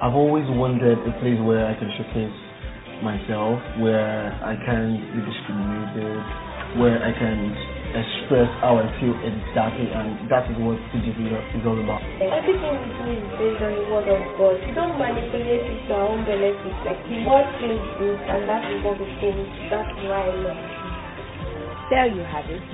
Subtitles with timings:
[0.00, 2.32] I've always wanted a place where I can showcase
[3.04, 6.16] myself, where I can be discriminated,
[6.80, 7.52] where I can
[7.92, 12.00] express how I feel exactly, and that is what TGC is all about.
[12.16, 14.56] Everything we do is based on the word of God.
[14.64, 16.80] We don't manipulate it to our own benefit.
[16.80, 19.36] Like the word feels good, and that is what we think.
[19.68, 20.80] That's why I love it.
[21.92, 22.64] There you have it.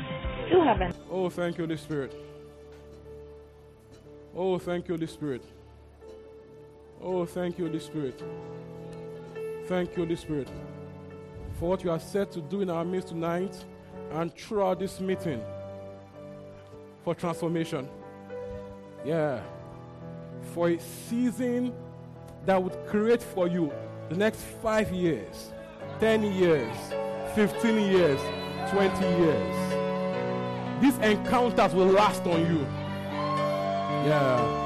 [0.46, 2.14] You have an Oh, thank you, Holy Spirit.
[4.30, 5.42] Oh, thank you, Holy Spirit.
[7.02, 8.22] Oh, thank you, Holy Spirit.
[9.66, 10.48] Thank you, Holy Spirit,
[11.58, 13.64] for what you are set to do in our midst tonight
[14.12, 15.42] and throughout this meeting
[17.04, 17.88] for transformation.
[19.04, 19.40] Yeah.
[20.54, 21.72] For a season
[22.44, 23.72] that would create for you
[24.08, 25.52] the next five years,
[26.00, 26.76] 10 years,
[27.34, 28.20] 15 years,
[28.70, 30.82] 20 years.
[30.82, 32.60] These encounters will last on you.
[34.06, 34.65] Yeah.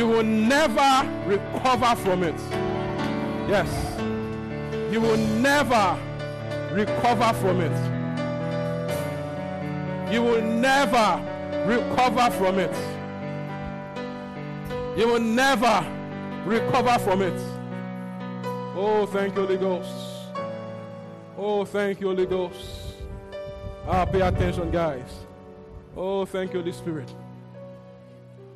[0.00, 2.40] You will never recover from it.
[3.50, 3.68] Yes.
[4.90, 5.98] You will never
[6.72, 7.76] recover from it.
[10.10, 11.20] You will never
[11.66, 12.74] recover from it.
[14.98, 15.86] You will never
[16.46, 17.38] recover from it.
[18.74, 19.92] Oh, thank you, Holy Ghost.
[21.36, 22.94] Oh, thank you, Holy Ghost.
[23.86, 25.26] Ah, pay attention, guys.
[25.94, 27.14] Oh, thank you, Holy Spirit.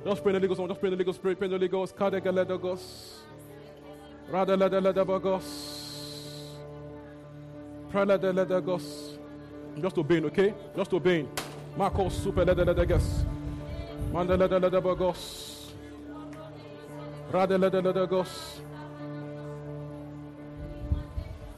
[0.05, 0.61] Just pray in the Ghost.
[0.69, 1.23] Just pray in the Ghost.
[1.23, 1.97] Pray, pray in the Holy Ghost.
[1.97, 3.23] Kadeka ledagos.
[4.31, 6.59] Rada leda ledabagos.
[7.91, 9.19] Pray leda ledagos.
[9.81, 10.55] Just obeying, okay?
[10.77, 11.29] Just obeying.
[11.77, 13.25] Marcos super leda ledagas.
[14.13, 15.73] Manda leda ledabagos.
[17.33, 18.61] Rada leda ledagos.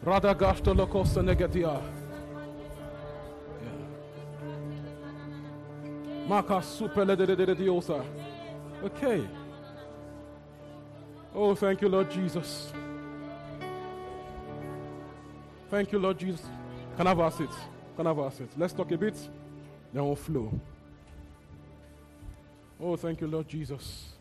[0.05, 1.83] Rada gashto lokos negatia.
[6.29, 8.05] Leda diosa.
[8.83, 9.27] Okay.
[11.35, 12.73] Oh, thank you, Lord Jesus.
[15.71, 16.45] Thank you, Lord Jesus.
[16.97, 17.57] Can I have our seats?
[17.97, 18.55] Can I have our seats?
[18.57, 19.17] Let's talk a bit,
[19.93, 20.53] then we'll flow.
[22.81, 24.13] Oh, thank you, Lord Jesus.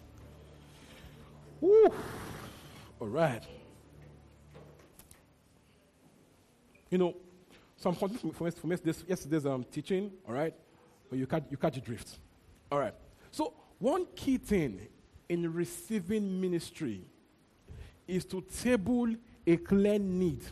[1.62, 1.88] Woo.
[3.00, 3.44] All right.
[6.90, 7.16] You know,
[7.78, 10.54] some content from, from, from yesterday's um, teaching, all right?
[11.10, 12.18] But you catch, you catch the drift.
[12.72, 12.94] All right.
[13.32, 14.88] So, one key thing
[15.30, 17.02] in receiving ministry
[18.08, 19.08] is to table
[19.46, 20.44] a clear need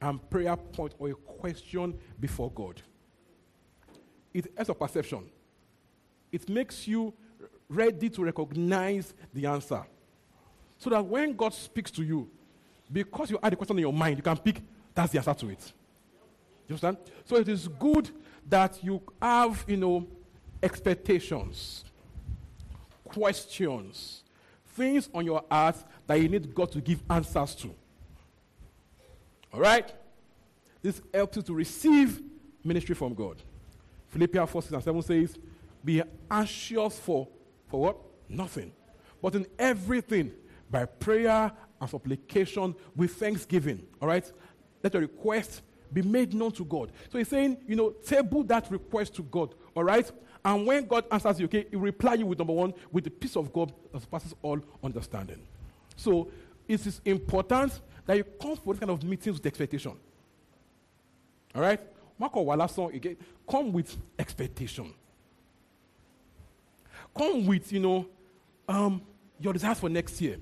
[0.00, 2.80] and prayer point or a question before God.
[4.32, 5.28] It has a perception.
[6.32, 7.12] It makes you
[7.68, 9.84] ready to recognize the answer.
[10.78, 12.30] So that when God speaks to you,
[12.90, 14.62] because you had a question in your mind, you can pick,
[14.94, 15.72] that's the answer to it.
[16.66, 16.98] You understand?
[17.24, 18.10] So it is good
[18.48, 20.06] that you have, you know,
[20.62, 21.84] expectations,
[23.12, 24.22] questions,
[24.74, 25.76] things on your heart
[26.06, 27.74] that you need God to give answers to.
[29.52, 29.92] All right?
[30.82, 32.20] This helps you to receive
[32.64, 33.42] ministry from God.
[34.08, 35.38] Philippians 4 6 and 7 says,
[35.84, 37.28] Be anxious for,
[37.68, 37.96] for what?
[38.28, 38.72] Nothing.
[39.20, 40.32] But in everything,
[40.70, 43.86] by prayer and supplication with thanksgiving.
[44.00, 44.30] All right?
[44.82, 46.92] Let your request be made known to God.
[47.10, 49.54] So he's saying, you know, table that request to God.
[49.74, 50.10] All right?
[50.44, 53.10] And when God answers you, okay, he will reply you with number one, with the
[53.10, 55.40] peace of God that passes all understanding.
[55.96, 56.28] So
[56.66, 59.92] it is important that you come for this kind of meetings with expectation.
[61.54, 61.80] All right?
[62.18, 63.16] Marco Wallason, again,
[63.48, 64.92] come with expectation.
[67.16, 68.06] Come with, you know,
[68.68, 69.02] um,
[69.38, 70.38] your desires for next year.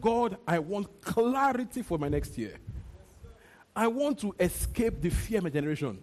[0.00, 2.56] God, I want clarity for my next year.
[3.74, 5.98] I want to escape the fear of my generation.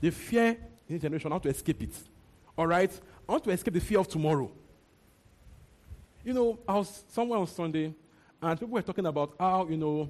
[0.00, 0.58] The fear
[0.88, 1.94] the generation, want to escape it.
[2.56, 2.90] All right?
[3.28, 4.50] I want to escape the fear of tomorrow.
[6.24, 7.94] You know, I was somewhere on Sunday,
[8.42, 10.08] and people were talking about how, you know,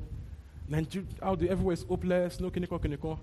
[0.68, 3.18] Nigeria, how the, everywhere is hopeless, no kiniko, kiniko.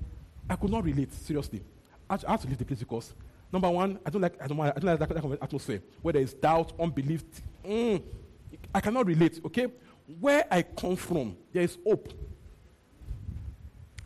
[0.50, 1.62] I could not relate, seriously.
[2.10, 3.14] I, I had to leave the place because,
[3.52, 6.14] number one, I don't like, I don't, I don't like that kind of atmosphere where
[6.14, 7.24] there is doubt, unbelief.
[7.66, 8.02] Mm,
[8.74, 9.68] I cannot relate, okay?
[10.20, 12.14] Where I come from, there is hope.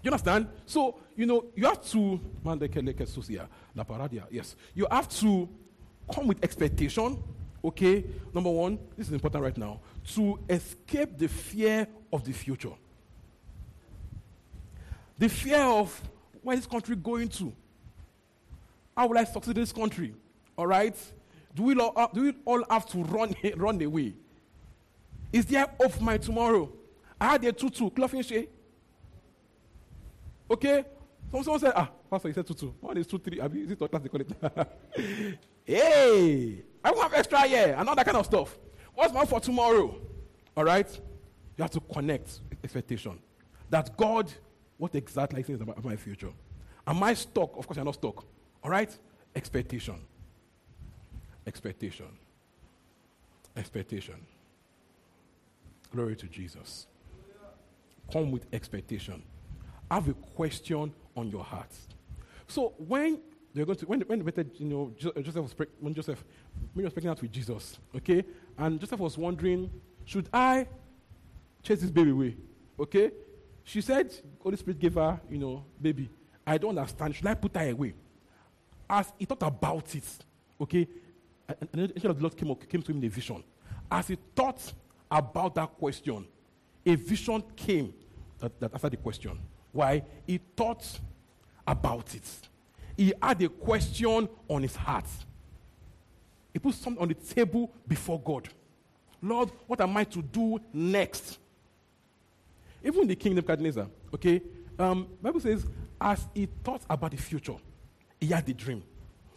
[0.03, 0.47] You understand?
[0.65, 2.19] So, you know, you have to,
[4.31, 4.55] yes.
[4.75, 5.49] You have to
[6.13, 7.21] come with expectation,
[7.63, 8.05] okay?
[8.33, 9.79] Number one, this is important right now,
[10.13, 12.73] to escape the fear of the future.
[15.17, 16.01] The fear of
[16.41, 17.51] where is this country going to?
[18.95, 20.13] How will I succeed in this country?
[20.57, 20.95] All right?
[21.53, 24.13] Do we all, do we all have to run, run away?
[25.33, 26.71] Is there hope for my tomorrow?
[27.19, 28.49] I had a tutu, clothing shade.
[30.49, 30.85] Okay?
[31.31, 32.71] Some, someone said, ah, Pastor, you said tutu.
[32.79, 33.41] One is two, three.
[33.41, 35.39] I mean, is it class they call it?
[35.65, 36.63] hey!
[36.83, 38.57] I won't have extra here and all that kind of stuff.
[38.93, 39.99] What's my for tomorrow?
[40.55, 40.89] All right?
[41.57, 43.19] You have to connect expectation.
[43.69, 44.31] That God,
[44.77, 46.31] what exactly is about my future?
[46.85, 47.57] Am I stuck?
[47.57, 48.23] Of course, I'm not stuck.
[48.63, 48.97] All right?
[49.35, 49.99] Expectation.
[51.45, 52.07] Expectation.
[53.55, 54.15] Expectation.
[55.93, 56.87] Glory to Jesus.
[58.11, 59.23] Come with expectation.
[59.89, 61.71] Have a question on your heart.
[62.47, 63.19] So when
[63.53, 66.23] they're going to when when the, you know uh, Joseph was when Joseph
[66.73, 68.23] when he was pregnant with Jesus, okay,
[68.57, 69.69] and Joseph was wondering,
[70.05, 70.67] should I
[71.63, 72.35] chase this baby away?
[72.79, 73.11] Okay,
[73.63, 76.09] she said, Holy Spirit gave her, you know, baby.
[76.45, 77.15] I don't understand.
[77.15, 77.93] Should I put her away?
[78.89, 80.05] As he thought about it,
[80.61, 80.87] okay,
[81.49, 83.43] an angel of the Lord came, came to him in a vision.
[83.91, 84.71] As he thought
[85.11, 86.25] about that question,
[86.85, 87.93] a vision came
[88.39, 89.37] that, that answered the question.
[89.77, 90.01] Why?
[90.25, 90.83] He thought
[91.67, 92.23] about it.
[92.97, 95.05] He had a question on his heart.
[96.51, 98.49] He put something on the table before God.
[99.21, 101.37] Lord, what am I to do next?
[102.83, 103.85] Even the king Nebuchadnezzar,
[104.15, 104.41] okay,
[104.79, 105.67] um, Bible says,
[106.01, 107.57] as he thought about the future,
[108.19, 108.81] he had the dream.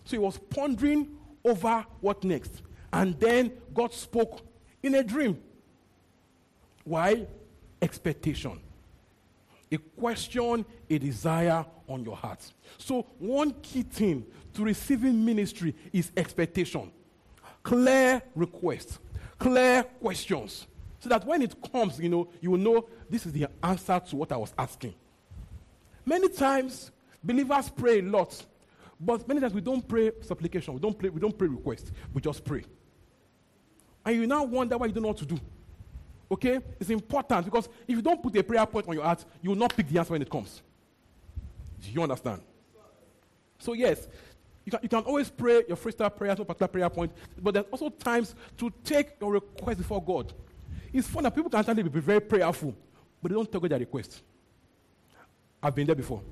[0.06, 2.62] So he was pondering over what next.
[2.90, 4.40] And then God spoke
[4.82, 5.38] in a dream.
[6.84, 7.26] Why?
[7.82, 8.58] Expectation.
[9.72, 12.40] A question, a desire on your heart.
[12.78, 16.90] So, one key thing to receiving ministry is expectation.
[17.62, 18.98] Clear requests,
[19.38, 20.66] clear questions.
[20.98, 24.16] So that when it comes, you know, you will know this is the answer to
[24.16, 24.94] what I was asking.
[26.04, 26.90] Many times,
[27.22, 28.44] believers pray a lot,
[29.00, 32.20] but many times we don't pray supplication, we don't pray, we don't pray request, we
[32.20, 32.64] just pray.
[34.04, 35.38] And you now wonder why you don't know what to do.
[36.30, 36.60] Okay?
[36.78, 39.56] It's important because if you don't put a prayer point on your heart, you will
[39.56, 40.62] not pick the answer when it comes.
[41.82, 42.42] Do you understand?
[43.58, 44.06] So, yes,
[44.64, 47.66] you can, you can always pray your freestyle prayers, no particular prayer point, but there's
[47.70, 50.32] also times to take your request before God.
[50.92, 52.74] It's fun that people can actually be very prayerful,
[53.22, 54.22] but they don't God their request.
[55.62, 56.22] I've been there before.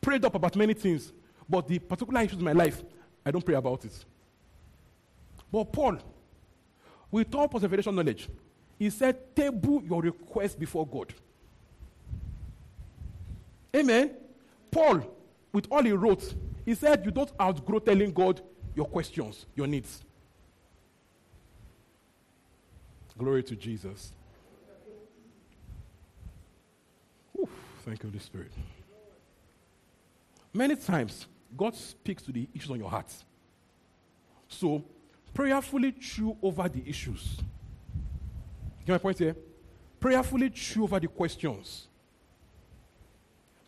[0.00, 1.12] Prayed up about many things,
[1.48, 2.82] but the particular issues in my life,
[3.24, 4.04] I don't pray about it.
[5.50, 5.98] But Paul,
[7.10, 8.28] with all preservation knowledge,
[8.78, 11.14] he said, Table your request before God.
[13.74, 14.12] Amen.
[14.70, 15.02] Paul,
[15.52, 16.34] with all he wrote,
[16.64, 18.40] he said, You don't outgrow telling God
[18.74, 20.02] your questions, your needs.
[23.16, 24.12] Glory to Jesus.
[27.84, 28.50] Thank you, Holy Spirit.
[30.52, 33.12] Many times, God speaks to the issues on your heart.
[34.48, 34.82] So,
[35.34, 37.38] prayerfully chew over the issues.
[38.84, 39.36] Get my point here?
[40.00, 41.88] Prayerfully chew over the questions.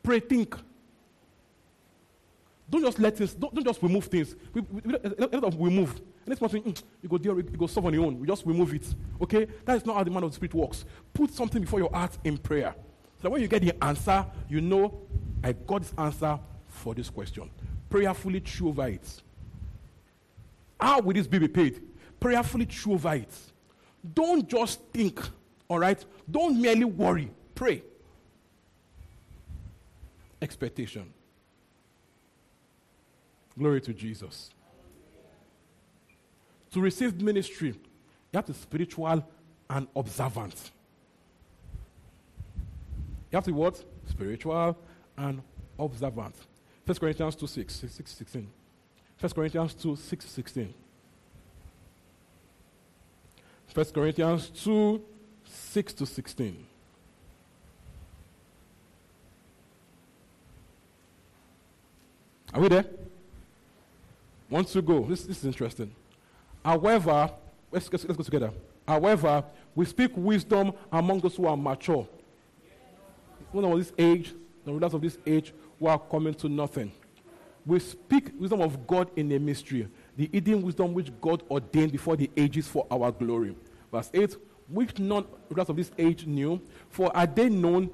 [0.03, 0.55] Pray, think.
[2.69, 4.35] Don't just let things, don't, don't just remove things.
[4.53, 5.95] We, we, we, a lot remove.
[5.95, 8.19] And this person, mm, you go deal, you go solve on your own.
[8.19, 8.87] We just remove it.
[9.23, 9.47] Okay?
[9.65, 10.85] That is not how the man of the spirit works.
[11.15, 12.75] Put something before your heart in prayer.
[13.17, 15.01] So that when you get the answer, you know,
[15.45, 17.49] I got this answer for this question.
[17.89, 19.23] Prayerfully chew over it.
[20.79, 21.81] How will this be paid?
[22.19, 23.33] Prayerfully chew over it.
[24.15, 25.21] Don't just think,
[25.69, 26.03] all right?
[26.31, 27.31] Don't merely worry.
[27.55, 27.83] Pray.
[30.41, 31.13] Expectation.
[33.59, 34.51] Glory to Jesus.
[36.73, 37.77] To receive ministry, you
[38.35, 39.25] have to be spiritual
[39.71, 40.71] and observant.
[43.31, 43.83] You have to be what?
[44.09, 44.77] Spiritual
[45.17, 45.43] and
[45.79, 46.35] observant.
[46.85, 48.49] 1 Corinthians 2 6, 6 16.
[49.19, 50.75] 1 Corinthians 2 6 16.
[53.77, 55.05] 1 Corinthians 2
[55.45, 56.67] 6 to 16.
[62.55, 62.87] Are we there?
[64.49, 65.03] Want to go?
[65.05, 65.95] This, this is interesting.
[66.65, 67.31] However,
[67.71, 68.51] let's, let's, let's go together.
[68.89, 72.09] However, we speak wisdom among those who are mature.
[73.53, 74.33] One of this age,
[74.65, 76.91] the rulers of this age, who are coming to nothing.
[77.67, 82.17] We speak wisdom of God in a mystery, the hidden wisdom which God ordained before
[82.17, 83.55] the ages for our glory.
[83.93, 84.37] Verse 8,
[84.69, 85.25] which none
[85.57, 87.91] of this age knew, for are they known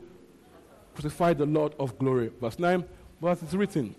[0.94, 2.30] crucified the Lord of glory.
[2.40, 2.84] Verse 9,
[3.20, 3.94] verse is written,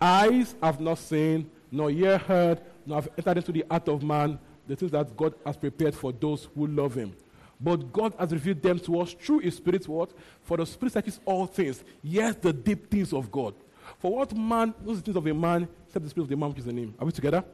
[0.00, 4.38] Eyes have not seen, nor ear heard, nor have entered into the heart of man
[4.66, 7.14] the things that God has prepared for those who love him.
[7.60, 9.88] But God has revealed them to us through His Spirit.
[9.88, 10.12] What?
[10.42, 13.54] For the Spirit searches all things, yes, the deep things of God.
[13.98, 16.50] For what man knows the things of a man except the Spirit of the man
[16.50, 16.94] which is in him?
[17.00, 17.44] Are we together?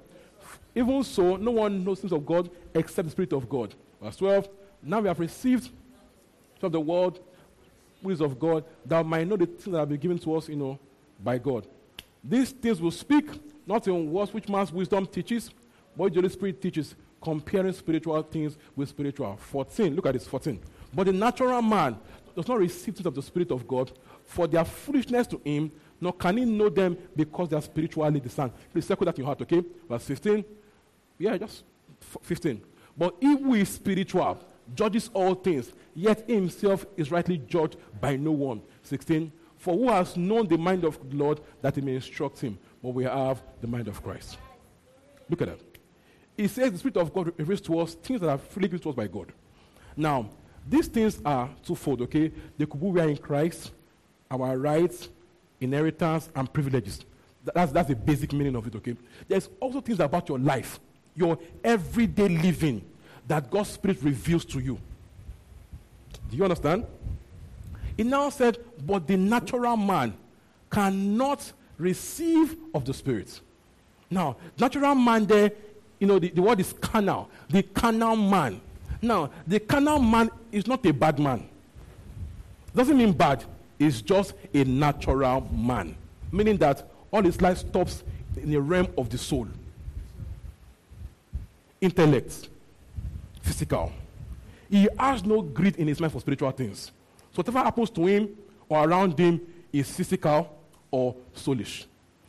[0.75, 3.75] Even so, no one knows things of God except the Spirit of God.
[4.05, 4.49] Verse 12.
[4.83, 5.71] Now we have received
[6.61, 7.21] from the world,
[8.07, 10.57] is of God, that might know the things that have been given to us, you
[10.57, 10.79] know,
[11.23, 11.67] by God.
[12.23, 13.31] These things will speak,
[13.67, 15.51] not in words which man's wisdom teaches,
[15.97, 19.39] but the Holy Spirit teaches, comparing spiritual things with spiritual.
[19.39, 19.97] 14.
[19.97, 20.61] Look at this, 14.
[20.93, 21.97] But the natural man
[22.37, 23.91] does not receive things of the Spirit of God,
[24.27, 28.53] for their foolishness to him, nor can he know them because they are spiritually discerned.
[28.71, 29.65] Please circle that in your heart, okay?
[29.89, 30.45] Verse 15.
[31.19, 31.65] Yeah, just
[32.21, 32.61] 15.
[32.97, 34.39] But he who is spiritual
[34.75, 38.63] judges all things, yet himself is rightly judged by no one.
[38.83, 39.33] 16.
[39.59, 42.59] For who has known the mind of the Lord that he may instruct him?
[42.83, 44.39] But we have the mind of Christ.
[45.29, 45.61] Look at that.
[46.37, 48.91] He says the Spirit of God reveals to us things that are freely given to
[48.91, 49.33] us by God.
[49.97, 50.29] Now,
[50.69, 52.33] these things are twofold, okay?
[52.59, 53.73] They could be we are in Christ,
[54.31, 55.09] our rights,
[55.61, 57.05] inheritance, and privileges.
[57.55, 58.97] That's, that's the basic meaning of it, okay?
[59.29, 60.81] There's also things about your life,
[61.15, 62.83] your everyday living,
[63.29, 64.79] that God's Spirit reveals to you.
[66.31, 66.87] Do you understand?
[67.97, 70.15] He now said, but the natural man
[70.71, 73.41] cannot receive of the Spirit.
[74.11, 75.53] Now, natural man there,
[75.99, 77.31] you know, the, the word is carnal.
[77.49, 78.61] The carnal man.
[79.01, 81.49] Now, the carnal man is not a bad man.
[82.75, 83.45] Doesn't mean bad.
[83.79, 85.97] It's just a natural man.
[86.33, 88.03] Meaning that all his life stops
[88.37, 89.47] in the realm of the soul.
[91.85, 92.49] Intellect.
[93.43, 93.93] Physical.
[94.71, 96.91] He has no greed in his mind for spiritual things.
[97.31, 98.31] So whatever happens to him
[98.71, 100.59] or around him is physical
[100.91, 101.85] or soulish.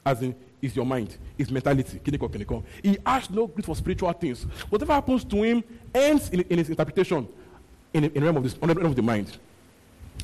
[0.05, 2.65] As in, is your mind, is mentality, clinical, clinical.
[2.83, 4.43] He has no greed for spiritual things.
[4.69, 7.25] Whatever happens to him ends in, in his interpretation
[7.93, 9.38] in, in the realm of, this, the realm of the mind.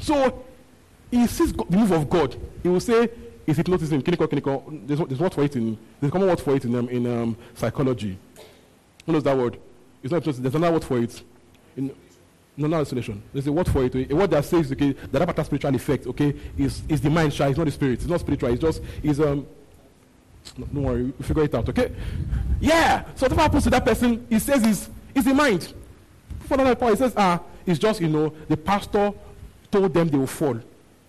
[0.02, 0.44] So
[1.10, 2.36] he sees God, the move of God.
[2.64, 3.10] He will say,
[3.48, 4.66] is hypnotism, clinical, clinical.
[4.86, 7.08] There's, there's word for it in, there's a common word for it in, um, in
[7.08, 8.18] um, psychology.
[9.06, 9.58] Who knows that word?
[10.04, 11.22] It's not hypnosis, there's another word for it.
[11.76, 11.96] In,
[12.58, 13.22] no, not isolation.
[13.34, 14.12] There's a word for it.
[14.12, 17.34] A word that says, okay, that that part spiritual effect, okay, is, is the mind,
[17.34, 17.48] shy.
[17.48, 17.94] It's not the spirit.
[17.94, 18.50] It's not spiritual.
[18.50, 19.48] It's just, is um,
[20.58, 21.92] no, don't worry, we figure it out, okay?
[22.60, 23.04] Yeah.
[23.16, 25.74] So whatever happens to that person, he says is, is the mind.
[26.48, 29.14] For another point, he says, ah, it's just, you know, the pastor
[29.72, 30.60] told them they will fall.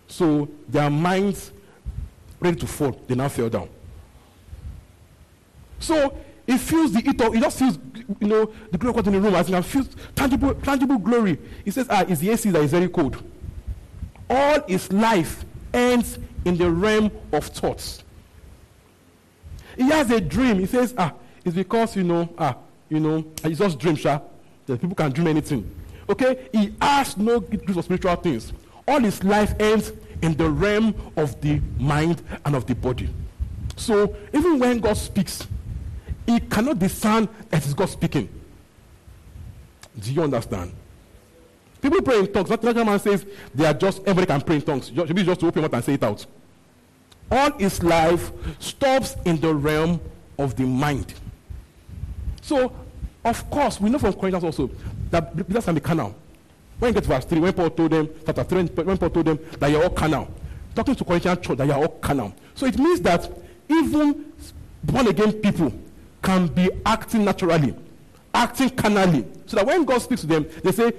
[0.07, 1.51] So their minds
[2.39, 3.69] ready to fall, they now fell down.
[5.81, 7.79] So he feels the of, he just feels,
[8.21, 11.39] you know, the glory of God in the room as he feels tangible, tangible glory.
[11.65, 13.23] He says, ah, it's the AC that is very cold.
[14.29, 18.03] All his life ends in the realm of thoughts.
[19.77, 20.59] He has a dream.
[20.59, 21.13] He says, ah,
[21.45, 22.57] it's because, you know, ah,
[22.89, 24.21] you know, it's just dream, sha.
[24.67, 25.75] That people can dream anything.
[26.09, 26.49] Okay?
[26.53, 28.53] He has no gift for spiritual things.
[28.87, 33.09] All his life ends in the realm of the mind and of the body.
[33.77, 35.47] So even when God speaks,
[36.26, 38.29] he cannot discern that it's God speaking.
[39.99, 40.73] Do you understand?
[41.81, 42.49] People pray in tongues.
[42.49, 44.88] Not man says they are just everybody can pray in tongues.
[44.88, 46.25] Should be just open mouth and say it out.
[47.31, 50.00] All his life stops in the realm
[50.38, 51.14] of the mind.
[52.41, 52.73] So,
[53.25, 54.71] of course, we know from Corinthians also
[55.11, 56.14] that believers can be carnal.
[56.79, 59.26] When you get to verse 3, when Paul told them, chapter 3, when Paul told
[59.26, 60.29] them that you're all carnal,
[60.75, 62.35] talking to Corinthian church that you're all carnal.
[62.55, 63.31] So it means that
[63.69, 64.33] even
[64.83, 65.73] born again people
[66.23, 67.75] can be acting naturally,
[68.33, 69.26] acting carnally.
[69.47, 70.93] So that when God speaks to them, they say,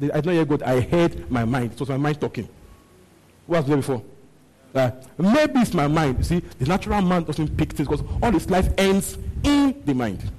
[0.00, 1.72] I did not hear God, I heard my mind.
[1.72, 2.48] It was my mind talking.
[3.46, 4.02] What was there before?
[4.74, 6.18] Uh, maybe it's my mind.
[6.18, 9.94] You see, the natural man doesn't pick things because all his life ends in the
[9.94, 10.30] mind.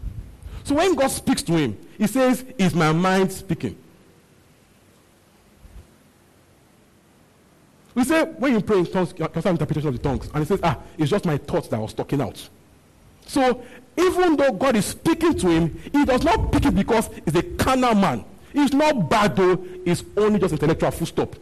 [0.63, 3.75] So when God speaks to him, he says, Is my mind speaking?
[7.95, 10.45] We say when you pray in tongues, you can interpretation of the tongues, and he
[10.45, 12.47] says, Ah, it's just my thoughts that I was talking out.
[13.25, 13.63] So
[13.99, 17.43] even though God is speaking to him, he does not pick it because he's a
[17.43, 18.23] carnal man.
[18.53, 21.35] He's not bad though, he's only just intellectual full stop.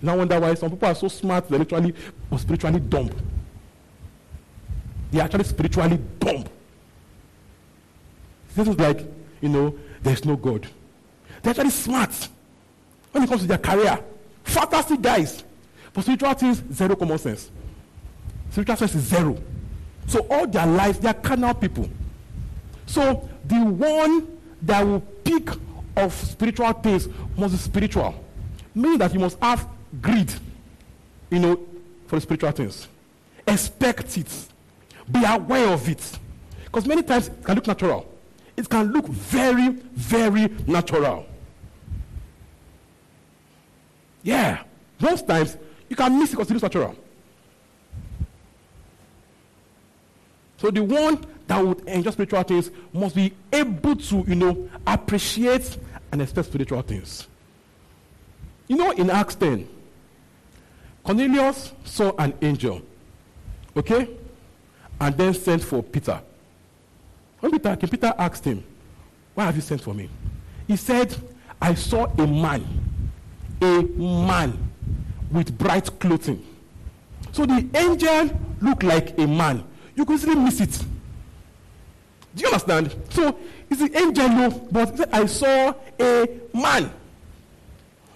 [0.00, 1.94] Now wonder why some people are so smart, they're literally
[2.30, 3.10] or spiritually dumb.
[5.10, 6.44] They're actually spiritually dumb.
[8.54, 9.00] This is like,
[9.40, 10.66] you know, there's no God.
[11.42, 12.28] They're actually smart
[13.12, 13.98] when it comes to their career.
[14.44, 15.44] Fantastic guys.
[15.92, 17.50] But spiritual things, zero common sense.
[18.50, 19.38] Spiritual sense is zero.
[20.06, 21.88] So all their life, they are carnal people.
[22.86, 25.48] So the one that will pick
[25.96, 28.14] of spiritual things must be spiritual.
[28.74, 29.66] Meaning that you must have
[30.00, 30.32] greed,
[31.30, 31.60] you know,
[32.06, 32.88] for spiritual things.
[33.46, 34.48] Expect it.
[35.10, 36.18] Be aware of it.
[36.64, 38.10] Because many times it can look natural.
[38.56, 41.26] It can look very, very natural.
[44.22, 44.62] Yeah.
[45.00, 45.56] Most times,
[45.88, 46.96] you can miss it because it looks natural.
[50.64, 55.76] So the one that would enjoy spiritual things must be able to, you know, appreciate
[56.10, 57.28] and expect spiritual things.
[58.66, 59.68] You know, in Acts 10,
[61.02, 62.80] Cornelius saw an angel,
[63.76, 64.08] okay,
[64.98, 66.18] and then sent for Peter.
[67.40, 68.64] When Peter, came, Peter asked him,
[69.34, 70.08] Why have you sent for me?
[70.66, 71.14] He said,
[71.60, 72.64] I saw a man,
[73.60, 74.56] a man
[75.30, 76.42] with bright clothing.
[77.32, 78.30] So the angel
[78.62, 79.64] looked like a man.
[79.96, 80.84] You could easily miss it.
[82.34, 82.94] Do you understand?
[83.10, 83.38] So
[83.70, 86.92] it's the angel, but I saw a man.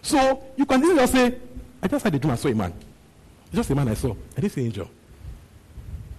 [0.02, 1.34] So you can easily just say,
[1.82, 2.72] I just had a dream, I saw a man.
[3.46, 4.12] It's just a man I saw.
[4.36, 4.90] I didn't see angel.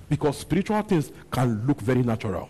[0.07, 2.49] Because spiritual things can look very natural.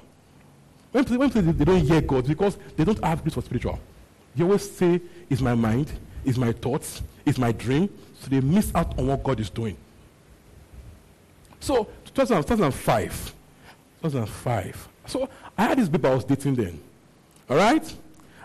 [0.92, 3.80] When people, when people they don't hear God because they don't have grace for spiritual.
[4.36, 5.92] They always say, It's my mind,
[6.24, 7.90] it's my thoughts, it's my dream.
[8.22, 9.78] So they miss out on what God is doing.
[11.60, 13.34] So 2005.
[14.02, 14.88] 2005.
[15.06, 16.80] So I had this babe I was dating then.
[17.50, 17.84] All right?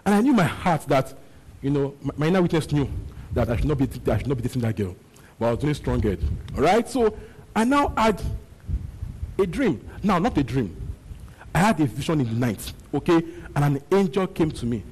[0.05, 1.15] And I knew my heart that,
[1.63, 2.89] you know, my, my inner witness knew
[3.33, 4.97] that I should not be, I should not be dating that girl.
[5.39, 6.21] But I was doing strong head.
[6.57, 6.89] All right?
[6.89, 7.17] So
[7.55, 8.21] I now had
[9.39, 9.89] a dream.
[10.03, 10.77] Now, not a dream.
[11.55, 12.73] I had a vision in the night.
[12.93, 13.23] Okay?
[13.55, 14.83] And an angel came to me.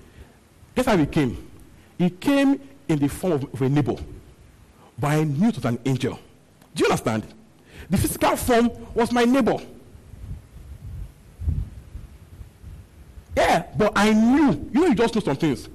[0.75, 1.50] Guess how he came?
[1.99, 3.97] He came in the form of, of a neighbor.
[4.99, 6.19] But I knew it was an angel.
[6.75, 7.25] Do you understand?
[7.91, 9.57] The physical form was my neighbor.
[13.37, 14.71] Yeah, but I knew.
[14.73, 15.69] You know, you just know some things.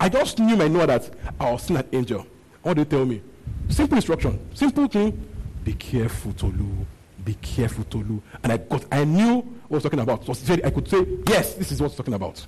[0.00, 2.26] I just knew my know that I was seeing an angel.
[2.62, 3.22] What they tell me?
[3.68, 4.38] Simple instruction.
[4.54, 5.28] Simple thing.
[5.64, 6.86] Be careful, Tolu.
[7.24, 8.20] Be careful, Tolu.
[8.42, 10.24] And I got, I knew what I was talking about.
[10.24, 12.46] So I could say, yes, this is what I'm talking about.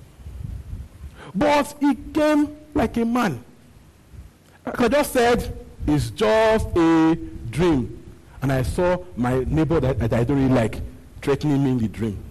[1.33, 3.43] But he came like a man.
[4.65, 7.17] I just said, it's just a
[7.49, 8.00] dream.
[8.41, 10.81] And I saw my neighbor that, that I don't really like
[11.21, 12.23] threatening me in the dream.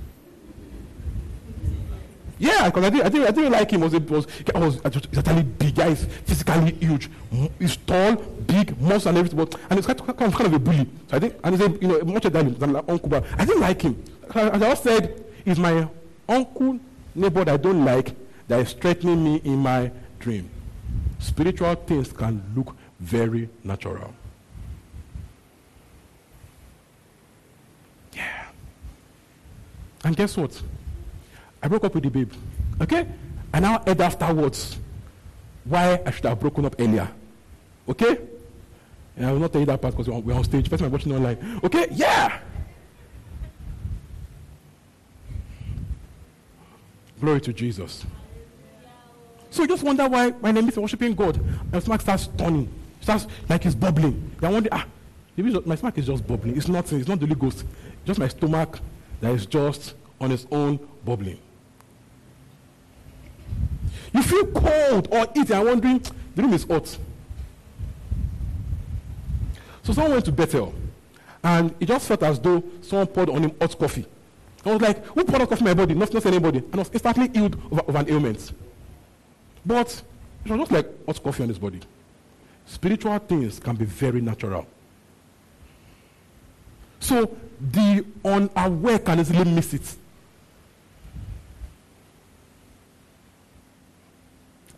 [2.38, 3.80] Yeah, because I didn't, I, didn't, I didn't like him.
[3.82, 5.74] Was, was, was actually big.
[5.74, 7.10] Guy is physically huge.
[7.58, 9.38] He's tall, big, muscle and everything.
[9.68, 10.88] And he's kind of, kind of a bully.
[11.10, 13.10] So I think, and he's a, you know, much than, than like uncle.
[13.10, 14.02] But I didn't like him.
[14.34, 15.86] As I said, he's my
[16.28, 16.80] uncle,
[17.14, 18.14] neighbor that I don't like,
[18.48, 20.48] that is threatening me in my dream.
[21.18, 24.14] Spiritual things can look very natural.
[28.12, 28.46] Yeah.
[30.04, 30.60] And guess what?
[31.62, 32.32] I broke up with the babe.
[32.80, 33.06] Okay?
[33.52, 34.78] And now heard afterwards
[35.64, 37.08] why I should have broken up earlier.
[37.88, 38.18] Okay?
[39.16, 40.70] And I will not tell you that part because we're on stage.
[40.70, 41.60] Person I'm watching online.
[41.62, 41.88] Okay?
[41.90, 42.40] Yeah!
[47.20, 48.06] Glory to Jesus.
[49.50, 51.38] So you just wonder why my name is worshiping God.
[51.70, 52.72] My stomach starts turning.
[53.00, 54.34] Starts like it's bubbling.
[54.40, 54.86] I wonder, ah,
[55.36, 56.56] my stomach is just bubbling.
[56.56, 57.00] It's nothing.
[57.00, 57.64] It's not the Holy Ghost.
[58.06, 58.78] Just my stomach
[59.20, 61.38] that is just on its own bubbling.
[64.12, 66.02] You feel cold or eat and wondering,
[66.34, 66.86] the room is hot.
[69.82, 70.74] So someone went to Bethel
[71.42, 74.06] and it just felt as though someone poured on him hot coffee.
[74.64, 75.94] I was like, who poured hot coffee in my body?
[75.94, 76.58] Not, not anybody.
[76.58, 78.52] And I was instantly healed of, of an ailment.
[79.64, 80.02] But
[80.44, 81.80] it was just like hot coffee on his body.
[82.66, 84.66] Spiritual things can be very natural.
[87.00, 89.96] So the unaware can easily miss it.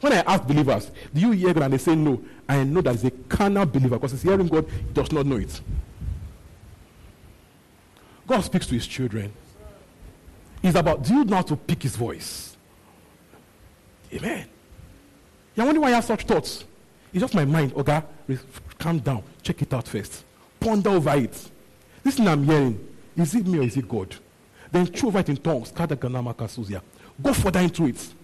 [0.01, 1.63] When I ask believers, do you hear God?
[1.65, 2.21] And they say no.
[2.49, 5.37] I know that it's a carnal believer because he's hearing God, he does not know
[5.37, 5.61] it.
[8.27, 9.33] God speaks to his children.
[10.61, 12.57] It's about, do you know how to pick his voice?
[14.13, 14.47] Amen.
[15.55, 16.65] You're wondering why I have such thoughts.
[17.13, 17.73] It's just my mind.
[17.75, 18.03] Okay,
[18.79, 19.23] calm down.
[19.43, 20.25] Check it out first.
[20.59, 21.51] Ponder over it.
[22.03, 24.17] This thing I'm hearing, is it me or is it God?
[24.71, 25.73] Then it in tongues.
[27.23, 28.15] Go further into it.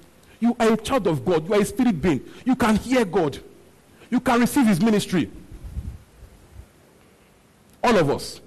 [0.41, 1.47] You are a child of God.
[1.47, 2.23] You are a spirit being.
[2.45, 3.39] You can hear God.
[4.11, 5.31] You can receive His ministry.
[7.83, 8.41] All of us.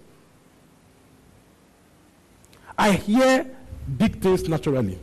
[2.77, 3.49] I hear
[3.97, 4.97] big things naturally.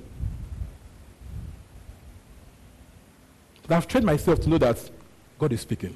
[3.66, 4.90] But I've trained myself to know that
[5.38, 5.94] God is speaking.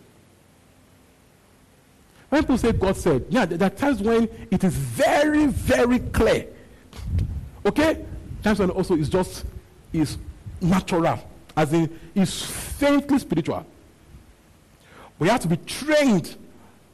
[2.33, 6.47] When people say God said, yeah, there are times when it is very, very clear.
[7.67, 8.07] Okay?
[8.43, 9.45] Times when also it's just
[9.93, 10.17] is
[10.59, 11.19] natural,
[11.55, 13.67] as in is faintly spiritual.
[15.19, 16.35] We have to be trained,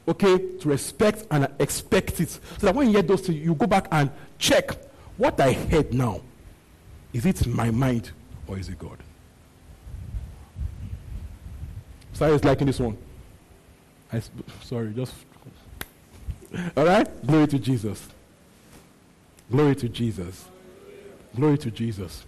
[0.09, 2.31] okay, to respect and expect it.
[2.31, 4.73] So that when you hear those things, you go back and check
[5.19, 6.21] what I heard now.
[7.13, 8.11] Is it my mind
[8.49, 8.99] or is it God?
[12.15, 12.99] So it's like in this one.
[14.13, 14.21] I
[14.65, 15.15] sorry, just.
[16.77, 17.27] All right?
[17.27, 18.09] Glory to Jesus.
[19.51, 20.45] Glory to Jesus.
[21.35, 22.25] Glory to Jesus.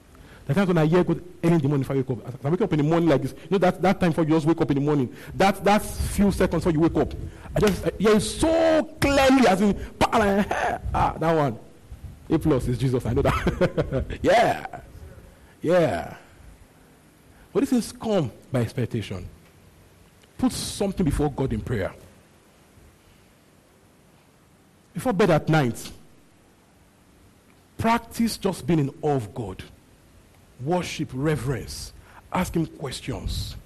[0.47, 2.45] The times when I hear God early in the morning if I wake up.
[2.45, 4.31] I wake up in the morning like this, you know that, that time for you
[4.31, 5.15] just wake up in the morning.
[5.35, 7.15] That that few seconds before you wake up.
[7.55, 11.59] I just I hear it so clearly as in I- ah, that one.
[12.29, 13.05] A plus is Jesus.
[13.07, 14.05] I know that.
[14.23, 14.67] yeah.
[15.63, 16.17] Yeah.
[17.53, 19.29] But this is come by expectation.
[20.39, 21.93] Put something before God in prayer.
[24.95, 25.91] Before bed at night,
[27.79, 29.63] practice just being in awe of God.
[30.65, 31.93] Worship, reverence,
[32.33, 33.57] ask Him questions.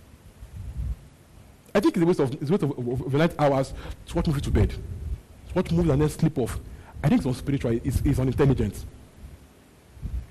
[1.75, 3.75] I think it's a waste of, it's a waste of, of, of night hours
[4.07, 4.71] to watch movie to bed.
[4.71, 6.61] To watch movies and then sleep off.
[7.03, 8.85] I think it's unspiritual, it's, it's unintelligent.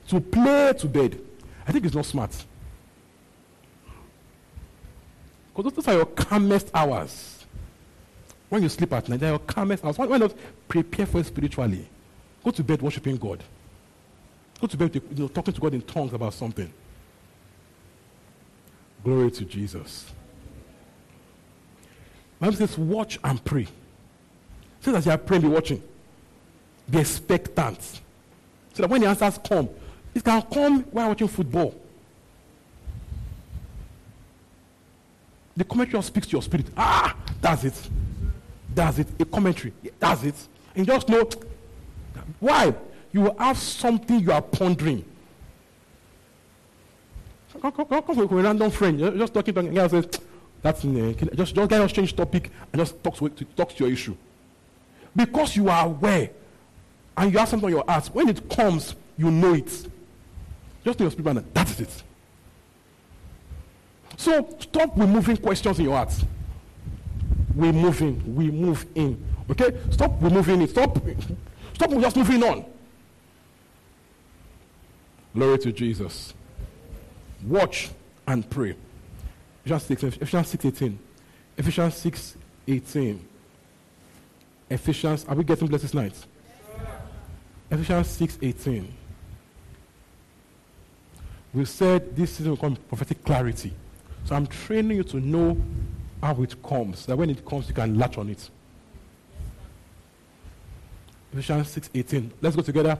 [0.07, 1.19] To play to bed,
[1.67, 2.31] I think it's not smart.
[5.55, 7.32] Because those are your calmest hours.
[8.53, 9.97] When you sleep at night, they're your calmest hours.
[9.97, 10.31] Why, not
[10.67, 11.89] prepare for it spiritually?
[12.43, 13.43] Go to bed worshiping God.
[14.61, 16.71] Go to bed you know, talking to God in tongues about something.
[19.03, 20.05] Glory to Jesus.
[22.39, 23.65] Bible says, watch and pray.
[24.81, 25.81] Says as you are praying, be watching.
[26.87, 27.81] Be expectant.
[28.75, 29.67] So that when the answers come,
[30.13, 31.73] it can come while watching football.
[35.57, 36.67] The commentary speaks to your spirit.
[36.77, 37.89] Ah, that's it.
[38.73, 39.07] That's it.
[39.19, 39.73] A commentary.
[39.99, 40.35] does it.
[40.75, 41.29] And just know
[42.39, 42.73] why.
[43.11, 45.05] You will have something you are pondering.
[47.61, 48.99] Come, come, come, with a random friend.
[48.99, 49.77] You're just talking, talking.
[49.77, 50.07] And says,
[50.61, 53.93] that's uh, just, just, just change topic and just talk to, to, talk to your
[53.93, 54.15] issue.
[55.15, 56.31] Because you are aware
[57.15, 58.07] and you have something on your heart.
[58.07, 59.69] When it comes, you know it.
[60.83, 62.03] Just in your spirit, man, that is it.
[64.17, 66.13] So stop removing questions in your heart.
[67.55, 68.35] We move in.
[68.35, 69.23] We move in.
[69.49, 69.77] Okay?
[69.91, 70.71] Stop we removing it.
[70.71, 70.97] Stop.
[71.73, 72.65] Stop just moving on.
[75.33, 76.33] Glory to Jesus.
[77.43, 77.89] Watch
[78.27, 78.75] and pray.
[79.65, 80.99] Ephesians 6, Ephesians 6 18.
[81.57, 82.37] Ephesians 6
[82.67, 83.27] 18.
[84.69, 86.25] Ephesians, are we getting blessed this night?
[87.69, 88.93] Ephesians 6 18.
[91.53, 93.73] We said this season will come prophetic clarity.
[94.25, 95.57] So I'm training you to know
[96.23, 97.05] how it comes.
[97.05, 98.49] That when it comes, you can latch on it.
[101.33, 102.31] Ephesians 6 18.
[102.41, 102.97] Let's go together.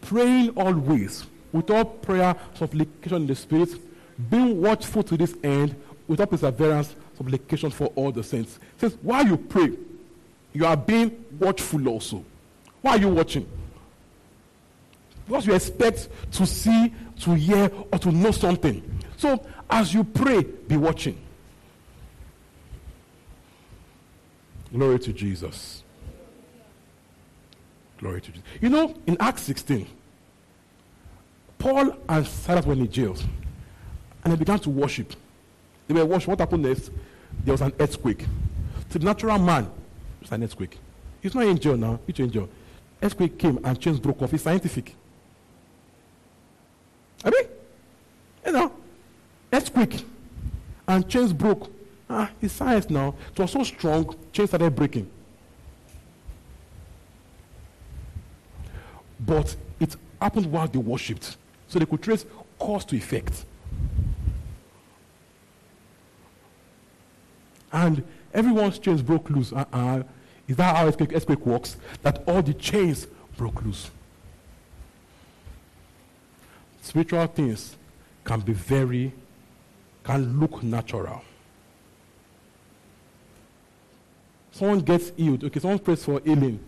[0.00, 3.70] Praying always, with all prayer, supplication in the Spirit,
[4.30, 5.76] being watchful to this end,
[6.08, 8.56] with all perseverance, supplication for all the saints.
[8.56, 9.72] It says, while you pray,
[10.52, 12.24] you are being watchful also.
[12.82, 13.46] Why are you watching?
[15.26, 18.82] Because you expect to see, to hear, or to know something.
[19.16, 21.18] So, as you pray, be watching.
[24.76, 25.82] Glory to Jesus.
[27.96, 28.46] Glory to Jesus.
[28.60, 29.86] You know, in Acts 16,
[31.58, 33.16] Paul and Silas were in jail
[34.22, 35.14] and they began to worship.
[35.88, 36.32] They were worshiping.
[36.32, 36.90] What happened next?
[37.42, 38.26] There was an earthquake.
[38.90, 39.70] To the natural man,
[40.20, 40.78] it's an earthquake.
[41.22, 41.98] He's not in jail now.
[42.06, 42.46] He's in jail.
[43.02, 44.34] Earthquake came and chains broke off.
[44.34, 44.94] It's scientific.
[47.24, 47.46] I mean,
[48.44, 48.72] you know,
[49.50, 50.04] earthquake
[50.86, 51.72] and chains broke.
[52.08, 53.14] Ah, it's science now.
[53.32, 55.10] It was so strong, chains started breaking.
[59.18, 61.36] But it happened while they worshipped.
[61.68, 62.24] So they could trace
[62.58, 63.44] cause to effect.
[67.72, 69.52] And everyone's chains broke loose.
[69.52, 70.02] Uh-uh.
[70.46, 71.76] Is that how earthquake, earthquake works?
[72.02, 73.90] That all the chains broke loose.
[76.82, 77.76] Spiritual things
[78.24, 79.12] can be very,
[80.04, 81.22] can look natural.
[84.56, 85.44] Someone gets healed.
[85.44, 86.58] Okay, someone prays for healing.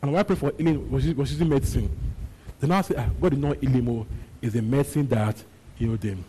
[0.00, 1.90] And when I pray for healing, was using, was medicine.
[2.58, 3.88] Then I say, ah, God did not heal him.
[3.90, 4.06] Oh,
[4.40, 5.36] it's a medicine that
[5.76, 6.24] healed him.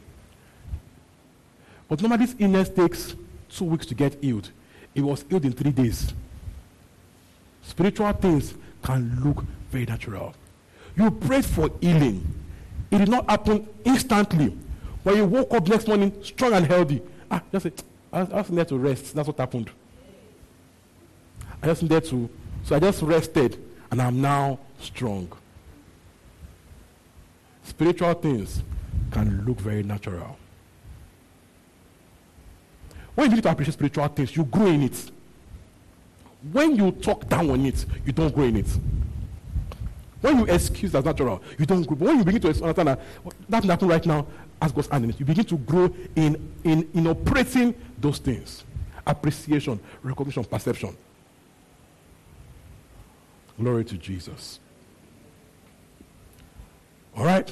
[1.87, 3.15] But normally this illness takes
[3.49, 4.49] two weeks to get healed.
[4.93, 6.13] It was healed in three days.
[7.61, 10.35] Spiritual things can look very natural.
[10.97, 12.27] You prayed for healing.
[12.91, 14.57] It did not happen instantly.
[15.03, 17.71] When you woke up next morning strong and healthy, ah, just say,
[18.11, 19.15] I just needed to rest.
[19.15, 19.71] That's what happened.
[21.63, 22.29] I just needed to,
[22.63, 23.57] so I just rested
[23.89, 25.31] and I'm now strong.
[27.63, 28.61] Spiritual things
[29.11, 30.37] can look very natural.
[33.15, 35.11] When you begin to appreciate spiritual things, you grow in it.
[36.51, 38.67] When you talk down on it, you don't grow in it.
[40.19, 41.95] When you excuse as natural, you don't grow.
[41.95, 42.99] But when you begin to understand that
[43.47, 44.27] that happen right now,
[44.61, 48.65] as God's hand in it, you begin to grow in, in, in operating those things.
[49.07, 50.95] appreciation, recognition, perception.
[53.59, 54.59] Glory to Jesus.
[57.15, 57.51] All right?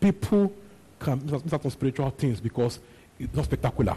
[0.00, 0.52] People
[1.00, 2.78] can miss out on spiritual things because
[3.18, 3.96] it's not spectacular.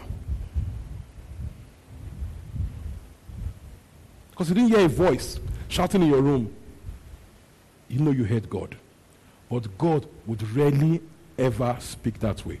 [4.30, 6.52] Because you didn't hear a voice shouting in your room,
[7.88, 8.76] you know you heard God.
[9.48, 11.00] But God would rarely
[11.38, 12.60] ever speak that way.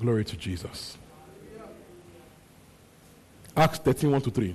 [0.00, 0.98] Glory to Jesus.
[3.56, 4.54] Acts 13 1 to 3.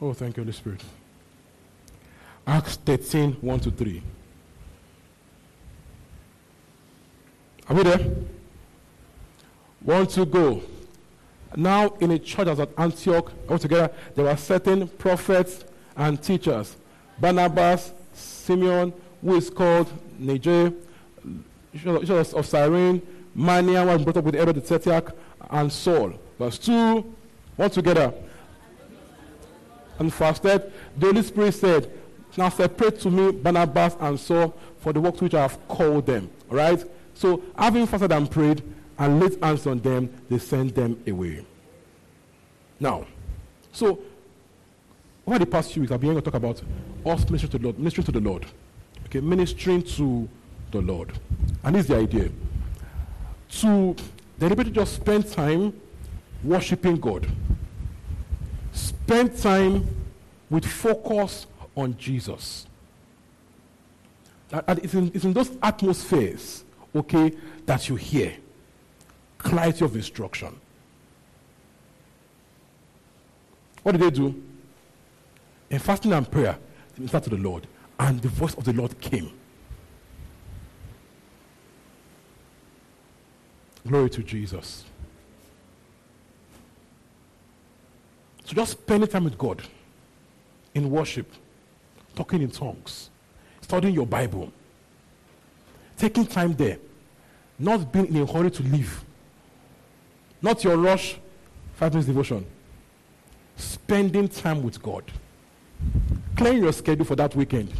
[0.00, 0.82] Oh, thank you, Holy Spirit.
[2.46, 4.02] Acts 13 1 to 3.
[7.68, 8.06] Are we there?
[9.80, 10.62] One to go.
[11.56, 15.64] Now, in a church at Antioch, altogether, there were certain prophets
[15.96, 16.76] and teachers
[17.20, 18.92] Barnabas, Simeon,
[19.22, 20.72] who is called Niger,
[21.84, 23.02] of Cyrene,
[23.36, 25.14] Manaen, was brought up with Herod the Tetrarch,
[25.50, 26.14] and Saul.
[26.38, 27.14] Verse 2,
[27.58, 28.12] all together.
[29.98, 30.72] And fasted.
[30.96, 31.90] The Holy Spirit said,
[32.36, 36.06] Now separate to me Barnabas and Saul for the work to which I have called
[36.06, 36.30] them.
[36.50, 36.84] All right?
[37.14, 38.62] So, having fasted and prayed
[38.96, 41.44] and laid hands on them, they sent them away.
[42.78, 43.06] Now,
[43.72, 44.00] so
[45.26, 46.62] over the past few weeks, I've been going to talk about
[47.04, 48.46] us ministering to the Lord, ministering to the Lord.
[49.06, 50.28] Okay, ministering to
[50.70, 51.12] the Lord.
[51.64, 52.30] And this is the idea.
[53.60, 53.96] To
[54.38, 55.78] deliberately just spend time
[56.42, 57.26] worshiping God.
[58.72, 59.86] Spend time
[60.50, 61.46] with focus
[61.76, 62.66] on Jesus.
[64.50, 67.32] And it's in, it's in those atmospheres, okay,
[67.66, 68.34] that you hear
[69.36, 70.58] clarity of instruction.
[73.82, 74.42] What did they do?
[75.70, 76.58] In fasting and prayer,
[76.94, 77.66] they ministered to the Lord,
[78.00, 79.30] and the voice of the Lord came.
[83.88, 84.84] Glory to Jesus.
[88.44, 89.62] So just spending time with God
[90.74, 91.32] in worship,
[92.14, 93.08] talking in tongues,
[93.62, 94.52] studying your Bible,
[95.96, 96.76] taking time there,
[97.58, 99.02] not being in a hurry to leave,
[100.42, 101.16] not your rush,
[101.76, 102.44] five minutes devotion,
[103.56, 105.04] spending time with God,
[106.36, 107.72] clearing your schedule for that weekend.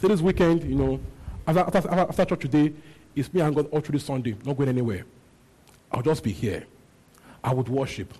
[0.00, 1.00] So this weekend, you know,
[1.48, 2.72] after, after, after church today,
[3.16, 5.04] it's me and God all through this Sunday, not going anywhere.
[5.92, 6.64] I'll just be here.
[7.44, 8.14] I would worship.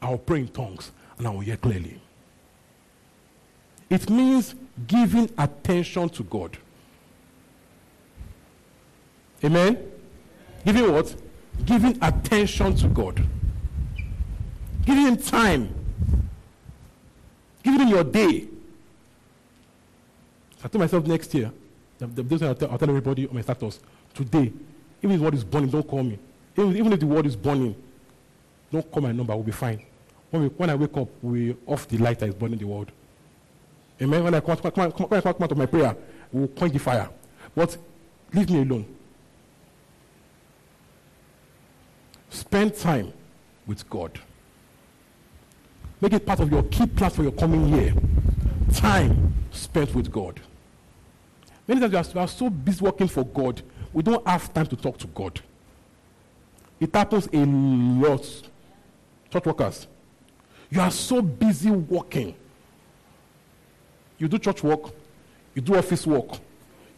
[0.00, 2.00] I will pray in tongues and I will hear clearly.
[3.90, 4.54] It means
[4.86, 6.56] giving attention to God.
[9.44, 9.78] Amen?
[10.64, 11.14] Giving what?
[11.64, 13.26] Giving attention to God.
[14.86, 15.74] Giving Him time.
[17.62, 18.48] Giving Him your day.
[20.64, 21.52] I told myself next year,
[21.98, 23.80] the, the, I'll, tell, I'll tell everybody on my status,
[24.14, 24.52] today,
[25.02, 26.18] even if what is burning, don't call me.
[26.56, 27.74] Even, if the world is burning,
[28.70, 29.82] don't call my number, we'll be fine.
[30.30, 32.90] When, we, when I wake up, we off the light that is burning the world.
[34.00, 34.24] Amen.
[34.24, 35.96] When I come, come, come, come, come out of my prayer,
[36.32, 37.08] we'll quench the fire.
[37.54, 37.76] But
[38.32, 38.86] leave me alone.
[42.30, 43.12] Spend time
[43.66, 44.18] with God.
[46.00, 47.94] Make it part of your key plans for your coming year.
[48.72, 50.40] Time spent with God.
[51.68, 53.62] Many times we are, we are so busy working for God,
[53.92, 55.40] we don't have time to talk to God.
[56.82, 58.26] It happens a lot.
[59.30, 59.86] Church workers,
[60.68, 62.34] you are so busy working.
[64.18, 64.92] You do church work,
[65.54, 66.40] you do office work,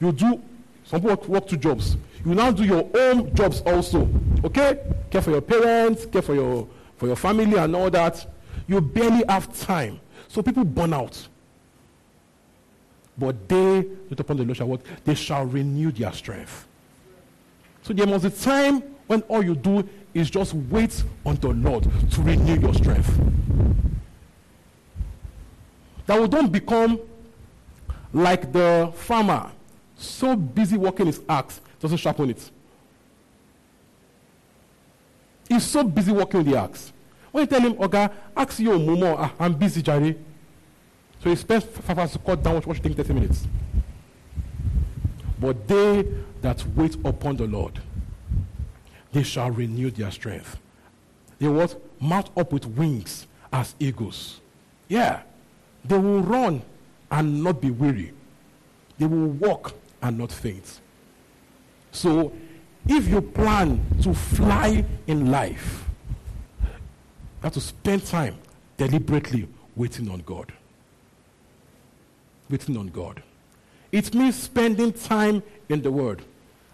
[0.01, 0.41] you do
[0.85, 1.99] some work, work two jobs.
[2.25, 4.09] You now do your own jobs also.
[4.43, 4.81] Okay?
[5.11, 6.67] Care for your parents, care for your
[6.97, 8.27] for your family and all that.
[8.67, 10.01] You barely have time.
[10.29, 11.29] So people burn out.
[13.19, 13.85] But they,
[14.17, 14.81] upon the Lord shall what?
[15.05, 16.67] They shall renew their strength.
[17.83, 21.85] So there must be time when all you do is just wait on the Lord
[22.11, 23.19] to renew your strength.
[26.07, 27.01] That we don't become
[28.13, 29.51] like the farmer,
[29.97, 32.51] so busy working his axe, doesn't sharpen it.
[35.49, 36.93] He's so busy working the axe.
[37.33, 40.17] When you tell him, Oga, ask your Momo, ah, I'm busy, Jerry.
[41.23, 43.47] So he spends five hours to cut down what should take 30 minutes.
[45.41, 46.07] But they
[46.43, 47.81] that wait upon the Lord,
[49.15, 50.59] they shall renew their strength.
[51.39, 54.41] They will mount up with wings as eagles.
[54.89, 55.23] Yeah.
[55.85, 56.63] They will run
[57.13, 58.13] and not be weary.
[58.99, 59.73] They will walk
[60.03, 60.81] and not faint.
[61.93, 62.33] So,
[62.89, 65.85] if you plan to fly in life,
[66.61, 66.69] you
[67.45, 68.37] have to spend time
[68.77, 70.53] deliberately waiting on God.
[72.51, 73.23] Waiting on God.
[73.93, 76.23] It means spending time in the Word.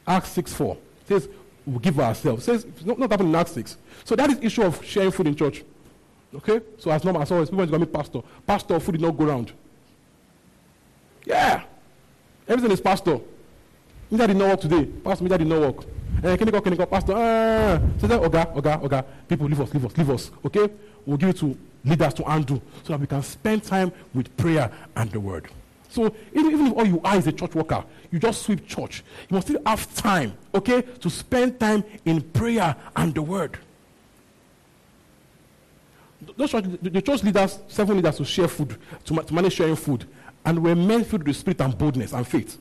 [0.07, 0.76] Acts 6 4
[1.07, 1.29] says,
[1.66, 2.44] we give ourselves.
[2.44, 3.77] Says, not, not Acts 6.
[4.05, 5.62] So that is issue of sharing food in church.
[6.35, 6.61] Okay?
[6.79, 8.20] So as normal as always, people want to me pastor.
[8.46, 9.53] Pastor, food did not go around.
[11.25, 11.62] Yeah.
[12.49, 13.20] Everything is pastor.
[14.11, 14.85] Me that did not work today.
[14.85, 15.85] Pastor, me that did not work.
[16.20, 17.14] Can you go, can you go, pastor?
[17.16, 17.81] Ah.
[17.99, 19.05] So oga, oga, oga.
[19.29, 20.31] People, leave us, leave us, leave us.
[20.44, 20.68] Okay?
[21.07, 24.70] We'll give it to leaders to undo so that we can spend time with prayer
[24.96, 25.49] and the word.
[25.90, 29.03] So even, if all you are is a church worker, you just sweep church.
[29.29, 33.59] You must still have time, okay, to spend time in prayer and the word.
[36.37, 40.07] Those church, the, church leaders, seven leaders, to share food, to, to manage sharing food,
[40.44, 42.59] and we're meant filled with spirit and boldness and faith.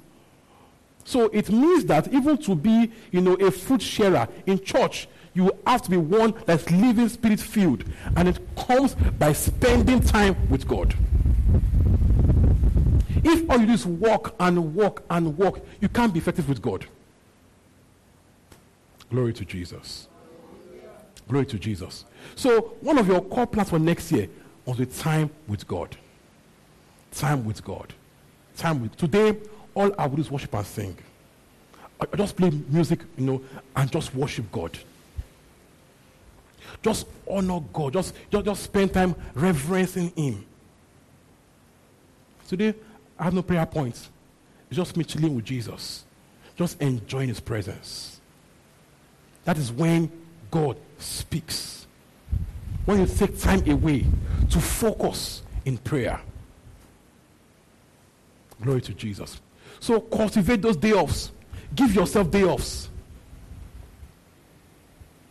[1.04, 5.52] So it means that even to be, you know, a food sharer in church, you
[5.68, 7.84] have to be one that's living spirit filled,
[8.16, 10.96] and it comes by spending time with God.
[13.24, 16.62] If all you do is walk and walk and walk, you can't be effective with
[16.62, 16.86] God.
[19.10, 20.08] Glory to Jesus.
[21.28, 22.06] Glory to Jesus.
[22.36, 24.30] So, one of your core plans for next year
[24.66, 25.96] was the time with God.
[27.12, 27.94] Time with God.
[28.56, 28.96] Time with.
[28.96, 29.38] Today,
[29.74, 30.98] all I will do is worship and sing.
[32.00, 33.42] I, I just play music, you know,
[33.76, 34.78] and just worship God.
[36.82, 37.94] Just honor God.
[37.94, 40.46] Just, just, just spend time reverencing Him.
[42.48, 42.74] Today,
[43.20, 44.10] I have no prayer points.
[44.70, 46.06] It's just me chilling with Jesus,
[46.56, 48.22] just enjoying His presence.
[49.44, 50.12] That is when
[50.50, 51.88] God speaks.
[52.86, 54.06] When you take time away
[54.50, 56.22] to focus in prayer.
[58.62, 59.40] Glory to Jesus.
[59.80, 61.32] So cultivate those day offs.
[61.76, 62.90] Give yourself day offs.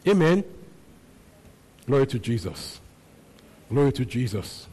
[0.07, 0.44] Amen.
[1.87, 2.81] Glory to Jesus.
[3.68, 4.66] Glory to Jesus.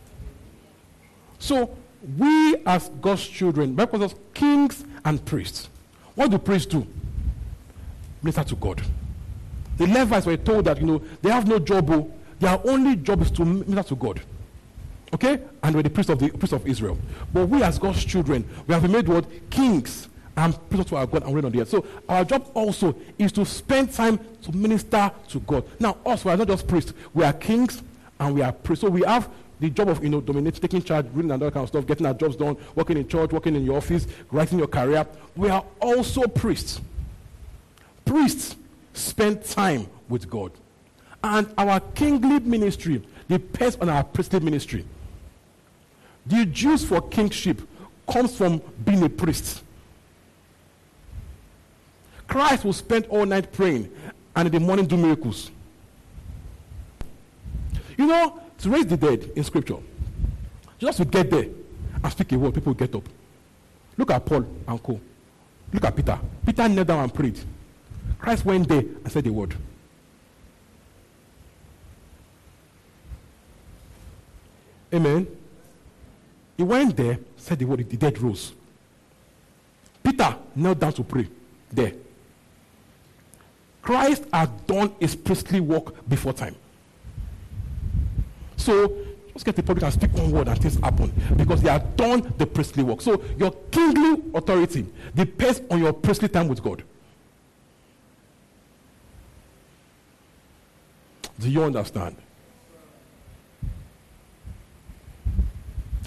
[1.39, 1.75] So
[2.17, 5.69] we as God's children, calls us kings and priests.
[6.15, 6.85] What do priests do?
[8.21, 8.81] Minister to God.
[9.77, 13.21] The Levites were told that you know they have no job, oh, their only job
[13.21, 14.21] is to minister to God.
[15.13, 15.39] Okay?
[15.63, 16.97] And we're the priests of the priests of Israel.
[17.33, 19.25] But we as God's children, we have been made what?
[19.49, 21.69] Kings and priests to our God and reign on the earth.
[21.69, 25.65] So our job also is to spend time to minister to God.
[25.79, 27.81] Now, us, we are not just priests, we are kings
[28.19, 28.81] and we are priests.
[28.81, 31.63] So we have the job of you know dominating, taking charge, reading and all kind
[31.63, 34.67] of stuff, getting our jobs done, working in church, working in your office, writing your
[34.67, 35.05] career.
[35.35, 36.81] We are also priests.
[38.03, 38.55] Priests
[38.93, 40.51] spend time with God.
[41.23, 44.85] And our kingly ministry depends on our priestly ministry.
[46.27, 47.61] The juice for kingship
[48.07, 49.63] comes from being a priest.
[52.27, 53.91] Christ will spend all night praying
[54.35, 55.51] and in the morning do miracles.
[57.97, 59.77] You know, to raise the dead in scripture,
[60.79, 61.47] just to get there
[62.03, 63.07] and speak a word, people get up.
[63.97, 64.99] Look at Paul and Co.
[65.71, 66.19] Look at Peter.
[66.45, 67.39] Peter knelt down and prayed.
[68.19, 69.55] Christ went there and said the word.
[74.93, 75.27] Amen.
[76.57, 78.53] He went there, said the word, the dead rose.
[80.03, 81.27] Peter knelt down to pray
[81.71, 81.93] there.
[83.81, 86.55] Christ had done his priestly work before time.
[88.65, 88.97] So
[89.31, 92.33] just get the public and speak one word and things happen because they have done
[92.39, 92.99] the priestly work.
[92.99, 96.83] So your kingly authority depends on your priestly time with God.
[101.37, 102.15] Do you understand?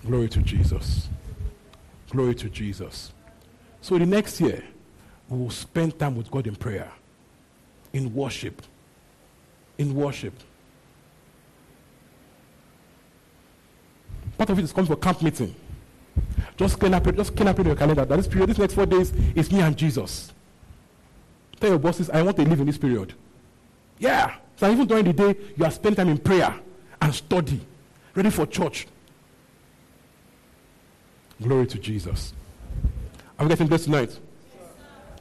[0.04, 1.08] Glory to Jesus.
[2.10, 3.12] Glory to Jesus.
[3.82, 4.64] So the next year,
[5.28, 6.90] we will spend time with God in prayer,
[7.92, 8.62] in worship.
[9.76, 10.34] In worship.
[14.38, 15.54] Part of it is coming for camp meeting.
[16.56, 18.86] Just clean up, just clean up in your calendar that this period, this next four
[18.86, 20.32] days, is me and Jesus.
[21.60, 23.14] Tell your bosses, I want to live in this period.
[23.98, 24.36] Yeah.
[24.56, 26.54] So even during the day, you are spending time in prayer
[27.02, 27.60] and study,
[28.14, 28.86] ready for church.
[31.42, 32.32] Glory to Jesus.
[33.38, 34.18] Are we getting blessed tonight?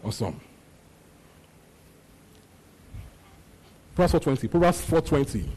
[0.03, 0.39] Awesome.
[3.95, 4.47] Proverbs 420.
[4.47, 5.51] Proverbs 420.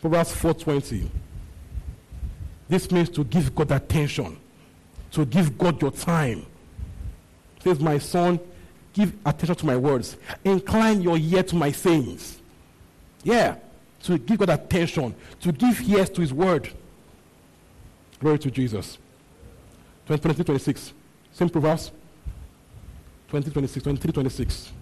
[0.00, 1.10] Proverbs 420.
[2.72, 4.34] This means to give God attention,
[5.10, 6.46] to give God your time.
[7.62, 8.40] Says, My son,
[8.94, 10.16] give attention to my words.
[10.42, 12.40] Incline your ear to my sayings.
[13.24, 13.56] Yeah,
[14.04, 16.70] to give God attention, to give ears to his word.
[18.20, 18.96] Glory to Jesus.
[20.06, 20.94] 23, 26.
[21.30, 21.92] Same Proverbs.
[23.28, 24.72] 20, 26, 23, 26.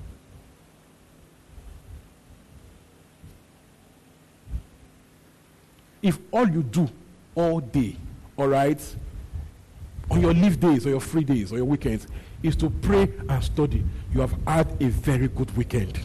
[6.02, 6.88] If all you do
[7.34, 7.96] all day,
[8.36, 8.80] all right,
[10.10, 12.06] on your leave days, or your free days, or your weekends,
[12.42, 13.84] is to pray and study.
[14.12, 16.00] You have had a very good weekend.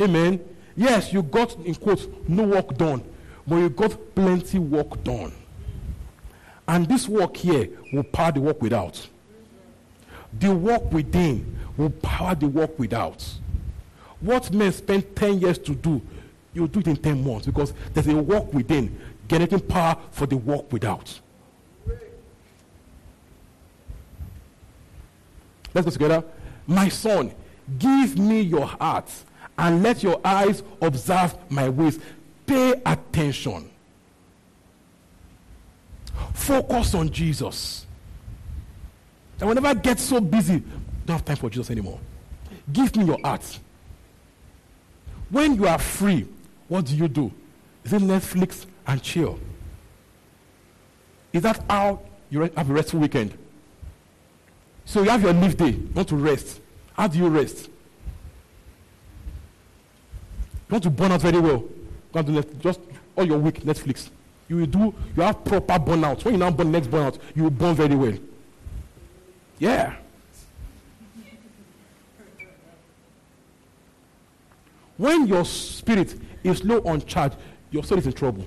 [0.00, 0.40] Amen.
[0.76, 3.02] Yes, you got, in quotes, no work done,
[3.46, 5.32] but you got plenty work done.
[6.68, 9.08] And this work here will power the work without.
[10.38, 13.26] The work within will power the work without.
[14.20, 16.02] What men spend 10 years to do,
[16.58, 18.98] you do it in 10 months because there's a work within,
[19.28, 21.20] generating power for the work without.
[25.74, 26.24] Let's go together.
[26.66, 27.32] My son,
[27.78, 29.10] give me your heart
[29.56, 31.98] and let your eyes observe my ways.
[32.46, 33.70] Pay attention.
[36.32, 37.86] Focus on Jesus.
[39.40, 40.62] And whenever I get so busy,
[41.06, 42.00] don't have time for Jesus anymore.
[42.72, 43.58] Give me your heart.
[45.30, 46.26] When you are free,
[46.68, 47.32] what do you do?
[47.84, 49.38] Is it Netflix and chill?
[51.32, 52.00] Is that how
[52.30, 53.36] you have a restful weekend?
[54.84, 56.60] So you have your leave day, you want to rest.
[56.94, 57.68] How do you rest?
[60.68, 61.64] You want to burn out very well.
[62.14, 62.80] You to let, just
[63.16, 64.10] all your week Netflix.
[64.48, 66.24] You will do, you have proper burnout.
[66.24, 68.14] When you now burn next burnout, you will burn very well.
[69.58, 69.96] Yeah.
[75.08, 77.32] When your spirit is low on charge,
[77.70, 78.44] your soul is in trouble.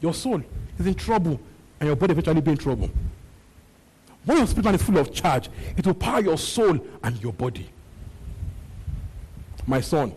[0.00, 0.42] Your soul
[0.78, 1.38] is in trouble,
[1.78, 2.88] and your body eventually be in trouble.
[4.24, 7.34] When your spirit man is full of charge, it will power your soul and your
[7.34, 7.68] body.
[9.66, 10.14] My son,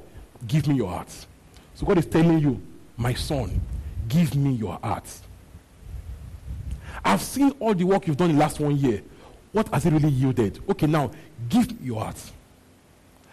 [0.47, 1.09] give me your heart.
[1.75, 2.61] So God is telling you,
[2.95, 3.59] my son,
[4.07, 5.09] give me your heart.
[7.03, 9.03] I've seen all the work you've done in the last one year.
[9.51, 10.63] What has it really yielded?
[10.69, 11.11] Okay, now
[11.49, 12.31] give me your heart.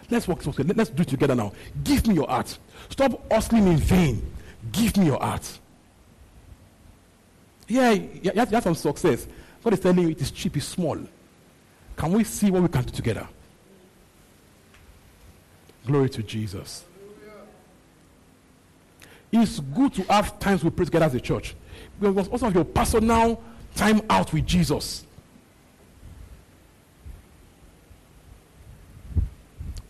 [0.09, 0.41] Let's work.
[0.41, 0.73] Together.
[0.75, 1.53] Let's do it together now.
[1.83, 2.57] Give me your heart.
[2.89, 4.33] Stop hustling in vain.
[4.71, 5.59] Give me your heart.
[7.67, 9.27] Yeah, you have, you have some success.
[9.63, 10.97] God is telling you it is cheap, it's small.
[11.95, 13.27] Can we see what we can do together?
[15.85, 16.85] Glory to Jesus.
[19.31, 21.55] It's good to have times we pray together as a church.
[21.99, 23.41] Must also have your personal
[23.75, 25.05] time out with Jesus.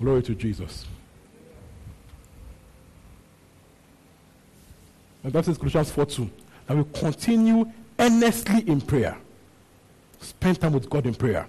[0.02, 0.86] Glory to Jesus.
[5.24, 6.30] And that is Colossians 4 2.
[6.68, 9.18] That we continue earnestly in prayer.
[10.22, 11.48] Spend time with God in prayer.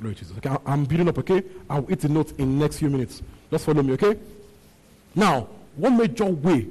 [0.00, 0.36] Glory to Jesus.
[0.38, 1.42] Okay, I'm building up, okay?
[1.68, 3.22] I'll hit the notes in next few minutes.
[3.50, 4.18] Just follow me, okay?
[5.14, 6.62] Now, one major way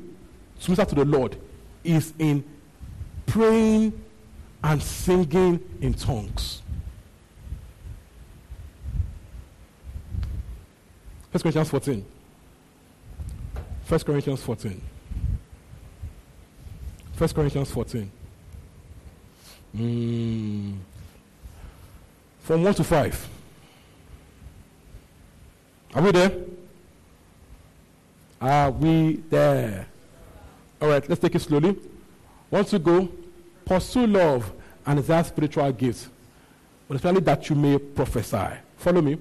[0.61, 1.37] to minister to the Lord
[1.83, 2.43] is in
[3.25, 3.93] praying
[4.63, 6.61] and singing in tongues.
[11.31, 12.05] First Corinthians 14.
[13.85, 14.81] First Corinthians 14.
[17.13, 18.11] First Corinthians 14.
[19.77, 20.77] Mm.
[22.41, 23.29] From 1 to 5.
[25.93, 26.31] Are we there?
[28.41, 29.87] Are we there?
[30.81, 31.77] All right, let's take it slowly.
[32.49, 33.09] Once you go,
[33.65, 34.51] pursue love
[34.85, 36.09] and desire spiritual gifts,
[36.87, 38.57] but especially that you may prophesy.
[38.77, 39.17] Follow me.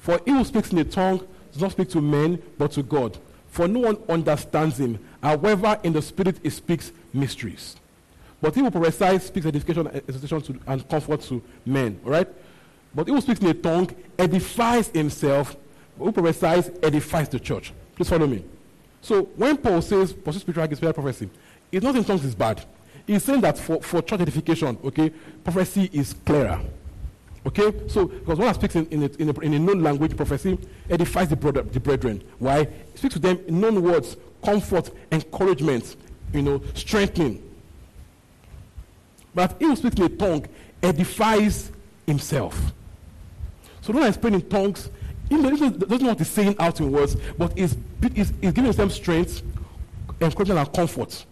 [0.00, 3.18] For he who speaks in a tongue does not speak to men, but to God.
[3.48, 4.98] For no one understands him.
[5.22, 7.76] However, in the spirit he speaks mysteries.
[8.40, 12.00] But he who prophesies speaks edification, exhortation to, and comfort to men.
[12.04, 12.28] All right?
[12.94, 15.56] But he who speaks in a tongue edifies himself.
[15.98, 17.72] But who prophesies edifies the church.
[17.94, 18.44] Please follow me.
[19.00, 21.30] So when Paul says pursue spiritual gifts, spiritual prophecy,
[21.70, 22.64] it's not in tongues is bad.
[23.06, 25.10] He's saying that for, for church edification, okay,
[25.44, 26.60] prophecy is clearer.
[27.46, 27.72] Okay?
[27.88, 31.28] So, because one speaks in, in, a, in, a, in a known language, prophecy edifies
[31.28, 32.22] the, brother, the brethren.
[32.38, 32.68] Why?
[32.94, 35.96] Speaks to them in known words, comfort, encouragement,
[36.32, 37.42] you know, strengthening.
[39.34, 40.46] But he who speaks in a tongue
[40.82, 41.72] edifies
[42.06, 42.72] himself.
[43.80, 44.90] So when I speak in tongues,
[45.28, 47.76] he doesn't know what he's saying out in words, but he's,
[48.14, 49.42] he's, he's giving them strength,
[50.20, 51.24] encouragement, and comfort.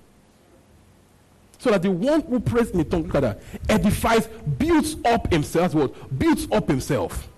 [1.61, 4.27] So that the one who prays in a tongue, look at that, edifies,
[4.59, 5.75] builds up himself.
[5.75, 6.19] what?
[6.19, 7.29] Builds up himself.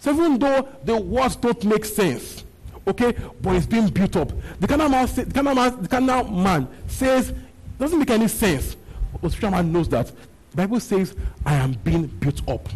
[0.00, 2.42] So even though the words don't make sense,
[2.88, 4.32] okay, but it's being built up.
[4.60, 7.34] The carnal man, say, the man, the man says,
[7.78, 8.76] doesn't make any sense.
[9.12, 10.06] But the spiritual man knows that.
[10.52, 12.66] The Bible says, I am being built up.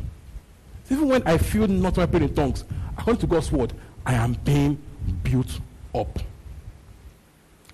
[0.90, 2.64] Even when I feel not pray in tongues,
[2.98, 3.72] according to God's word,
[4.04, 4.76] I am being
[5.22, 5.60] built
[5.94, 6.18] up.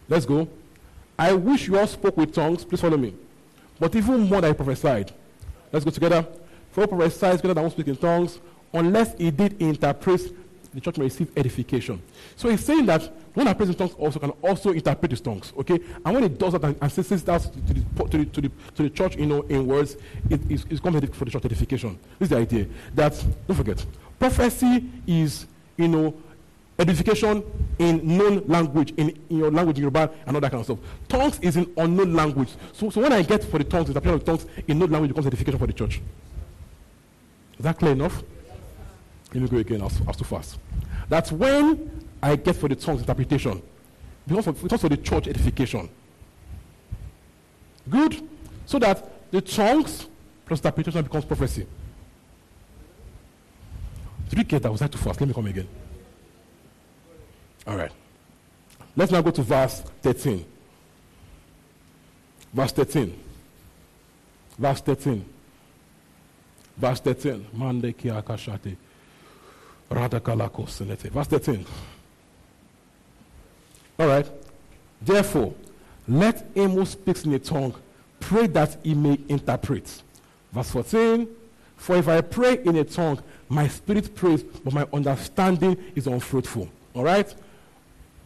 [0.09, 0.47] Let's go.
[1.19, 2.65] I wish you all spoke with tongues.
[2.65, 3.15] Please follow me.
[3.79, 5.13] But even more than I prophesied.
[5.73, 6.27] Let's go together.
[6.73, 8.39] For prophesies better than one speak in tongues,
[8.73, 10.21] unless he did interpret,
[10.75, 12.03] the church may receive edification.
[12.37, 15.53] So he's saying that When I prays in tongues also can also interpret his tongues.
[15.59, 15.79] Okay?
[16.07, 18.51] And when he does that and, and says that to the, to, the, to, the,
[18.77, 19.99] to the church, you know, in words,
[20.31, 21.99] it is it's comes for the church edification.
[22.19, 22.67] This is the idea.
[22.95, 23.13] That
[23.47, 23.85] don't forget,
[24.19, 25.47] prophecy is,
[25.77, 26.15] you know,
[26.79, 27.43] edification
[27.79, 30.79] in known language, in, in your language, in Yoruba, and all that kind of stuff.
[31.09, 32.51] Tongues is in unknown language.
[32.73, 35.27] So, so when I get for the tongues, the of tongues in known language becomes
[35.27, 36.01] edification for the church.
[37.59, 38.23] Is that clear enough?
[39.33, 39.81] Let me go again.
[39.81, 40.59] I was, I was too fast.
[41.09, 43.63] That's when I get for the tongues interpretation.
[44.27, 45.89] Because of, because of the church edification.
[47.89, 48.29] Good?
[48.67, 50.07] So that the tongues
[50.45, 51.67] plus interpretation becomes prophecy.
[54.29, 54.71] Did you get that?
[54.73, 55.21] Was that too fast?
[55.21, 55.69] Let me come again.
[57.67, 57.93] All right.
[58.97, 60.45] Let's now go to verse 13.
[62.53, 63.19] Verse 13.
[64.59, 65.25] Verse 13.
[66.77, 67.47] Verse 13.
[67.53, 68.77] Mande kiakashate.
[69.91, 71.67] Verse 13.
[73.99, 74.27] All right.
[75.03, 75.55] Therefore,
[76.09, 77.75] let him who speaks in a tongue
[78.21, 80.03] pray that he may interpret.
[80.53, 81.29] Verse 14.
[81.77, 86.69] For if I pray in a tongue, my spirit prays, but my understanding is unfruitful.
[86.95, 87.35] All right.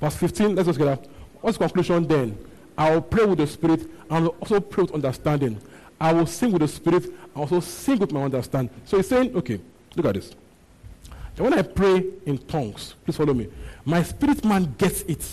[0.01, 0.55] Verse 15.
[0.55, 0.99] Let's go together.
[1.41, 2.39] What's the conclusion then?
[2.77, 5.61] I will pray with the spirit and also pray with understanding.
[6.01, 8.75] I will sing with the spirit and also sing with my understanding.
[8.85, 9.61] So he's saying, okay,
[9.97, 10.35] look at this.
[11.37, 13.49] when I pray in tongues, please follow me.
[13.85, 15.25] My spirit man gets it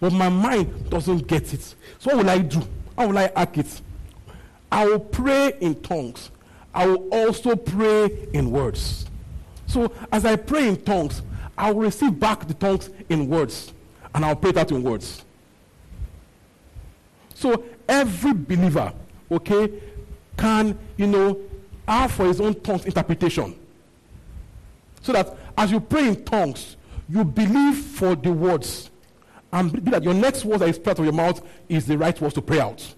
[0.00, 1.62] but my mind doesn't get it.
[1.98, 2.60] So what will I do?
[2.96, 3.80] How will I act it?
[4.70, 6.30] I will pray in tongues.
[6.74, 9.06] I will also pray in words.
[9.66, 11.22] So as I pray in tongues,
[11.56, 13.72] I will receive back the tongues in words.
[14.14, 15.24] And I'll pray that in words.
[17.34, 18.92] So every believer,
[19.30, 19.72] okay,
[20.36, 21.40] can, you know,
[21.86, 23.58] have for his own tongues interpretation.
[25.02, 26.76] So that as you pray in tongues,
[27.08, 28.90] you believe for the words
[29.52, 32.18] and believe that your next words that is out of your mouth is the right
[32.20, 32.94] words to pray out.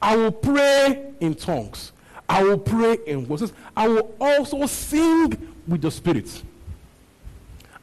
[0.00, 1.92] I will pray in tongues.
[2.28, 3.52] I will pray in voices.
[3.76, 5.36] I will also sing
[5.66, 6.42] with the Spirit.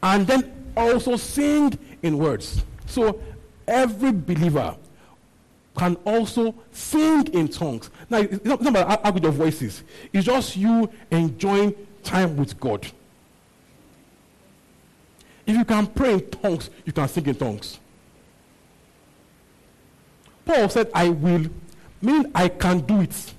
[0.03, 2.63] And then also sing in words.
[2.85, 3.21] So
[3.67, 4.75] every believer
[5.77, 7.89] can also sing in tongues.
[8.09, 9.83] Now, it's not, it's not about your voices.
[10.11, 12.85] It's just you enjoying time with God.
[15.45, 17.79] If you can pray in tongues, you can sing in tongues.
[20.45, 21.45] Paul said, I will,
[22.01, 23.33] meaning I can do it.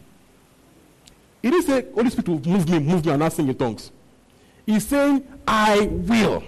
[1.42, 3.90] He didn't say, Holy Spirit will move me, move me, and not sing in tongues.
[4.64, 6.42] He's saying, I will.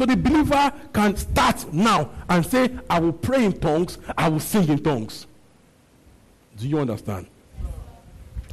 [0.00, 4.40] So the believer can start now and say, I will pray in tongues, I will
[4.40, 5.26] sing in tongues.
[6.56, 7.26] Do you understand?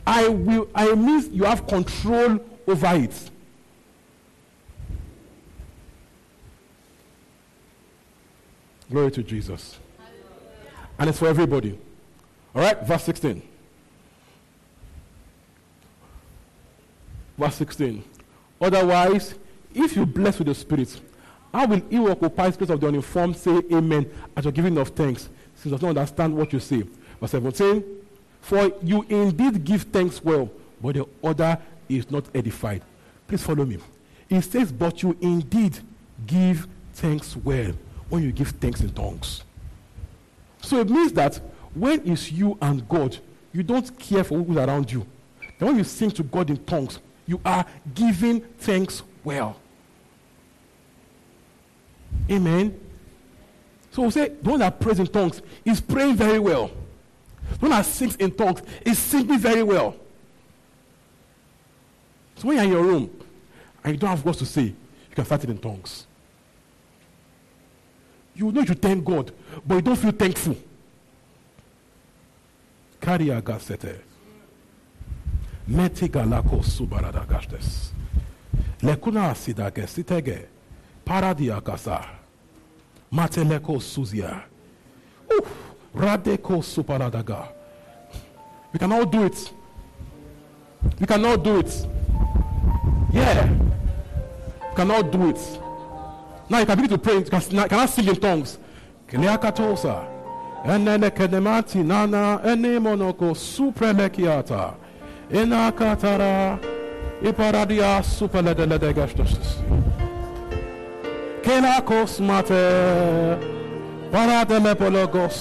[0.06, 3.32] I will, I means you have control over it.
[8.92, 9.80] Glory to Jesus.
[11.00, 11.80] And it's for everybody.
[12.54, 13.42] All right, verse 16.
[17.38, 18.04] Verse 16.
[18.60, 19.36] Otherwise,
[19.74, 21.00] if you bless with the Spirit,
[21.58, 24.78] how will he who occupies the place of the uninformed say amen at your giving
[24.78, 26.84] of thanks, since does not understand what you say?
[27.20, 27.84] Verse 17.
[28.42, 31.58] For you indeed give thanks well, but the other
[31.90, 32.84] is not edified.
[33.28, 33.80] Please follow me.
[34.30, 35.80] It says, but you indeed
[36.28, 37.74] give thanks well
[38.10, 39.44] when you give thanks in tongues.
[40.62, 41.42] So it means that
[41.74, 43.18] when it's you and God,
[43.52, 45.08] you don't care for who's around you.
[45.58, 49.58] Then when you sing to God in tongues, you are giving thanks well.
[52.30, 52.80] Amen.
[53.92, 56.70] So we say the one that prays in tongues is praying very well.
[57.54, 59.96] The one that sings in tongues is singing very well.
[62.36, 63.10] So when you're in your room
[63.84, 64.76] and you don't have words to say, you
[65.16, 66.06] can start it in tongues.
[68.36, 69.32] You know you thank God,
[69.66, 70.56] but you don't feel thankful.
[73.02, 74.02] Karia gasete.
[75.68, 77.92] Metigalako subarada gastes.
[78.82, 80.46] Lekuna sidage sitege.
[83.12, 84.42] Mateleko suzia.
[85.96, 87.48] Radeko suparadaga.
[88.74, 89.54] We can all do it.
[91.00, 91.88] We can all do it.
[93.12, 93.50] Yeah.
[94.70, 95.40] We can all do it.
[96.50, 97.18] Now you can begin to pray.
[97.18, 98.58] You can, cannot sing in tongues.
[99.10, 100.06] Kiliakatosa.
[100.66, 104.74] Enene kenemati nana ene monoko suprelekiata.
[105.32, 106.60] Ena katara.
[107.24, 108.94] Iparadia supeledelede
[111.48, 112.64] kenakos mate.
[114.12, 115.38] Parademepologos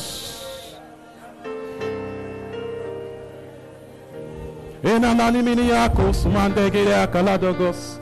[4.83, 8.01] enananiminiakos mandegireakaladogos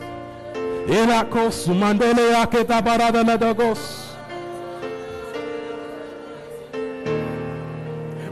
[0.89, 3.81] enakos mandeleaketa parademedogos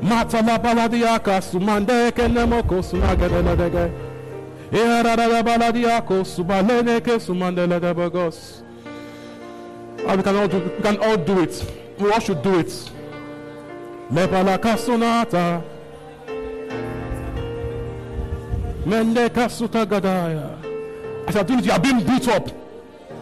[0.02, 3.86] matala baladiakas mandekenemokos nagedeledege
[4.72, 8.61] erarara baladiakos baleneke sumandeledebogos
[10.06, 11.72] Ah, we can all do we can all do it.
[11.98, 12.90] We all should do it.
[14.10, 15.62] Lepalaka sonata.
[18.84, 20.58] Mende kasuta gadaya.
[21.28, 22.48] As you are doing it, you are being built up.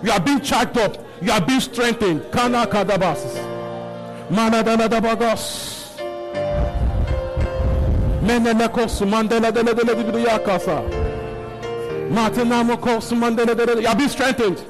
[0.02, 0.96] You are being charged up.
[1.20, 2.22] You are being strengthened.
[2.32, 3.36] Kana kadabas.
[4.30, 5.98] Manadadabagos.
[8.22, 10.82] Menelekos mandela dele dele dele yakasa.
[12.10, 13.82] Matenamokos mandela dele.
[13.82, 14.64] You are being strengthened.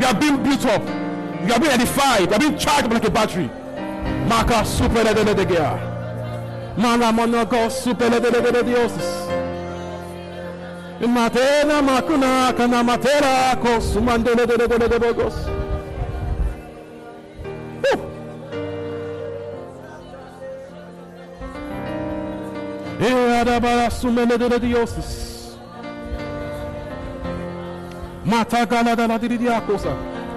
[0.00, 1.03] You are being built up.
[1.46, 2.28] You are being edified.
[2.30, 3.50] You are being charged like a battery.
[4.28, 5.78] Maka super ledelegea.
[6.76, 9.30] Mala monago super ledelegediosis.
[11.00, 15.34] Matena makuna kana matera ko sumande ledelegedebogos.
[23.00, 25.56] Eadabara sumeledelegediosis.
[28.24, 29.94] Mata gala da la diridiakosa.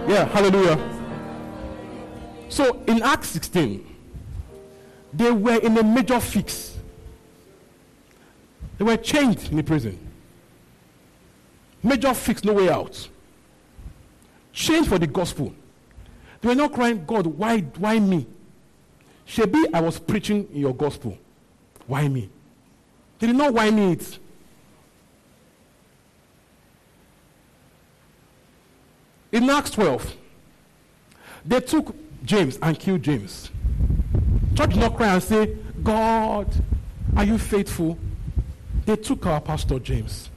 [0.10, 0.97] Yeah, hallelujah.
[2.50, 3.96] So in Acts 16,
[5.14, 6.78] they were in a major fix.
[8.78, 9.98] They were chained in the prison.
[11.84, 13.08] Major fix, no way out.
[14.54, 15.54] Chained for the gospel.
[16.42, 18.28] They were not crying, God, why, why me?
[19.28, 21.18] Shebi, I was preaching in your gospel.
[21.86, 22.30] Why me?
[23.20, 24.20] They did not why me it.
[29.32, 30.16] In Acts 12,
[31.46, 31.96] they took
[32.28, 33.50] James and killed James.
[34.54, 36.48] Church did not cry and say, God,
[37.16, 37.98] are you faithful?
[38.86, 40.30] They took our pastor James.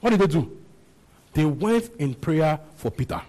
[0.00, 0.58] What did they do?
[1.32, 3.22] They went in prayer for Peter.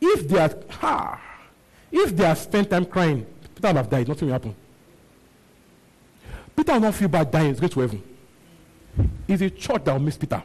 [0.00, 1.20] If they had, ha,
[1.92, 4.08] if they had spent time crying, Peter would have died.
[4.08, 4.54] Nothing will happen.
[6.56, 7.48] Peter will not feel bad dying.
[7.48, 8.02] He's going to heaven.
[9.28, 10.42] It's a church that will miss Peter.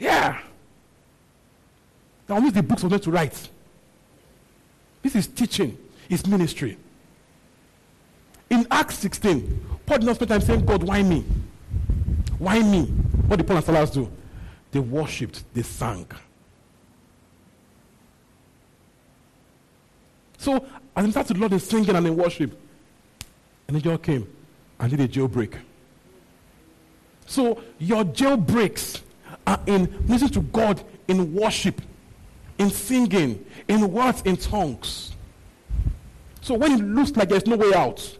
[0.00, 0.40] Yeah.
[2.30, 3.48] That will the books of them to write.
[5.02, 5.76] This is teaching.
[6.08, 6.78] It's ministry.
[8.48, 11.24] In Acts 16, Paul did not spend time saying, God, why me?
[12.38, 12.82] Why me?
[13.26, 14.08] What did Paul and Silas do?
[14.70, 16.06] They worshipped, they sang.
[20.38, 20.64] So,
[20.94, 22.56] as they started the Lord in singing and in worship,
[23.66, 24.32] an angel came
[24.78, 25.58] and did a jailbreak.
[27.26, 29.00] So, your jailbreaks
[29.48, 31.82] are in listening to God in worship,
[32.60, 35.12] in singing, in words, in tongues.
[36.42, 38.18] So, when it looks like there's no way out,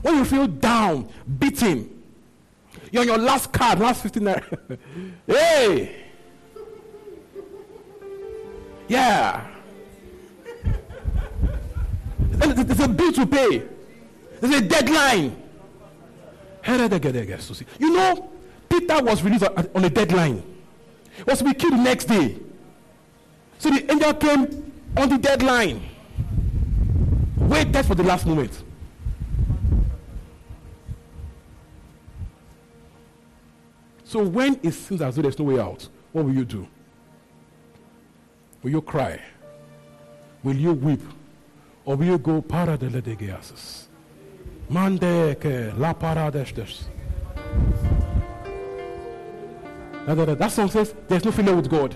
[0.00, 1.06] when you feel down,
[1.38, 2.02] beaten,
[2.90, 4.78] you're on your last card, last 15 naira.
[5.26, 5.96] hey!
[8.88, 9.46] Yeah.
[12.30, 13.62] There's a bill to pay.
[14.40, 15.36] There's a deadline.
[17.78, 18.32] You know,
[18.68, 20.42] Peter was released on a deadline.
[21.26, 22.38] Was to be killed next day.
[23.62, 25.88] So the angel came on the deadline.
[27.36, 28.50] Waited for the last moment.
[34.02, 36.66] So when it seems as though there's no way out, what will you do?
[38.64, 39.22] Will you cry?
[40.42, 41.02] Will you weep?
[41.84, 43.86] Or will you go para de ledegiasis?
[44.70, 46.88] Mande ke la para destes.
[50.04, 51.94] That song says there's no failure with God.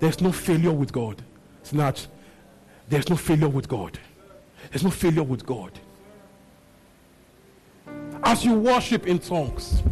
[0.00, 1.22] There's no failure with God.
[1.62, 2.08] Snatch.
[2.88, 3.98] There's no failure with God.
[4.70, 5.72] There's no failure with God.
[8.22, 9.82] As you worship in tongues,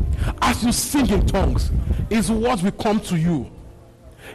[0.40, 1.70] as you sing in tongues,
[2.10, 3.50] His words will come to you.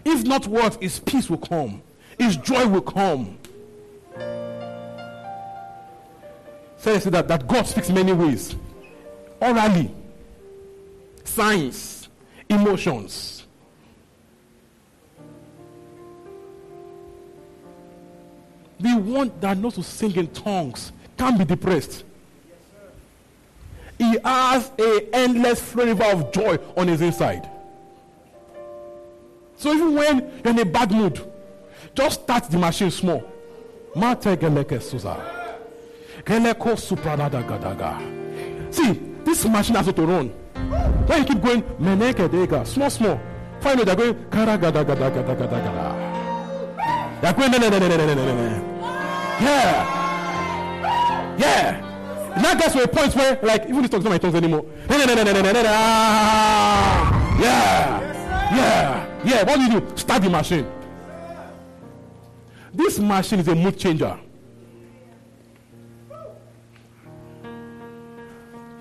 [0.05, 1.81] If not words, His peace will come,
[2.17, 3.37] His joy will come.
[6.77, 8.55] Say so that, that God speaks many ways
[9.41, 9.91] orally,
[11.23, 12.09] signs,
[12.49, 13.36] emotions.
[18.79, 22.03] The one that knows to sing in tongues can't be depressed.
[23.97, 27.49] He has a endless flavor of joy on his inside.
[29.57, 31.19] So even when you're in a bad mood,
[31.95, 33.23] just start the machine small.
[38.69, 40.29] See, this machine has to run.
[41.07, 43.19] When you keep going, meneke small, small.
[43.61, 44.57] Finally, they're going, kara.
[47.21, 48.66] They're going, ne, ne, ne, ne, ne, ne, ne, ne.
[49.41, 51.35] Yeah.
[51.37, 51.83] Yeah.
[52.41, 54.65] Now gets to a point where, like, even this talk's not my tongues anymore.
[57.39, 57.99] Yeah.
[58.55, 59.05] Yeah.
[59.23, 59.43] Yeah.
[59.43, 59.97] What do you do?
[59.97, 60.65] Start the machine.
[62.73, 64.19] This machine is a mood changer.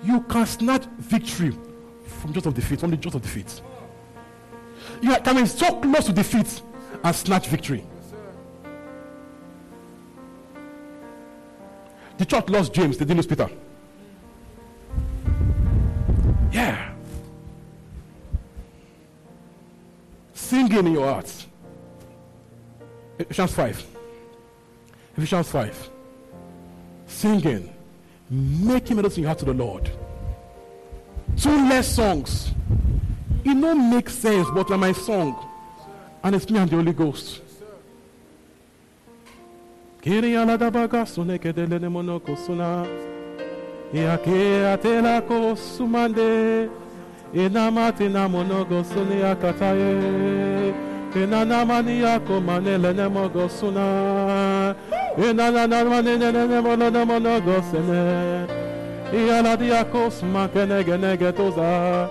[0.03, 1.57] You can snatch victory
[2.05, 3.61] from just of defeat, from the just of defeat.
[5.01, 6.61] You can be so close to defeat
[7.03, 7.83] and snatch victory.
[12.17, 13.49] The church lost James, they didn't lose Peter.
[16.51, 16.91] Yeah.
[20.33, 21.45] Singing in your heart.
[23.19, 23.85] Ephesians 5.
[25.17, 25.89] Ephesians 5.
[27.07, 27.73] Singing.
[28.29, 29.91] Making melody in your heart to the Lord.
[31.37, 32.51] Two less songs.
[33.43, 35.35] It don't make sense, but like my song.
[36.23, 37.41] And it's me and the Holy Ghost.
[40.01, 42.85] Kiri ala da baga sune ke dele ne mono ko suna.
[43.93, 46.69] Ya ke atela ko sumande.
[47.33, 50.73] Ina mati na mono go sune ya kataye.
[51.67, 54.75] Mani ya ko manele ne mo go suna.
[55.17, 58.47] Ina na na mani ne ne ne mono ne mono go sene.
[59.13, 62.07] Ia la dia ko sma ke ne ge ne ge toza.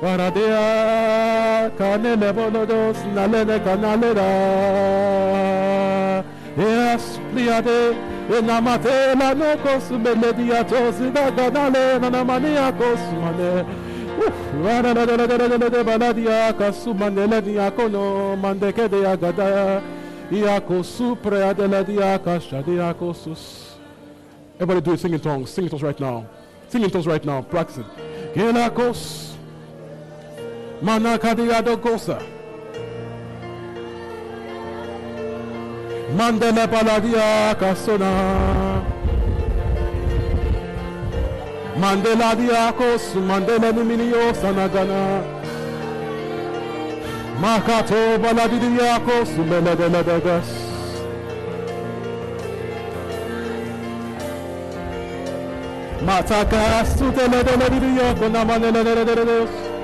[0.00, 4.28] Paradea kanele bolodos nalene kanalera.
[6.56, 7.94] Yes, pliade,
[8.30, 13.66] enamate la no kos melodia tosi da ganale na mania kos mane.
[15.84, 19.82] Baladia kasumane la dia kono mande ke de agada.
[20.32, 23.76] Ia kosu prea de la dia kashadia kosus.
[24.58, 26.26] Everybody do it, sing in tongues, sing in tongues right now.
[26.68, 27.86] Sing in tongues right now, practice it.
[28.34, 29.36] Gela kos.
[36.14, 38.10] Mandele paladia kasona.
[41.80, 45.22] Mandela diakos, mandela niminio sanagana.
[47.40, 50.48] Makato baladidiakos, meledeledegas.
[56.06, 59.75] Matakas, tuteledelediako, namaneledededes.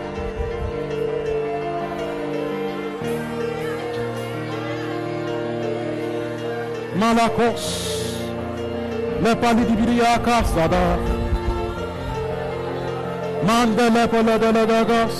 [7.02, 7.62] Malakos,
[9.24, 10.96] le palidibiria casada.
[13.44, 15.14] Mandele polo de la dagos.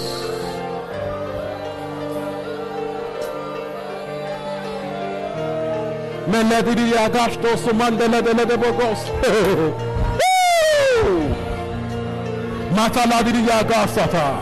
[6.29, 9.01] Melediria gastos, mandele de la de bogos.
[12.77, 14.39] Mataladiria gasata.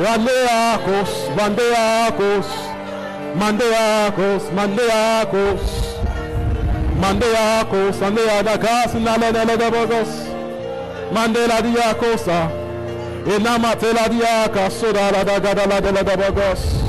[0.00, 1.36] Vandeakos, Vandeakos.
[1.36, 2.73] Mandeacos, Mandeacos,
[3.36, 4.52] Mandeacos,
[8.00, 10.08] Mandeadacas, Nalene de Bogos,
[11.12, 12.50] Mandela diacosa,
[13.26, 16.84] Enamatela diaca, Soda la da Gadala de la de Bogos.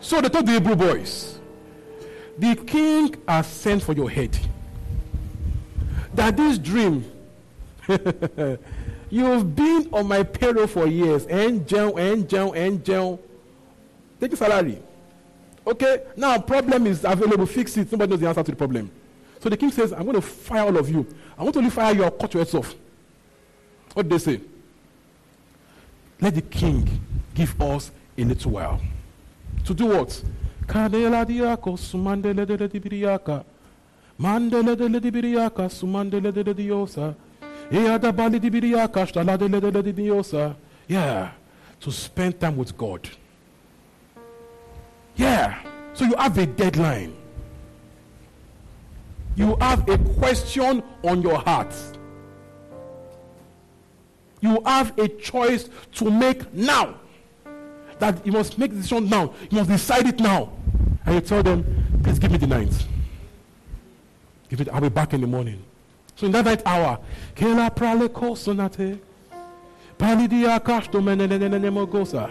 [0.00, 1.40] So they told the Hebrew boys,
[2.38, 4.38] the king has sent for your head.
[6.14, 7.04] That this dream
[9.16, 11.26] You've been on my payroll for years.
[11.30, 13.18] Angel, angel, angel.
[14.20, 14.78] Take your salary.
[15.66, 17.46] Okay, now problem is available.
[17.46, 17.90] Fix it.
[17.90, 18.90] Nobody knows the answer to the problem.
[19.40, 21.06] So the king says, I'm going to fire all of you.
[21.38, 22.74] I want to only fire you cut your heads off.
[23.94, 24.40] What did they say?
[26.20, 27.00] Let the king
[27.32, 28.82] give us a little while.
[29.64, 30.22] To do what?
[30.68, 33.46] Sumandele de dibiriaka.
[34.20, 37.14] Mandele de dibiriaka sumandele de.
[40.88, 41.32] Yeah,
[41.80, 43.08] to spend time with God.
[45.16, 45.58] Yeah,
[45.94, 47.16] so you have a deadline.
[49.34, 51.74] You have a question on your heart.
[54.40, 56.94] You have a choice to make now.
[57.98, 59.34] That you must make decision now.
[59.50, 60.52] You must decide it now.
[61.04, 61.64] And you tell them,
[62.02, 62.86] please give me the night.
[64.48, 65.62] Give it, I'll be back in the morning.
[66.16, 66.98] So in that night hour,
[67.34, 68.98] Kela prale kosonate.
[69.98, 70.58] Palidia
[71.00, 72.30] menenenemogosa.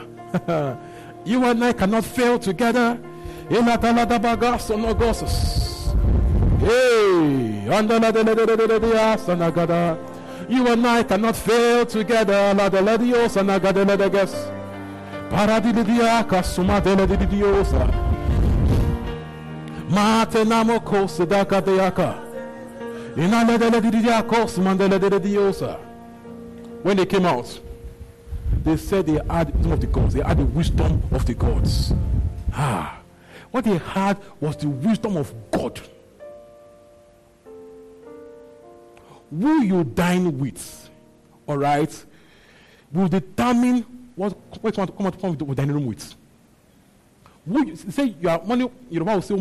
[1.26, 3.00] You and I cannot fail together.
[3.50, 3.62] Hey, you
[10.68, 12.54] and I cannot fail together.
[12.54, 14.10] La de la diosa nagade la de
[16.28, 17.88] kasuma de diosa.
[19.90, 22.25] Mate namo kosa deaka.
[23.16, 23.32] When
[26.98, 27.60] they came out,
[28.64, 31.94] they said they had some of the gods, they had the wisdom of the gods.
[32.54, 33.00] Ah.
[33.52, 35.80] What they had was the wisdom of God.
[39.32, 40.90] Who you dine with,
[41.48, 42.06] all right,
[42.92, 43.86] will determine
[44.16, 46.14] what, what you want to come out with the dining room with.
[47.48, 49.36] Who you, say you are money, Yoruba will say.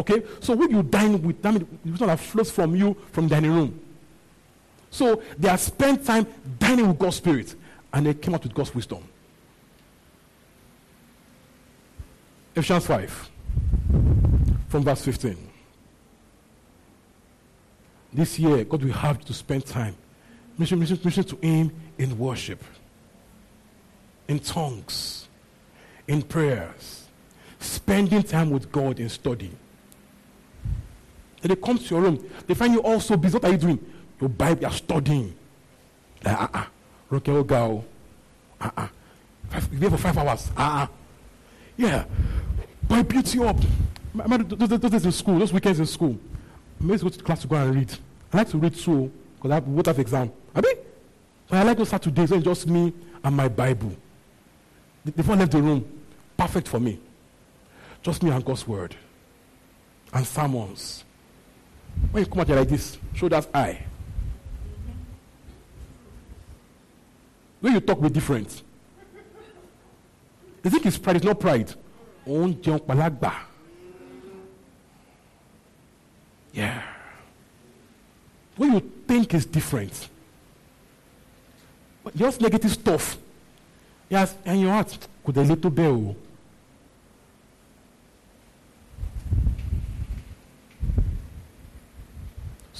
[0.00, 3.28] Okay, so who you dine with, that means the wisdom that flows from you from
[3.28, 3.78] dining room.
[4.88, 6.26] So they have spent time
[6.58, 7.54] dining with God's spirit,
[7.92, 9.06] and they came out with God's wisdom.
[12.56, 13.30] Ephesians 5,
[14.68, 15.36] from verse 15.
[18.14, 19.94] This year, God will have to spend time
[20.56, 22.64] mission, mission, mission to Him in worship,
[24.28, 25.28] in tongues,
[26.08, 27.04] in prayers,
[27.58, 29.50] spending time with God in study.
[31.42, 33.34] And they come to your room, they find you all so busy.
[33.34, 33.92] What are you doing?
[34.20, 35.34] Your Bible, you're studying.
[36.24, 36.66] Like, ah, uh-uh.
[37.10, 37.84] Roke go.
[38.60, 38.88] Ah, uh-uh.
[39.48, 40.50] Five, you're there for five hours.
[40.56, 40.86] Ah, uh-uh.
[41.76, 42.04] Yeah.
[42.82, 43.56] Boy, beat you up.
[44.14, 46.18] Those days in school, those weekends in school.
[46.82, 47.92] I used to go to class to go and read.
[48.32, 50.32] I like to read too, because I have what have exam.
[50.54, 50.76] I mean,
[51.48, 52.92] but I like those Saturdays when it's just me
[53.24, 53.96] and my Bible.
[55.16, 55.84] Before I left the room,
[56.36, 57.00] perfect for me.
[58.02, 58.94] Just me and God's word.
[60.12, 61.04] And sermons.
[62.10, 62.98] When you come out here like this,
[63.30, 63.86] that eye.
[67.60, 68.62] When you talk, be different.
[70.62, 71.74] The thing is pride, it's not pride.
[76.52, 76.82] Yeah.
[78.56, 80.08] When you think is different,
[82.14, 83.18] just negative stuff.
[84.08, 86.16] Yes, and your heart could a little bell.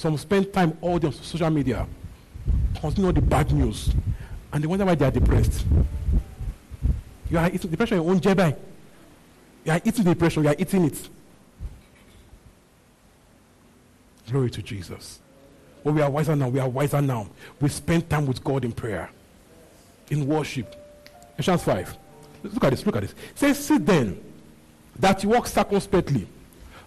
[0.01, 1.85] Some spend time all day on social media,
[2.79, 3.93] consuming all the bad news,
[4.51, 5.63] and they wonder why they are depressed.
[7.29, 8.57] You are eating depression your own jebai.
[9.63, 11.07] You are eating depression, you are eating it.
[14.27, 15.19] Glory to Jesus.
[15.83, 16.49] But we are wiser now.
[16.49, 17.27] We are wiser now.
[17.59, 19.11] We spend time with God in prayer,
[20.09, 20.75] in worship.
[21.33, 21.97] Ephesians 5.
[22.41, 22.83] Look at this.
[22.87, 23.11] Look at this.
[23.11, 24.19] It says, See then
[24.97, 26.27] that you walk circumspectly,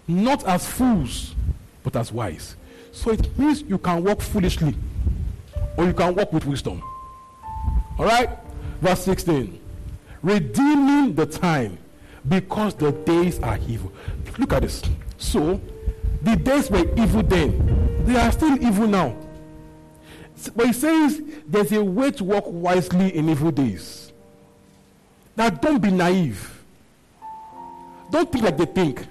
[0.05, 1.33] not as fools,
[1.81, 2.57] but as wise.
[2.95, 4.73] So it means you can walk foolishly,
[5.75, 6.81] or you can walk with wisdom.
[7.99, 8.29] All right?
[8.81, 9.59] Verse 16.
[10.23, 11.77] Redeeming the time
[12.27, 13.91] because the days are evil.
[14.37, 14.81] Look at this.
[15.17, 15.59] So,
[16.21, 18.05] the days were evil then.
[18.05, 19.13] They are still evil now.
[20.55, 24.13] But he says there's a way to walk wisely in evil days.
[25.35, 26.63] Now, don't be naive.
[28.09, 29.05] Don't think like they think.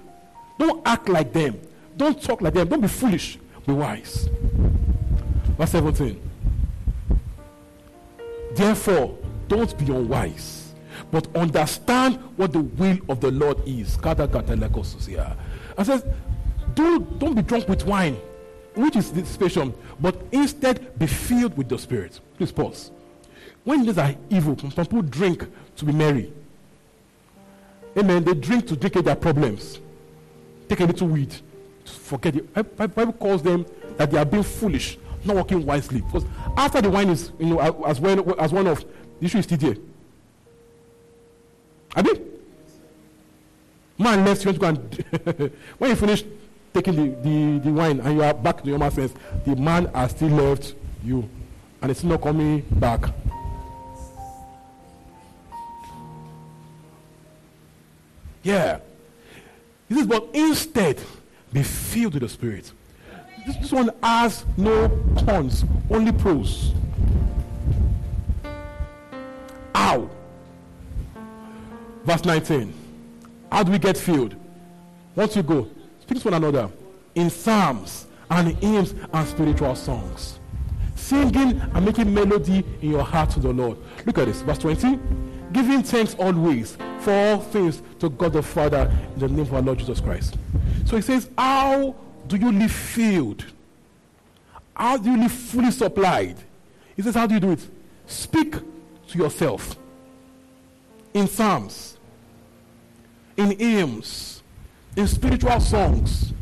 [0.58, 1.60] Don't act like them.
[1.98, 2.66] Don't talk like them.
[2.66, 3.38] Don't be foolish.
[3.66, 4.28] Be wise.
[5.56, 6.20] Verse 17.
[8.54, 10.74] Therefore, don't be unwise,
[11.10, 13.98] but understand what the will of the Lord is.
[14.04, 16.04] I says,
[16.74, 18.16] do, don't be drunk with wine,
[18.74, 22.20] which is dissipation, but instead be filled with the Spirit.
[22.36, 22.90] Please pause.
[23.64, 25.46] When these are evil, some people drink
[25.76, 26.32] to be merry.
[27.96, 28.24] Amen.
[28.24, 29.78] They drink to drink their problems.
[30.68, 31.34] Take a little weed.
[31.84, 32.78] Forget it.
[32.94, 33.66] Bible calls them
[33.96, 36.00] that they are being foolish, not walking wisely.
[36.00, 36.24] Because
[36.56, 38.84] after the wine is, you know, as well as one of
[39.20, 39.76] the issue is still there.
[41.96, 42.20] I mean,
[43.98, 45.04] man left you to go and
[45.78, 46.24] when you finish
[46.72, 49.14] taking the, the, the wine and you are back to your normal sense,
[49.44, 50.74] the man has still left
[51.04, 51.28] you
[51.80, 53.12] and it's not coming back.
[58.42, 58.80] Yeah.
[59.88, 61.00] He says, but instead,
[61.54, 62.70] be filled with the Spirit.
[63.46, 64.88] This, this one has no
[65.24, 66.74] cons, only pros.
[69.74, 70.10] How?
[72.04, 72.74] Verse 19.
[73.52, 74.34] How do we get filled?
[75.14, 76.68] Once you go, speak to one another
[77.14, 80.40] in psalms and hymns and spiritual songs.
[80.96, 83.78] Singing and making melody in your heart to the Lord.
[84.06, 84.98] Look at this, verse 20.
[85.52, 89.62] Giving thanks always for all things to God the Father in the name of our
[89.62, 90.36] Lord Jesus Christ.
[90.84, 91.94] So he says, How
[92.26, 93.44] do you live filled?
[94.74, 96.36] How do you live fully supplied?
[96.96, 97.66] He says, How do you do it?
[98.06, 98.54] Speak
[99.08, 99.76] to yourself
[101.12, 101.96] in psalms,
[103.36, 104.42] in hymns,
[104.96, 106.32] in spiritual songs,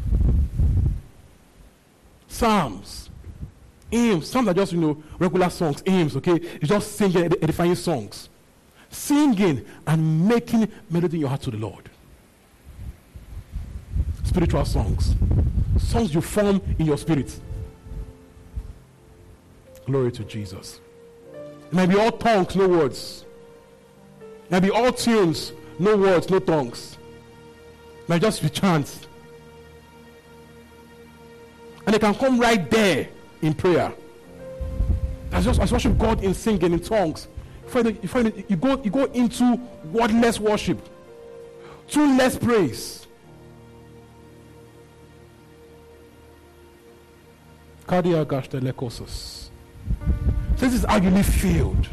[2.26, 3.10] psalms,
[3.90, 4.28] hymns.
[4.28, 6.38] Some are just, you know, regular songs, hymns, okay?
[6.62, 8.28] Just singing, edifying songs.
[8.90, 11.88] Singing and making melody in your heart to the Lord.
[14.32, 15.14] Spiritual songs.
[15.78, 17.38] Songs you form in your spirit.
[19.84, 20.80] Glory to Jesus.
[21.34, 23.26] It might be all tongues, no words.
[24.46, 26.96] It might be all tunes, no words, no tongues.
[28.08, 29.06] might just be chants.
[31.84, 33.08] And they can come right there
[33.42, 33.92] in prayer.
[35.30, 37.28] As just as worship God in singing in tongues.
[37.64, 39.60] You find it, you find it, you go you go into
[39.92, 40.78] wordless worship,
[41.86, 43.01] tuneless praise.
[47.86, 49.50] Cardiac lecosis.
[50.56, 51.88] This is how you live filled.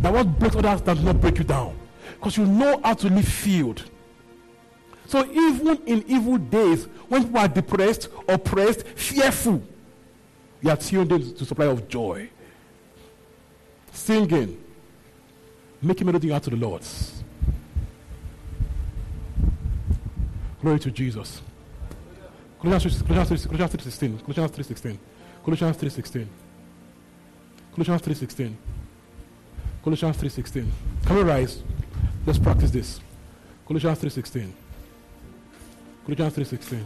[0.00, 1.76] That what breaks others does not break you down.
[2.14, 3.84] Because you know how to live filled.
[5.06, 9.62] So even in evil days, when people are depressed, oppressed, fearful,
[10.62, 12.30] you are tuned in to supply of joy.
[13.92, 14.62] Singing,
[15.82, 16.82] making melody out to the Lord.
[20.62, 21.42] Glory to Jesus.
[22.60, 23.48] Colossians 3.16.
[23.48, 24.98] Colossians 3.16.
[25.44, 26.26] Colossians 3.16.
[27.74, 28.54] Colossians 3.16.
[29.82, 30.66] Colossians 3.16.
[31.06, 31.62] Can we rise?
[32.26, 33.00] Let's practice this.
[33.66, 34.52] Colossians 3.16.
[36.04, 36.84] Colossians 3.16.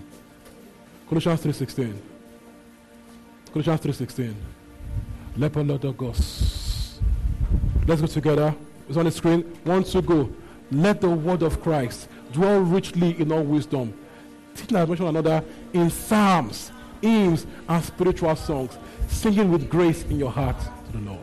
[1.09, 1.97] Colossians 3.16.
[3.53, 4.35] Colossians 3.16.
[5.37, 7.01] Lepolodogos.
[7.89, 8.55] Let's go together.
[8.89, 9.41] It's on the screen.
[9.64, 10.31] One, two, go.
[10.70, 13.93] Let the word of Christ dwell richly in all wisdom,
[14.55, 15.45] teaching us one another
[15.75, 16.70] in psalms,
[17.03, 21.20] hymns, and spiritual songs, singing with grace in your heart to the Lord.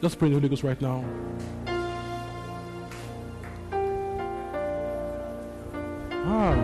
[0.00, 1.04] Let's pray in the Holy Ghost right now.
[6.24, 6.56] Ah.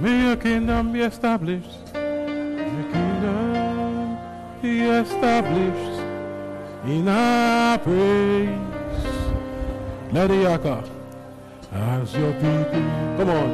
[0.00, 1.87] May your kingdom be established.
[4.98, 6.00] Established
[6.84, 8.48] in our praise.
[10.12, 10.82] Let it echo
[11.72, 12.82] as your people.
[13.16, 13.50] Come on.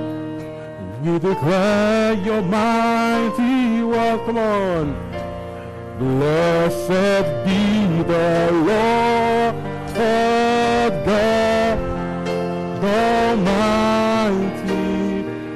[1.05, 4.21] We declare your mighty word.
[4.27, 4.87] Come on.
[5.99, 9.55] Blessed be the Lord
[9.95, 11.79] God
[13.35, 14.15] Almighty,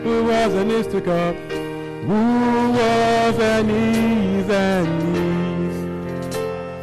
[0.02, 1.36] who was and is to come,
[2.06, 5.27] who was and is and is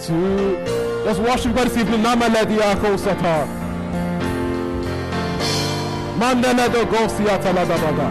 [0.08, 1.04] to.
[1.06, 2.02] Let's worship God this evening.
[2.02, 3.48] Namale diako sata.
[6.20, 8.10] Mandele do gosi ataladabaga.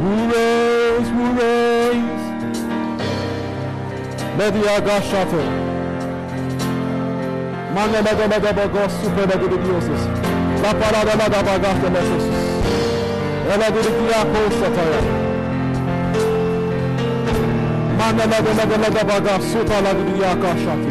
[0.00, 2.22] Who reigns, who reigns?
[4.38, 4.46] The
[4.76, 5.42] agashate.
[7.74, 10.02] Mandele do dabagos super de dioses.
[10.62, 12.24] La parada la dabagas de lesos.
[13.52, 15.25] Ela de diako sataya.
[18.06, 20.90] Mandele do la de la dabagas suta la de diaka shate.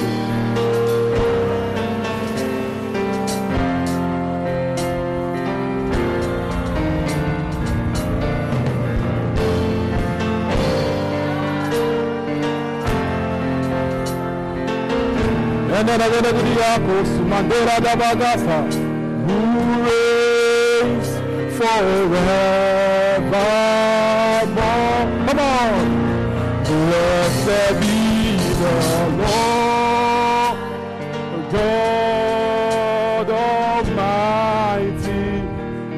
[15.72, 18.57] Mandela de Diakos, Mandela da Bagasa,
[19.26, 19.38] who
[19.86, 21.09] reigns
[21.57, 24.14] forevermore.
[27.45, 28.75] Blessed be the
[29.21, 30.57] Lord,
[31.51, 35.25] God Almighty.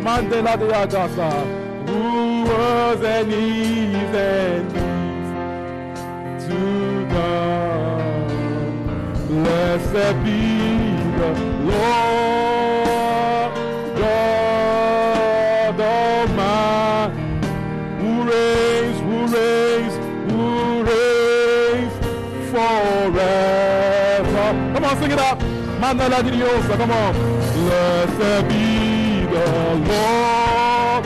[0.04, 1.32] Mandela de Agasa,
[1.88, 2.04] who
[2.44, 4.74] was and is
[6.44, 6.62] to
[7.14, 8.18] come.
[9.30, 10.42] Blessed be
[11.18, 11.32] the
[11.64, 12.67] Lord
[25.88, 25.96] up.
[25.96, 27.14] Mandala di Diosa, come on.
[27.54, 29.46] Blessed be the
[29.88, 31.04] Lord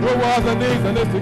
[0.00, 1.18] who was and is and is to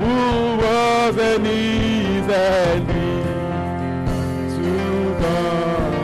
[0.00, 0.14] who
[0.56, 4.72] was and is and is to
[5.20, 5.94] come.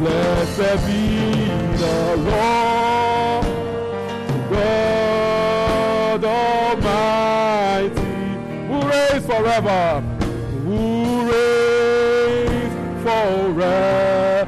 [0.00, 1.02] Blessed be
[1.76, 2.79] the Lord
[9.60, 10.00] forever,
[10.64, 14.40] who reigns forevermore.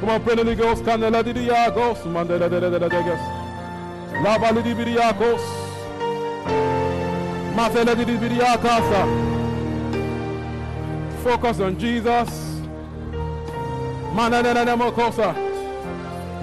[0.00, 3.18] Come on, pray the Ghost, Canela di Diagos, Mandela de de de de
[4.22, 5.42] La Valley di Biriakos.
[7.54, 9.06] Masele di Biriakasa.
[11.22, 12.28] Focus on Jesus.
[14.14, 15.34] Manananamokosa.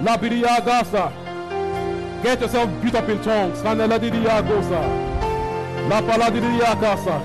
[0.02, 1.12] La Biriagasa.
[2.22, 3.60] Get yourself beat up in tongues.
[3.62, 5.05] Kanela di Diagosa.
[5.88, 7.20] La paladiria casa.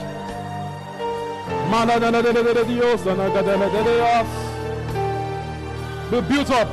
[1.72, 4.28] Manana de Dios and Agadela de Dios.
[6.12, 6.68] Be built up.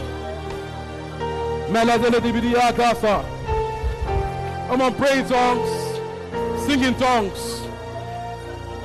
[1.70, 3.24] mana de Dios, casa.
[4.68, 5.70] Come on, pray in tongues.
[6.66, 7.62] Sing in tongues.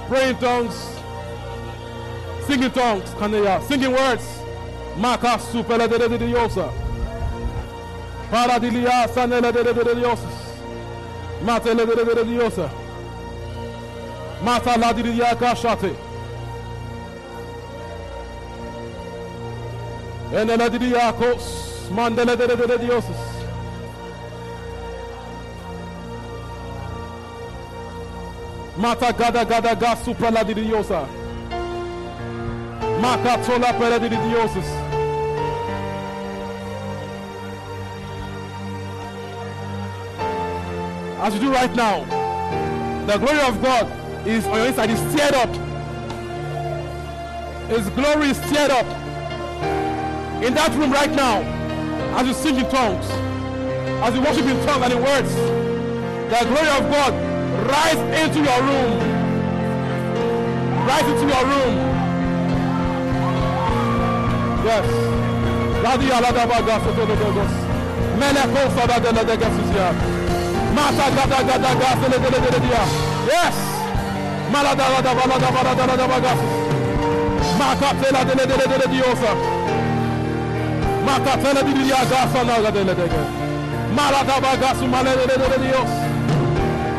[0.08, 0.76] Pray in tongues.
[2.48, 3.10] Sing in tongues.
[3.16, 3.62] Kanaya.
[3.68, 4.40] Singing words.
[4.98, 6.56] Maka supela de Dios.
[8.32, 10.20] Paradilia sanela de Dios.
[11.44, 12.83] Matele de Dios.
[14.44, 15.96] Mata ladiri ya Kashati.
[20.34, 23.34] And ladiri ya Kos, Mandela de de Diosis.
[28.78, 31.08] Mata Gada Gada Gasupra Ladiriosa.
[33.00, 34.66] Mata Tola Perediriosis.
[41.22, 42.04] As you do right now,
[43.06, 45.50] the glory of God is on your inside, is stirred up.
[47.70, 48.86] His glory is stirred up.
[50.44, 51.42] In that room right now,
[52.18, 53.10] as you sing in tongues,
[54.04, 57.14] as you worship in tongues and in words, the glory of God
[57.68, 59.00] rise into your room.
[60.88, 61.76] Rise into your room.
[64.64, 65.14] Yes.
[65.84, 66.48] Gada Gada
[73.28, 73.73] Yes.
[74.54, 76.34] Maladala da balada balada da baga.
[77.60, 79.32] Makapela dele dele dele diyorsa.
[81.08, 83.22] Makapela di diya gasa naga dele dele.
[83.98, 85.88] Malada baga su malele dele dele diyor.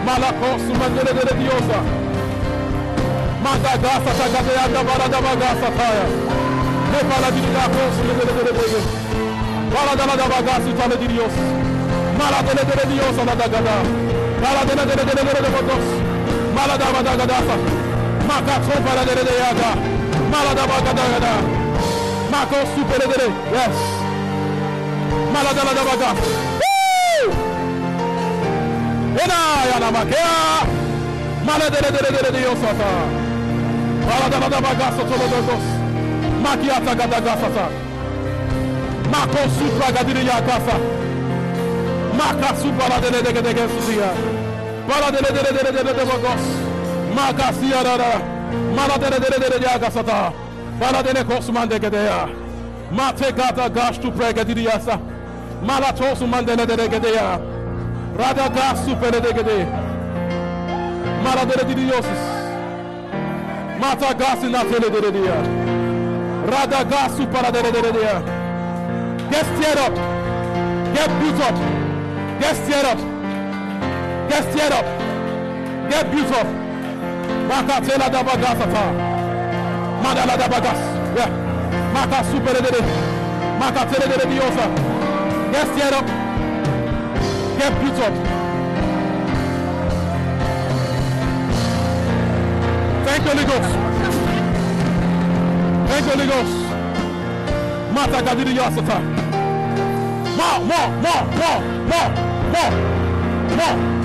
[0.06, 1.78] Malako su malele dele diyorsa.
[3.44, 6.06] Maga gasa ta gaza ya da balada baga sa taya.
[6.90, 8.80] Ne balada di diya kosu dele dele dele.
[9.74, 11.44] Balada da baga su tale diyorsa.
[12.18, 13.74] Malada dele dele diyorsa da gaza.
[14.42, 16.13] Balada dele dele dele dele diyorsa.
[16.54, 17.56] Maladabadagadafa.
[18.28, 19.70] Macaco para deredeada.
[20.30, 21.32] Maladabadagada.
[22.30, 23.28] Macão super dere.
[23.52, 23.76] Yes.
[25.32, 26.10] Maladabadagada.
[29.22, 29.40] Ena
[29.70, 30.66] yana makea.
[31.44, 32.90] Maladere dere dere de yosata.
[34.08, 35.64] Maladabadagasa todo dos.
[36.42, 37.68] Maquiata gadagasa.
[39.10, 40.76] Macão super gadiriya gasa.
[42.16, 44.33] Macaco para deredeada.
[44.88, 46.04] Para dere dere dere dere dere
[47.96, 48.12] da.
[48.74, 50.32] Mara dere dere dere dere.
[50.80, 52.28] Para dere kosman de gede ya.
[52.90, 54.98] Ma te gata gash tu prege diri yasa.
[55.62, 57.38] Mala tosu man dere dere gede ya.
[58.18, 59.66] Rada gas su pere de gede.
[61.24, 62.22] Mara dere diri yosis.
[63.80, 65.40] Mata gasi na tele dere dere ya.
[66.50, 68.20] Rada gas su para dere dere dere ya.
[69.30, 69.94] Get stirred up.
[70.94, 71.56] Get beat up.
[72.40, 73.13] Get stirred up.
[74.34, 74.86] Get stirred up.
[75.88, 76.46] Get built up.
[77.46, 78.84] Maka tela da bagasa ta.
[80.02, 80.80] Madala da bagas.
[81.14, 81.30] Yeah.
[81.94, 82.80] Maka super de.
[83.60, 84.66] Maka tele de diosa.
[85.52, 86.06] Get stirred up.
[87.58, 88.14] Get built up.
[93.06, 93.44] Thank you, Holy.
[95.86, 96.56] Thank you, Holy Ghost.
[97.94, 98.98] Mata gadiri yasata.
[100.38, 102.10] More, more, more, more, more,
[102.52, 102.72] more,
[103.56, 104.03] more,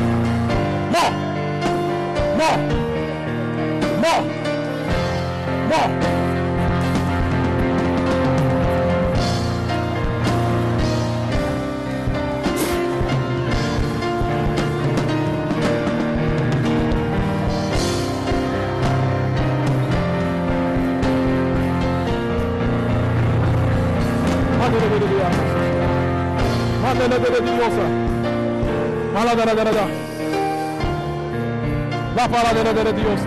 [0.92, 0.98] 冒
[2.38, 2.42] 冒
[4.02, 4.06] 冒
[5.70, 5.74] 冒！
[24.60, 24.62] 啊！
[24.70, 25.22] 别别别呀！
[26.84, 26.86] 啊！
[26.98, 27.50] 别别别别别！
[27.60, 29.16] 啊！
[29.16, 30.09] 来来来来来来！
[32.16, 33.20] la palabra de Dios.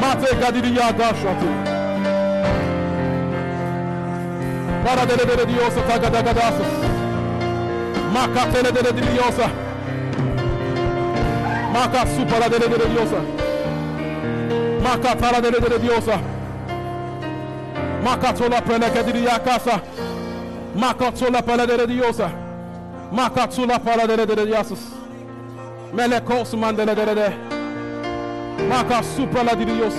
[0.00, 1.46] Mate gadidiya gashatu.
[4.84, 6.62] Para de de Dios tagada gadasu.
[8.12, 9.34] Makate de de Dios.
[11.72, 13.10] Makasu para de de Dios.
[14.82, 16.04] Makatara de de Dios.
[18.04, 19.80] Makatola prene gadidiya kasa.
[20.74, 22.16] Makatola para de Dios.
[23.78, 24.80] Pele de de diasus.
[25.92, 27.28] Melekos mandele de de.
[28.68, 29.94] Maka supra la dios.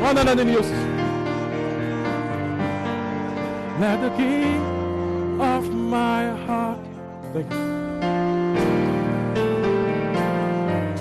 [0.00, 0.66] Mandele de dios.
[3.80, 4.60] Let the king
[5.40, 6.78] of my heart.
[7.34, 7.76] Thank you.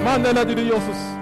[0.06, 1.15] Mandela de Diosus.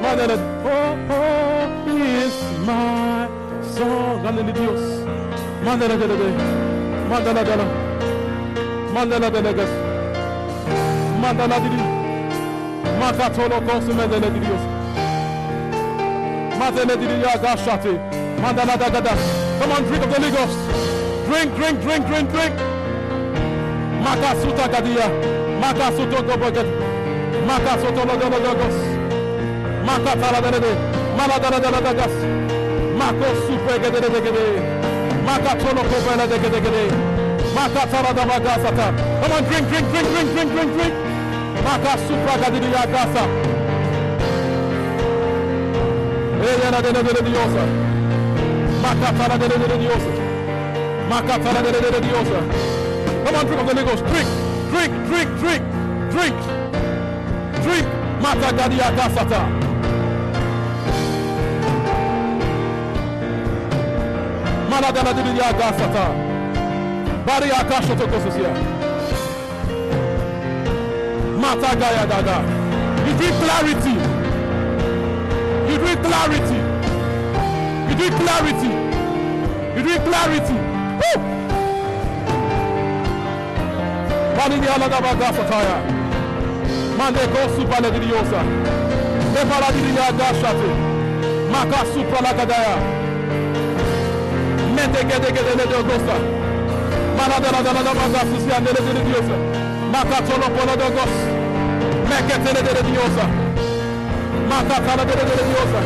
[0.00, 0.24] Manda
[0.64, 3.28] oh, oh is my
[3.62, 4.24] song.
[4.24, 4.82] Aleluya Dios.
[5.62, 6.30] Manda la dele.
[7.08, 7.66] Manda la dele.
[8.94, 9.70] Manda la dele gas.
[11.20, 11.84] Manda la dele.
[12.98, 14.62] Manda tolo consume dele Dios.
[16.58, 17.92] Manda la dele ya gashate.
[18.40, 19.12] Manda la dagada.
[19.60, 20.38] Come on, drink of the Lagos.
[20.38, 20.58] Ghost.
[21.28, 22.54] Drink, drink, drink, drink, drink.
[24.02, 25.08] Makasuta gadia.
[25.60, 26.66] Makasuto gobogat.
[27.46, 28.89] Makasoto lo dele gos.
[31.16, 32.14] Maladala dala dagas.
[32.98, 34.46] Mako super gede gede gede.
[35.26, 36.84] Makatolo kopela de gede gede.
[37.54, 38.86] Makatala da bagasata.
[39.20, 40.94] Come on, drink, drink, drink, drink, drink, drink, drink.
[41.64, 43.24] Maka super gadi ya gasa.
[46.42, 47.64] Eyana de de de diosa.
[53.24, 54.04] Come on, drink of the Ghost.
[54.06, 54.28] Drink,
[54.70, 55.64] drink, drink, drink,
[56.10, 56.36] drink,
[57.62, 57.86] drink.
[58.22, 59.59] Mata
[64.70, 66.04] gadi ya gasata.
[67.26, 68.50] Bari akasho to kosusia.
[71.40, 72.42] Mata gaya daga.
[73.06, 73.94] You drink clarity.
[75.70, 76.58] You drink clarity.
[77.88, 78.70] You drink clarity.
[79.76, 80.54] You drink clarity.
[81.00, 81.20] Woo!
[84.36, 85.76] Bani ni ala daba gasataya.
[86.98, 88.42] Mande ko supa le didiosa.
[89.34, 90.70] Le para didia gashate.
[91.50, 92.99] Maka supra
[94.86, 95.00] la gadaya.
[95.00, 96.16] Mende gede gede le dogosa.
[97.16, 99.36] Maladala dala daba gasusia ne le didiosa.
[99.92, 101.14] Maka tolo polo dogos.
[102.08, 103.26] Mekete le de diosa.
[104.48, 105.80] Maka tala de de diosa.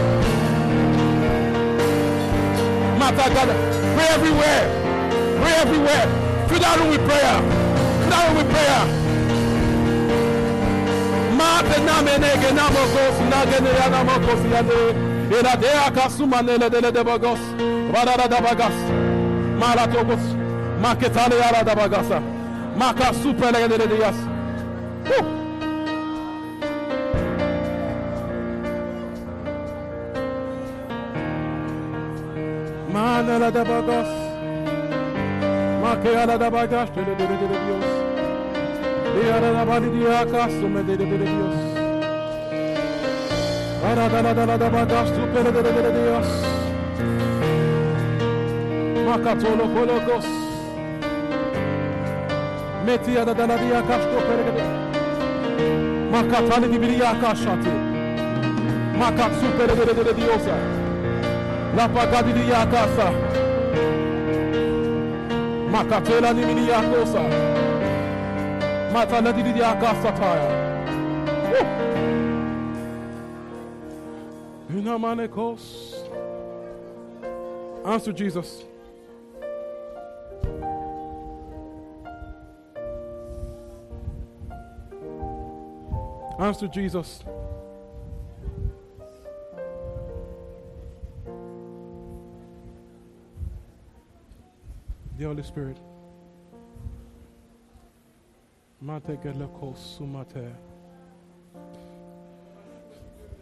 [2.98, 3.54] Mata gada.
[3.94, 4.64] Pray everywhere.
[5.40, 6.06] Pray everywhere.
[6.48, 7.40] Fill that room with prayer.
[8.00, 9.04] Fill that room with prayer.
[17.92, 18.76] Barara da bagas.
[19.60, 20.24] Mara togos.
[20.82, 22.20] Maketale yara da bagasa.
[22.76, 24.16] Maka super lege de de yas.
[25.08, 25.24] Woo!
[32.92, 34.08] Manala da bagas.
[35.82, 36.88] Makeala da bagas.
[36.94, 37.88] De de de de de Dios.
[39.14, 41.56] Diara da bali di acaso me de de de Dios.
[43.88, 46.63] Ara da la da la da bagas tu pere de de de Dios.
[49.14, 50.26] Makatolo kolokos.
[52.84, 54.64] Metia da da la di acaso tu pere de
[56.10, 57.70] Makatali di biri akashati.
[58.98, 60.56] Makatsu pere de de de Diosa.
[61.76, 63.08] La pagadi di akasa.
[65.70, 67.22] Makatela ni mini akosa.
[68.92, 70.50] Matala di di akasa taya.
[74.70, 75.62] Inamanekos.
[77.84, 78.73] Answer Jesus.
[86.44, 87.24] Answer Jesus.
[95.16, 95.78] The Holy Spirit.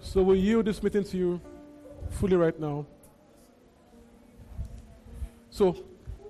[0.00, 1.40] So we yield this meeting to you
[2.10, 2.86] fully right now.
[5.50, 5.76] So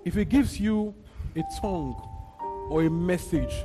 [0.03, 0.95] if it gives you
[1.35, 2.01] a tongue
[2.71, 3.63] or a message,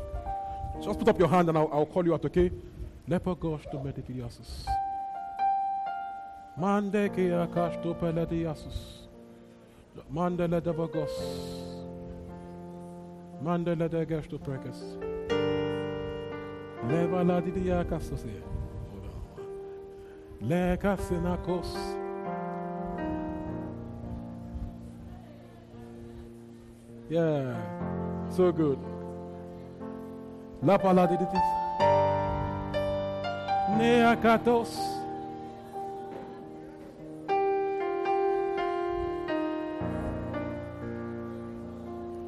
[0.83, 2.53] just put up your hand and I'll, I'll call you out, okay?
[3.09, 4.67] Lepo gosh to meditiasus.
[6.59, 9.09] Mande ke akash to pelediasus.
[10.13, 11.15] Mandele de vagos.
[13.43, 14.99] Mandele de gash to prekes.
[16.87, 18.27] Leva la di diakasus.
[20.43, 21.77] Le kasinakos.
[27.09, 27.57] Yeah,
[28.29, 28.79] so good.
[30.63, 31.68] La paladitis.
[33.77, 34.73] Neakatos.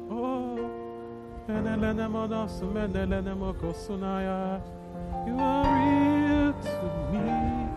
[0.09, 0.59] Oh.
[5.25, 7.67] You are real to me.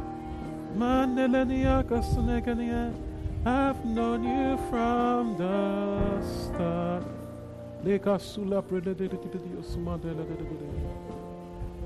[3.47, 7.05] I've known you from the start.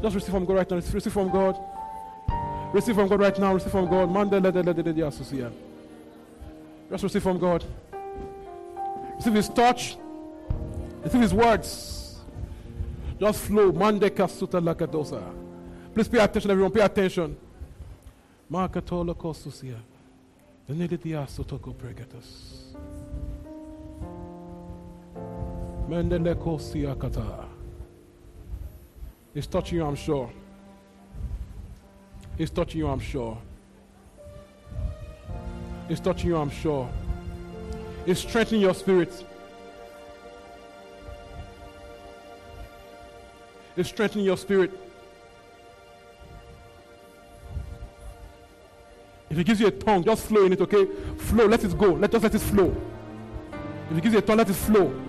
[0.03, 0.77] Just receive from God right now.
[0.77, 1.59] Receive from God.
[2.73, 3.55] Receive from God right now.
[3.55, 4.09] Receive from God.
[6.91, 7.65] Just receive from God.
[9.17, 9.97] Receive His touch.
[11.03, 12.21] Receive His words.
[13.19, 13.73] Just flow.
[13.73, 15.23] Mande lakadosa.
[15.95, 16.71] Please pay attention, everyone.
[16.73, 17.37] Pay attention.
[18.51, 19.77] Makatola kosusia.
[20.69, 22.75] Denedidiasotoko pregatus.
[25.89, 27.48] Mendele kosia kata.
[29.39, 30.29] It's touching you, I'm sure.
[32.39, 33.39] It's touching you, I'm sure.
[35.89, 36.91] It's touching you, I'm sure.
[38.05, 39.25] It's strengthening your spirit.
[43.77, 44.73] It's strengthening your spirit.
[49.31, 50.85] If it gives you a tongue, just flow in it, okay?
[51.17, 51.93] Flow, let it go.
[51.93, 52.77] Let just let it flow.
[53.89, 55.08] If it gives you a tongue, let it flow.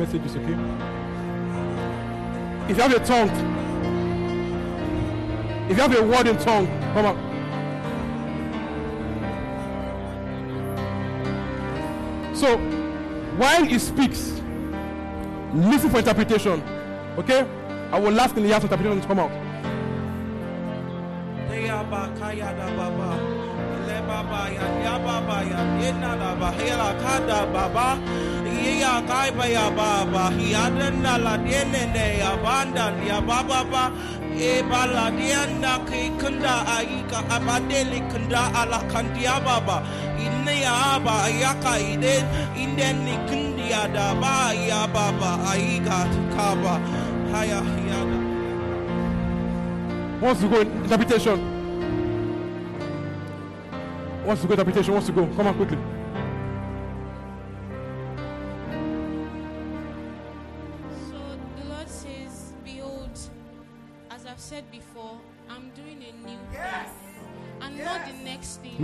[0.00, 0.56] Messages, okay?
[2.70, 3.30] If you have a tongue,
[5.70, 7.16] if you have a word in tongue, come on.
[12.34, 12.56] So,
[13.36, 14.40] while he speaks,
[15.52, 16.62] listen for interpretation,
[17.18, 17.46] okay?
[17.92, 19.30] I will ask in the house interpretation to come out.
[27.52, 28.39] Baba.
[28.50, 30.20] Le baba ya baba ya yena da ba hela kada baba.
[30.20, 30.32] Ya kai ba ya baba.
[30.38, 33.92] Ya danda la dene ne ya banda ya baba ba.
[34.36, 39.82] E bala dianda ki kunda aika abadeli kunda ala kandia baba.
[40.18, 42.24] Inne ya ba ya kai den
[42.56, 46.80] inden ni kundia da ba ya baba aika kaba.
[47.32, 48.18] Haya ya da.
[50.20, 51.38] Wants to go in interpretation.
[54.26, 54.94] Wants to go interpretation.
[54.94, 55.26] Wants to go.
[55.36, 55.99] Come on quickly.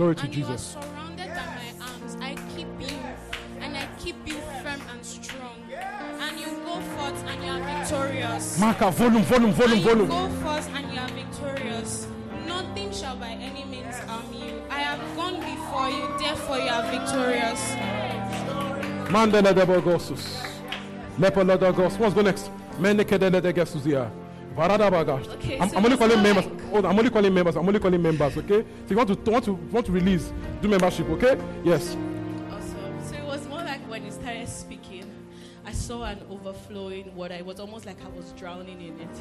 [0.07, 0.67] Glory to and you are Jesus.
[0.71, 2.17] surrounded by my arms.
[2.21, 2.97] I keep you
[3.59, 5.57] and I keep you firm and strong.
[5.69, 8.57] And you go forth and you are victorious.
[8.57, 10.07] Marker, volume, volume, volume, volume.
[10.07, 12.07] go forth and you are victorious.
[12.47, 14.61] Nothing shall by any means harm you.
[14.69, 17.75] I have gone before you, therefore you are victorious.
[19.11, 20.23] Mandela de Bogosus.
[21.19, 21.29] De
[21.99, 22.49] What's go next?
[22.79, 24.09] Menekede de Gesusia.
[25.35, 26.45] Okay, I'm, so I'm only calling members.
[26.45, 27.55] Oh, like- Hold I'm only calling members.
[27.55, 28.37] I'm only calling members.
[28.37, 28.61] Okay.
[28.61, 31.07] So if you want to want to want to release, do membership.
[31.09, 31.37] Okay.
[31.63, 31.95] Yes.
[35.87, 37.35] Saw an overflowing water.
[37.35, 39.17] It was almost like I was drowning in it.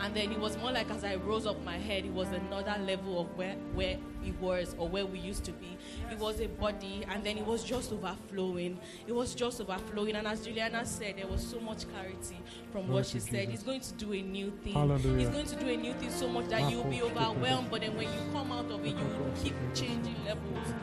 [0.00, 2.74] And then it was more like as I rose up my head, it was another
[2.84, 5.78] level of where, where it was or where we used to be.
[6.10, 8.80] It was a body and then it was just overflowing.
[9.06, 10.16] It was just overflowing.
[10.16, 12.40] And as Juliana said, there was so much clarity
[12.72, 13.48] from what she said.
[13.48, 14.72] He's going to do a new thing.
[14.72, 15.18] Hallelujah.
[15.18, 17.70] He's going to do a new thing so much that you'll be overwhelmed.
[17.70, 20.74] But then when you come out of it, you will keep changing levels.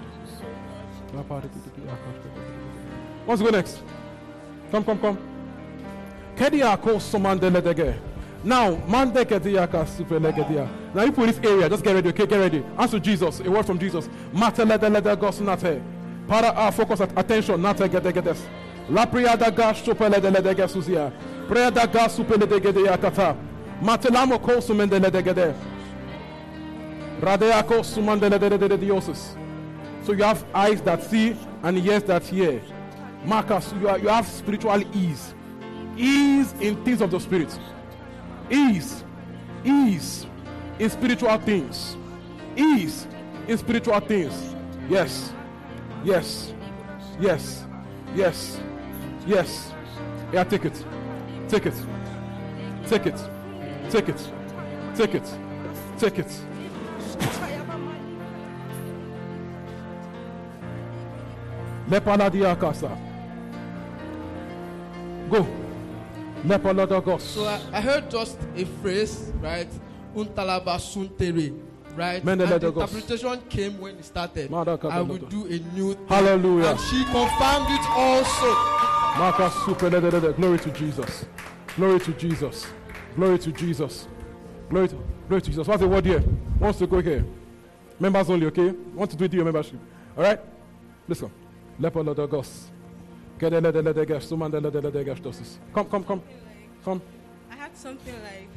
[3.26, 3.82] What's go next?
[4.72, 5.18] Come, come, come.
[6.36, 7.96] Kedia ko somandele dege.
[8.44, 10.68] Now, mande kedia ka supelegedia.
[10.94, 12.26] Now you put this area, just get ready, okay?
[12.26, 12.64] Get ready.
[12.78, 14.08] Answer Jesus, a word from Jesus.
[14.34, 15.82] Matele de lede gos nate.
[16.28, 18.42] Para our focus at attention, nate gede gedes.
[18.90, 21.12] La priya da ga supele de lede gesuzia.
[21.74, 23.36] Da ga supele de gede yakata.
[23.82, 25.56] Matelamo ko sumendele de gede.
[27.22, 29.36] Radea ko sumandele de de de diosis.
[30.04, 32.62] So you have eyes that see and ears that hear.
[33.26, 35.34] Marcus, you, are, you have spiritual ease.
[35.98, 37.58] Ease in things of the spirit.
[38.50, 39.04] Ease.
[39.64, 40.28] Ease
[40.78, 41.98] in spiritual things.
[42.56, 43.08] Ease
[43.48, 44.56] in spiritual things.
[44.90, 45.34] Yes.
[46.04, 46.54] Yes.
[47.20, 47.66] Yes.
[48.14, 48.60] Yes.
[49.26, 49.74] Yes.
[50.32, 50.86] Yeah, take it.
[51.48, 51.74] Take it.
[52.86, 53.20] Take it.
[53.90, 54.32] Take it.
[54.96, 55.38] Take it.
[55.98, 56.32] Take it.
[65.30, 65.48] Go.
[66.44, 67.22] Lepalodogos.
[67.22, 69.68] So I, I heard just a phrase, right?
[70.16, 71.52] Untalaba suntere,
[71.96, 72.24] right?
[72.24, 74.54] And the interpretation came when it started.
[74.54, 76.08] I will do a new thing.
[76.08, 76.70] Hallelujah.
[76.70, 78.54] And she confirmed it also.
[80.34, 81.26] Glory to Jesus.
[81.76, 82.68] Glory to Jesus.
[83.16, 84.08] Glory to Jesus.
[84.70, 84.96] Glory to,
[85.28, 85.68] glory to Jesus.
[85.68, 86.24] What's the word here?
[86.60, 87.26] Wants to go here.
[88.00, 88.70] Members only, okay?
[88.94, 89.80] Want to do it to your membership.
[90.18, 90.40] All right?
[91.08, 91.32] Listen.
[91.80, 92.66] Lepolodogos.
[93.40, 95.58] Kedeledeledegesh, sumandeledeledegesh dosis.
[95.74, 96.22] Come, come, come.
[96.84, 97.02] Come,
[97.52, 98.50] I had something like,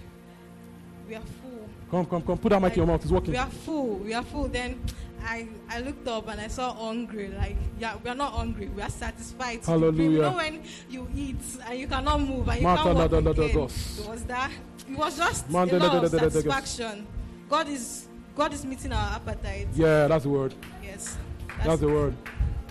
[1.09, 1.68] we are full.
[1.90, 2.38] come, come, come.
[2.38, 3.02] Put that mic in your mouth.
[3.02, 3.32] It's working.
[3.32, 3.96] We are full.
[3.98, 4.48] We are full.
[4.48, 4.78] Then
[5.24, 7.28] I, I looked up and I saw hungry.
[7.28, 8.68] Like, yeah, we are not hungry.
[8.68, 9.64] We are satisfied.
[9.64, 10.10] Hallelujah.
[10.10, 11.36] You know when you eat
[11.66, 13.59] and you cannot move and you Mata can't walk la da la da again.
[13.59, 14.50] It was that.
[14.90, 17.06] It was just Man a lot of satisfaction.
[17.48, 19.68] God is God is meeting our appetite.
[19.74, 20.55] Yeah, that's the word.
[20.82, 21.16] Yes.
[21.64, 22.14] That's the word.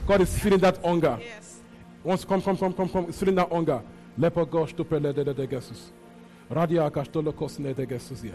[0.07, 1.17] God is feeding that hunger.
[1.19, 1.46] Yes.
[2.07, 3.05] Once come, come, come, come, come.
[3.09, 3.81] It's feeling that hunger.
[4.17, 4.85] Lepo gosh to.
[4.85, 8.31] Radia akash to lokos ne de gesus yeah.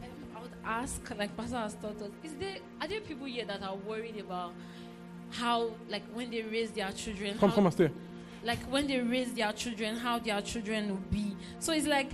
[0.00, 0.06] Um,
[0.36, 3.64] I would ask, like Pastor has taught us, is there are there people here that
[3.64, 4.52] are worried about
[5.32, 7.90] how, like, when they raise their children, Come, how, come and stay.
[8.44, 11.36] like when they raise their children, how their children will be.
[11.58, 12.12] So it's like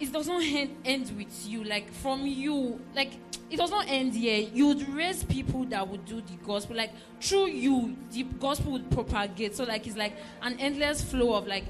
[0.00, 1.64] it does not end, end with you.
[1.64, 3.12] Like from you, like
[3.50, 4.48] it does not end here.
[4.52, 6.76] You would raise people that would do the gospel.
[6.76, 9.56] Like through you, the gospel would propagate.
[9.56, 11.64] So like it's like an endless flow of like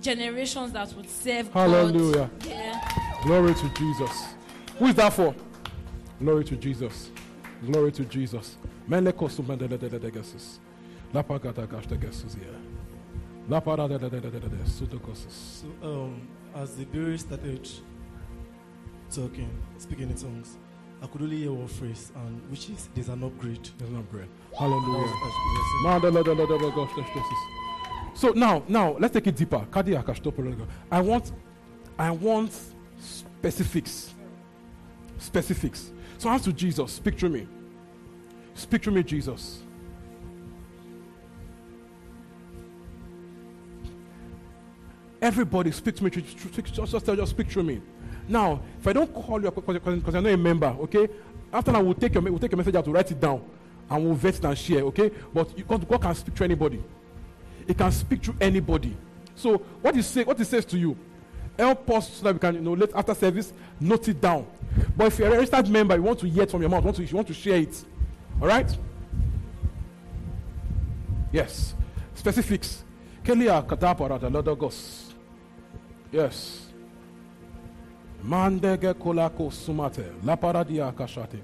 [0.00, 2.30] generations that would serve Hallelujah.
[2.38, 2.46] God.
[2.46, 3.20] Yeah.
[3.22, 4.24] Glory to Jesus.
[4.78, 5.34] Who is that for?
[6.18, 7.10] Glory to Jesus.
[7.64, 8.56] Glory to Jesus.
[15.82, 17.68] Um, as the Berean started
[19.10, 20.58] talking, speaking in tongues,
[21.02, 24.28] I could only hear one phrase, and which is "There's an upgrade." There's an upgrade.
[24.56, 25.04] Hallelujah.
[25.04, 25.84] As- as-.
[28.14, 29.66] So now, now let's take it deeper.
[30.90, 31.32] I want,
[31.98, 32.52] I want
[32.98, 34.14] specifics.
[35.18, 35.92] Specifics.
[36.18, 36.92] So ask to Jesus.
[36.92, 37.48] Speak to me.
[38.54, 39.62] Speak to me, Jesus.
[45.22, 46.10] Everybody speak to me.
[46.10, 46.36] Just,
[46.74, 47.80] just, just speak through me.
[48.28, 51.08] Now, if I don't call you because I'm not a member, okay?
[51.52, 53.40] After that, we'll take your, we'll take a message out to write it down
[53.88, 55.10] and we'll vet it and share, okay?
[55.32, 56.82] But you, God, God can speak to anybody.
[57.68, 58.96] He can speak to anybody.
[59.36, 60.96] So what he say, what he says to you,
[61.56, 64.46] help us so that we can, you know, let after service note it down.
[64.96, 66.96] But if you're a registered member, you want to hear it from your mouth, want
[66.96, 67.84] to, you want to share it,
[68.40, 68.76] all right?
[71.30, 71.74] Yes.
[72.14, 72.82] Specifics.
[73.24, 75.01] Kelia kataparata lodogos.
[76.12, 76.66] Yes.
[78.22, 80.04] Mandege kolako sumate.
[80.24, 81.40] Laparadia kashate.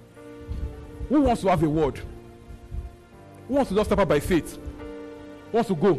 [1.08, 2.00] Who wants to have a word?
[3.48, 4.56] Who wants to just step up by faith?
[4.56, 5.98] Who wants to go?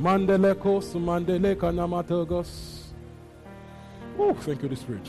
[0.00, 2.82] Mandeleko sumandele kanamatogos.
[4.18, 5.08] Oh, thank you, the Spirit.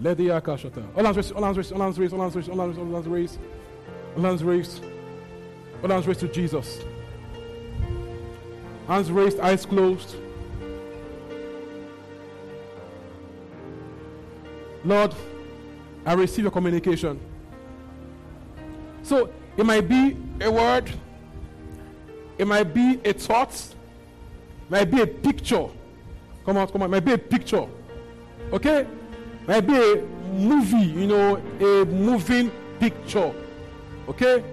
[0.00, 0.30] Let the.
[0.30, 0.40] All
[1.04, 2.94] hands raised, all hands raised, all hands raised, all hands raised, all hands raised, all
[2.94, 3.38] hands raised.
[4.16, 4.84] All hands raised.
[5.82, 6.80] All hands raised to Jesus.
[8.86, 10.16] Hands raised, eyes closed.
[14.84, 15.14] Lord,
[16.04, 17.18] I receive your communication.
[19.02, 20.90] So it might be a word,
[22.38, 25.66] it might be a thought, it might be a picture.
[26.44, 27.66] Come on, come on, it might be a picture.
[28.52, 28.86] Okay?
[29.48, 30.02] Might be a
[30.32, 33.32] movie, you know, a moving picture.
[34.08, 34.44] Okay?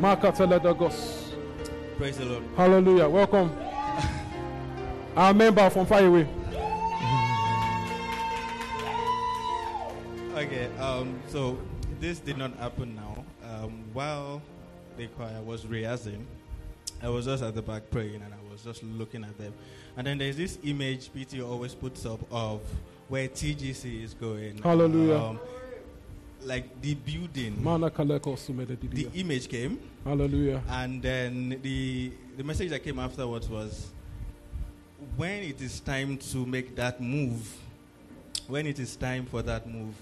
[0.00, 1.23] Makataladagos.
[1.96, 2.42] Praise the Lord.
[2.56, 3.08] Hallelujah.
[3.08, 3.56] Welcome.
[5.16, 6.26] Our member from far away.
[10.34, 11.56] Okay, um, so
[12.00, 13.24] this did not happen now.
[13.48, 14.42] Um, while
[14.96, 16.26] the choir was rehearsing,
[17.00, 19.54] I was just at the back praying and I was just looking at them.
[19.96, 22.60] And then there's this image PT always puts up of
[23.08, 24.58] where TGC is going.
[24.58, 25.16] Hallelujah.
[25.16, 25.40] Um,
[26.44, 27.62] like the building.
[27.62, 29.78] The image came.
[30.04, 30.62] Hallelujah.
[30.68, 33.88] And then the the message that came afterwards was
[35.16, 37.56] when it is time to make that move,
[38.48, 39.94] when it is time for that move,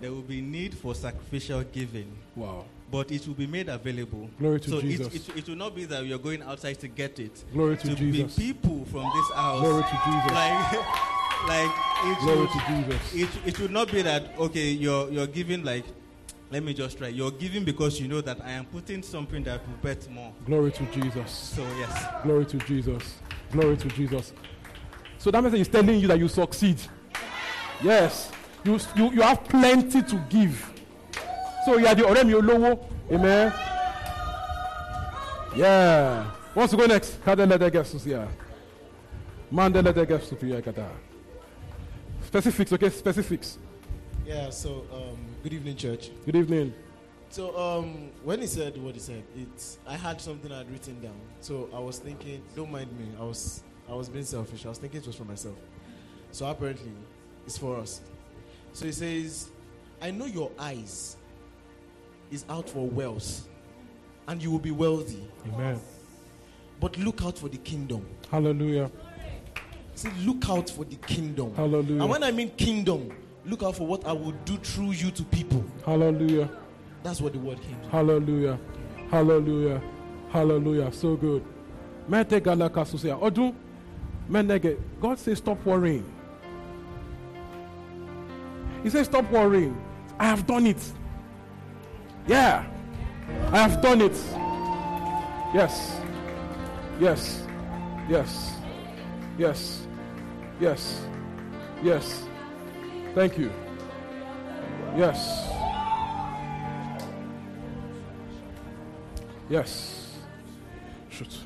[0.00, 2.10] there will be need for sacrificial giving.
[2.36, 2.64] Wow.
[2.90, 4.30] But it will be made available.
[4.38, 5.14] Glory to so Jesus.
[5.14, 7.44] It, it, it will not be that you're going outside to get it.
[7.52, 8.34] Glory to Jesus.
[8.34, 9.60] To be people from this house.
[9.60, 10.30] Glory to Jesus.
[10.30, 11.10] Like,
[11.46, 11.70] like
[12.04, 13.14] it Glory Jesus.
[13.14, 15.84] It, it should not be that okay, you're you're giving like
[16.50, 17.08] let me just try.
[17.08, 20.32] You're giving because you know that I am putting something that will bet more.
[20.46, 21.30] Glory to Jesus.
[21.30, 22.06] So yes.
[22.22, 23.14] Glory to Jesus.
[23.50, 24.32] Glory to Jesus.
[25.18, 26.78] So that message is telling you that you succeed.
[27.82, 28.30] Yes.
[28.62, 30.70] You, you, you have plenty to give.
[31.64, 32.84] So you are the Orem Yolowo.
[33.10, 33.52] Amen.
[35.56, 36.30] Yeah.
[36.54, 37.20] Wants to go next?
[37.24, 38.28] Kadele de Gestus, yeah.
[39.52, 40.86] Mandele de Gestus, yeah, kata.
[42.34, 42.90] Specifics, okay?
[42.90, 43.58] Specifics.
[44.26, 44.50] Yeah.
[44.50, 46.10] So, um, good evening, church.
[46.26, 46.74] Good evening.
[47.30, 51.00] So um, when he said what he said, it I had something I had written
[51.00, 51.14] down.
[51.40, 53.06] So I was thinking, don't mind me.
[53.20, 54.66] I was I was being selfish.
[54.66, 55.54] I was thinking it was for myself.
[56.32, 56.90] So apparently,
[57.46, 58.00] it's for us.
[58.72, 59.50] So he says,
[60.02, 61.16] I know your eyes
[62.32, 63.46] is out for wealth,
[64.26, 65.22] and you will be wealthy.
[65.52, 65.80] Amen.
[66.80, 68.04] But look out for the kingdom.
[68.28, 68.90] Hallelujah.
[69.94, 71.54] Say, look out for the kingdom.
[71.54, 72.00] Hallelujah.
[72.02, 73.10] And when I mean kingdom,
[73.44, 75.64] look out for what I will do through you to people.
[75.86, 76.50] Hallelujah.
[77.02, 77.80] That's what the word came.
[77.82, 77.88] to.
[77.88, 78.58] Hallelujah.
[79.10, 79.80] Hallelujah.
[80.30, 80.92] Hallelujah.
[80.92, 81.44] So good.
[82.08, 83.18] Mete galaka susia.
[83.20, 83.54] Odun.
[84.28, 84.76] Menege.
[85.00, 86.04] God says stop worrying.
[88.82, 89.76] He says stop worrying.
[90.18, 90.82] I have done it.
[92.26, 92.64] Yeah.
[93.52, 94.16] I have done it.
[95.54, 96.00] Yes.
[96.98, 97.42] Yes.
[98.08, 98.56] Yes.
[99.38, 99.83] Yes.
[100.60, 101.02] Yes.
[101.82, 102.24] Yes.
[103.14, 103.50] Thank you.
[104.96, 105.48] Yes.
[109.48, 110.10] Yes.
[111.10, 111.38] Shoot.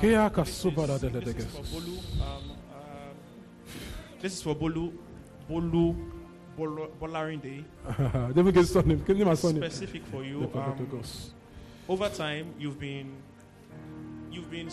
[0.00, 1.98] Kea kasubara This is for Bolu.
[2.20, 2.56] Um, um,
[4.20, 4.92] this is for Bolu.
[5.48, 5.96] Bolu.
[6.58, 7.64] Bolarinde.
[8.34, 9.02] Let me get his surname.
[9.06, 9.62] Give me my surname.
[9.62, 10.50] Specific for you.
[10.54, 11.02] Um,
[11.88, 13.10] over time, you've been
[14.30, 14.68] you've been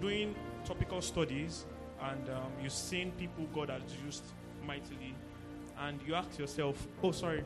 [0.00, 0.34] doing
[0.64, 1.64] topical studies,
[2.10, 4.24] and um, you've seen people God has used
[4.66, 5.14] mightily,
[5.80, 7.44] and you ask yourself, "Oh, sorry."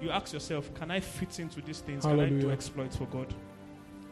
[0.00, 2.04] You ask yourself, "Can I fit into these things?
[2.04, 2.52] Can I do Hallelujah.
[2.52, 3.32] exploits for God?"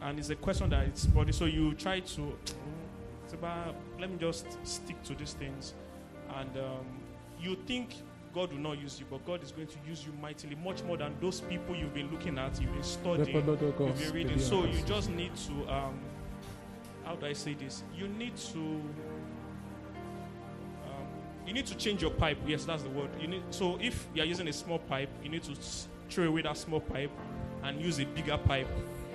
[0.01, 1.31] And it's a question that it's body.
[1.31, 2.37] So you try to,
[3.25, 5.73] it's about, let me just stick to these things,
[6.37, 6.85] and um,
[7.41, 7.95] you think
[8.33, 10.95] God will not use you, but God is going to use you mightily, much more
[10.97, 14.39] than those people you've been looking at, you've been studying, you've been reading.
[14.39, 15.99] So you just need to, um,
[17.03, 17.83] how do I say this?
[17.97, 18.81] You need to,
[21.49, 22.37] you need to change your pipe.
[22.45, 23.09] Yes, that's the word.
[23.19, 23.41] You need.
[23.49, 25.55] So if you are using a small pipe, you need to
[26.09, 27.09] throw away that small pipe
[27.63, 28.67] and use a bigger pipe,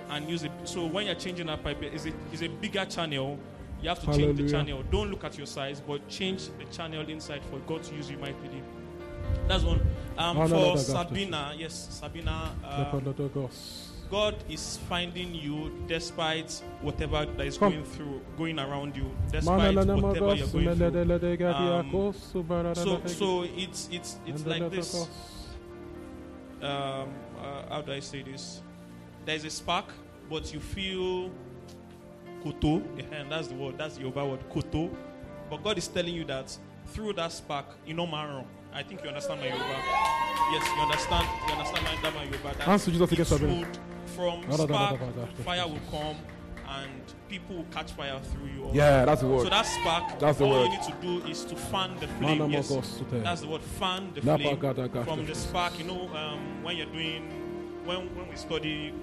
[0.09, 0.51] and use it.
[0.65, 3.39] So when you're changing that pipe, is it is a bigger channel.
[3.81, 4.83] You have to change the channel.
[4.91, 8.17] Don't look at your size, but change the channel inside for God to use you
[8.17, 8.61] mightily.
[9.47, 9.81] That's one.
[10.17, 12.53] Um, for Sabina, yes, Sabina.
[12.63, 12.99] Uh.
[14.09, 16.51] God is finding you despite
[16.81, 17.71] whatever that is Come.
[17.73, 21.51] going through, going around you, despite whatever you're going mele de le de through.
[21.51, 25.07] Um, so, so it's it's it's like this.
[26.61, 27.09] Um,
[27.39, 28.61] uh, how do I say this?
[29.25, 29.85] There's a spark,
[30.29, 31.31] but you feel
[32.43, 33.77] koto, and that's the word.
[33.77, 34.89] That's the Yoruba word, koto.
[35.49, 36.55] But God is telling you that
[36.87, 38.45] through that spark, you know, Maron.
[38.73, 39.81] I think you understand my Yoruba.
[40.51, 41.27] Yes, you understand.
[41.47, 42.57] You understand my, Yoruba.
[42.57, 43.31] That Answer Jesus
[44.23, 44.91] against it Sabina.
[44.91, 46.15] would- From spark, fire will come,
[46.67, 46.91] and
[47.29, 48.69] people will catch fire through you.
[48.73, 49.43] Yeah, that's the word.
[49.43, 50.63] So that spark, That's the all word.
[50.65, 52.51] you need to do is to fan the Mana flame.
[52.51, 52.69] Yes,
[53.23, 53.61] that's the word.
[53.61, 55.05] Fan the Napa flame gada gada.
[55.05, 55.77] from the spark.
[55.79, 57.23] You know, um, when you're doing,
[57.85, 58.93] when when we study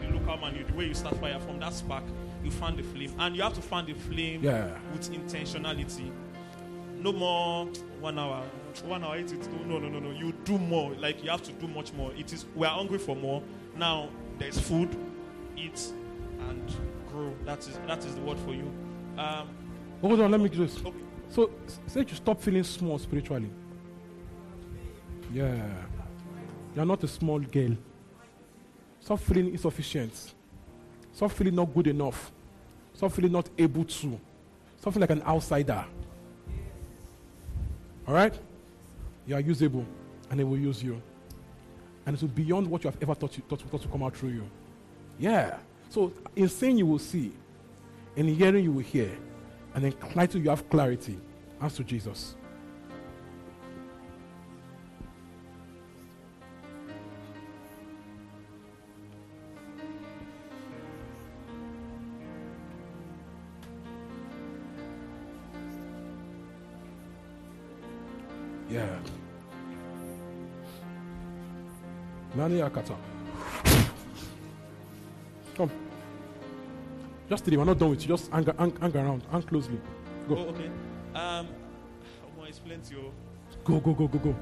[0.00, 2.02] the local man, you, the way you start fire from that spark,
[2.44, 4.70] you fan the flame, and you have to fan the flame Yeah.
[4.92, 6.10] with intentionality.
[6.98, 7.66] No more
[8.00, 8.42] one hour,
[8.84, 9.16] one hour.
[9.16, 10.10] Eight, it, no, no, no, no.
[10.10, 10.92] You do more.
[10.94, 12.12] Like you have to do much more.
[12.16, 12.46] It is.
[12.54, 13.42] We are hungry for more.
[13.76, 14.96] Now there's food,
[15.56, 15.92] eat,
[16.48, 16.74] and
[17.10, 17.34] grow.
[17.44, 18.70] That is that is the word for you.
[19.18, 19.48] Um,
[20.00, 20.82] Hold on, let me do this.
[21.28, 21.50] So,
[21.86, 23.48] say you stop feeling small spiritually.
[25.32, 25.54] Yeah.
[26.74, 27.76] You're not a small girl.
[29.00, 30.34] Stop feeling insufficient.
[31.12, 32.32] Stop feeling not good enough.
[32.94, 34.20] Stop feeling not able to.
[34.80, 35.84] Stop feeling like an outsider.
[38.06, 38.36] All right?
[39.26, 39.86] You are usable,
[40.30, 41.00] and it will use you.
[42.06, 44.02] And it will be beyond what you have ever thought, you, thought, thought to come
[44.02, 44.50] out through you.
[45.18, 45.58] Yeah.
[45.88, 47.32] So, in seeing, you will see,
[48.16, 49.10] in hearing you will hear,
[49.74, 51.18] and in clarity you have clarity.
[51.62, 52.34] as to Jesus.
[68.68, 68.98] Yeah.
[72.34, 72.96] Nani Akata.
[75.56, 75.70] Come.
[77.28, 77.56] Just three.
[77.56, 78.08] We're not done with you.
[78.08, 79.22] Just hang, hang, hang around.
[79.30, 79.78] Hang closely.
[80.28, 80.36] Go.
[80.36, 80.70] Oh, okay.
[81.14, 81.48] Um,
[82.36, 83.12] gonna explain to you.
[83.64, 84.34] Go, go, go, go, go.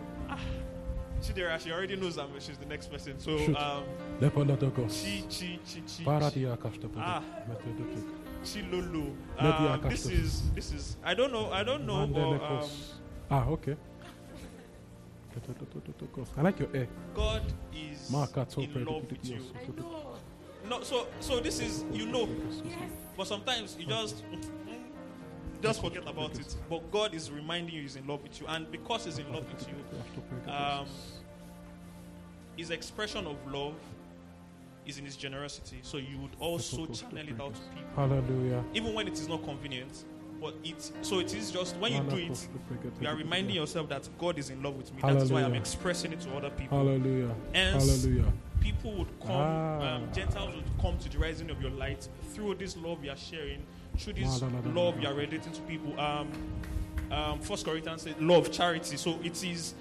[1.20, 3.18] Chidera, she already knows I'm she's the next person.
[3.18, 3.56] So, Shoot.
[3.56, 3.84] um,
[4.20, 5.02] Lepolotokos.
[5.02, 6.04] Chi, Chi, Chi, Chi.
[6.04, 6.96] Paradia Kashtapo.
[6.96, 7.22] Ah.
[8.42, 9.14] Chilolo.
[9.38, 12.68] Um, this is, this is, I don't know, I don't know, but, um.
[13.30, 13.76] Ah, okay.
[15.48, 16.28] Methodokos.
[16.36, 16.88] I like your hair.
[17.14, 17.42] God
[17.74, 19.38] is Makato in love with you.
[19.66, 20.18] Pedokos.
[20.68, 22.28] No, so, so this is, you know,
[23.16, 24.22] but sometimes you just,
[25.62, 26.54] just forget about it.
[26.68, 29.44] But God is reminding you He's in love with you, and because He's in love
[29.52, 30.86] with you, um,
[32.56, 33.74] His expression of love
[34.86, 35.78] is in His generosity.
[35.82, 37.90] So you would also channel it out to people.
[37.96, 38.62] Hallelujah.
[38.74, 40.04] Even when it is not convenient.
[40.40, 42.48] But it so it is just when you do it,
[43.00, 45.02] you are reminding yourself that God is in love with me.
[45.02, 46.78] That is why I'm expressing it to other people.
[46.78, 47.34] Hallelujah.
[47.54, 48.32] Hence, Hallelujah.
[48.60, 49.96] people would come, Ah.
[49.96, 53.16] um, Gentiles would come to the rising of your light through this love you are
[53.16, 53.62] sharing,
[53.98, 54.42] through this
[54.74, 55.98] love you are radiating to people.
[56.00, 56.30] Um,
[57.10, 58.96] um, First Corinthians said, love, charity.
[58.96, 59.74] So it is,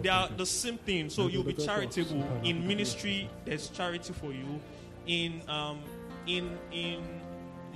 [0.00, 1.10] they are the same thing.
[1.10, 3.28] So you'll be charitable in ministry.
[3.44, 4.60] There's charity for you.
[5.06, 5.80] In um,
[6.28, 7.02] in in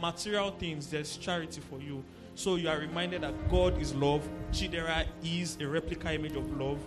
[0.01, 2.05] material things, there's charity for you.
[2.35, 4.29] So you are reminded that God is love.
[4.53, 6.79] Chidera is a replica image of love.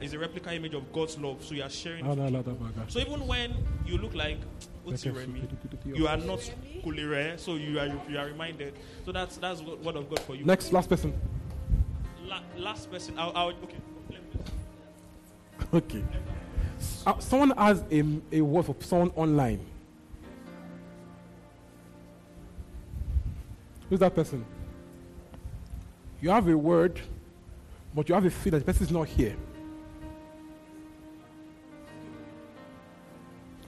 [0.00, 1.44] Is a replica image of God's love.
[1.44, 2.06] So you are sharing.
[2.06, 2.84] it with people.
[2.88, 3.54] So even when
[3.84, 4.38] you look like
[4.86, 4.96] your
[5.84, 6.38] you are not
[6.82, 8.74] kulire, so you are you are reminded.
[9.04, 10.44] So that's that's what word of God for you.
[10.44, 11.12] Next, last person.
[12.24, 13.18] La- last person.
[13.18, 13.76] I'll, I'll, okay.
[15.72, 16.02] Okay.
[17.06, 19.60] Uh, someone has a, a word for someone online.
[23.90, 24.46] Who's that person?
[26.20, 27.00] You have a word,
[27.92, 29.36] but you have a feeling that the person is not here.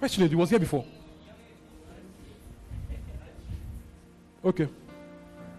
[0.01, 0.85] Actually, he was here before.
[4.45, 4.69] Okay.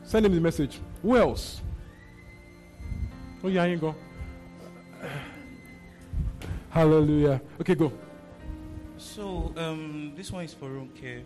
[0.03, 0.80] Send him the message.
[1.02, 1.61] Who else?
[3.44, 3.95] Oh, yeah, you go.
[6.69, 7.41] Hallelujah.
[7.60, 7.91] Okay, go.
[8.98, 11.23] So, um, this one is for Ronke.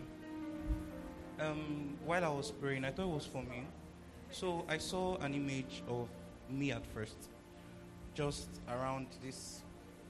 [1.39, 3.65] Um, while I was praying, I thought it was for me.
[4.31, 6.07] So, I saw an image of
[6.49, 7.17] me at first,
[8.15, 9.61] just around this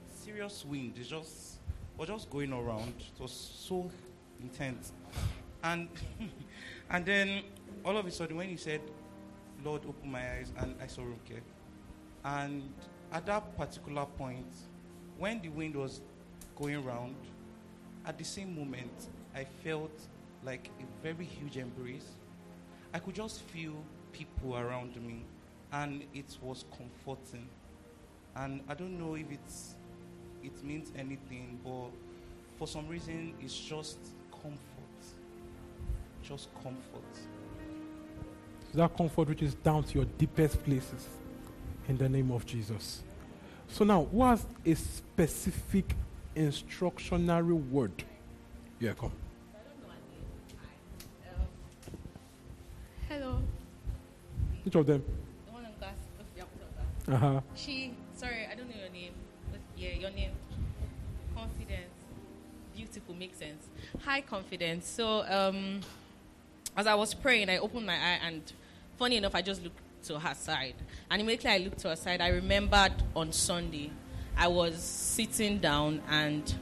[0.08, 0.94] serious wind.
[0.96, 1.58] It just
[1.96, 2.94] was just going around.
[2.98, 3.90] It was so
[4.40, 4.92] intense,
[5.64, 5.88] and
[6.90, 7.42] and then
[7.84, 8.80] all of a sudden, when he said,
[9.64, 11.40] "Lord, open my eyes," and I saw Ronke,
[12.24, 12.62] and
[13.12, 14.52] at that particular point,
[15.18, 16.00] when the wind was
[16.56, 17.16] going round,
[18.06, 19.90] at the same moment, I felt
[20.44, 22.08] like a very huge embrace.
[22.94, 23.74] I could just feel
[24.12, 25.24] people around me,
[25.72, 27.48] and it was comforting.
[28.36, 29.74] And I don't know if it's
[30.42, 31.90] it means anything, but
[32.58, 33.98] for some reason, it's just
[34.30, 34.58] comfort.
[36.22, 37.02] Just comfort.
[38.74, 41.08] That comfort which is down to your deepest places
[41.88, 43.02] in the name of Jesus.
[43.68, 45.94] So now, what's a specific
[46.36, 48.04] instructionary word?
[48.78, 49.12] Yeah, come.
[53.08, 53.40] Hello.
[54.64, 55.02] Which of them?
[55.46, 55.96] The one on glass.
[57.08, 57.40] Uh huh.
[57.54, 59.12] She, sorry, I don't know your name.
[59.50, 60.32] But yeah, your name.
[61.34, 61.94] Confidence.
[62.76, 63.66] Beautiful, makes sense.
[64.04, 64.86] High confidence.
[64.86, 65.80] So, um,
[66.76, 68.42] as I was praying, I opened my eye, and
[68.98, 70.74] funny enough, I just looked to her side.
[71.10, 73.90] And immediately I looked to her side, I remembered on Sunday,
[74.36, 76.54] I was sitting down, and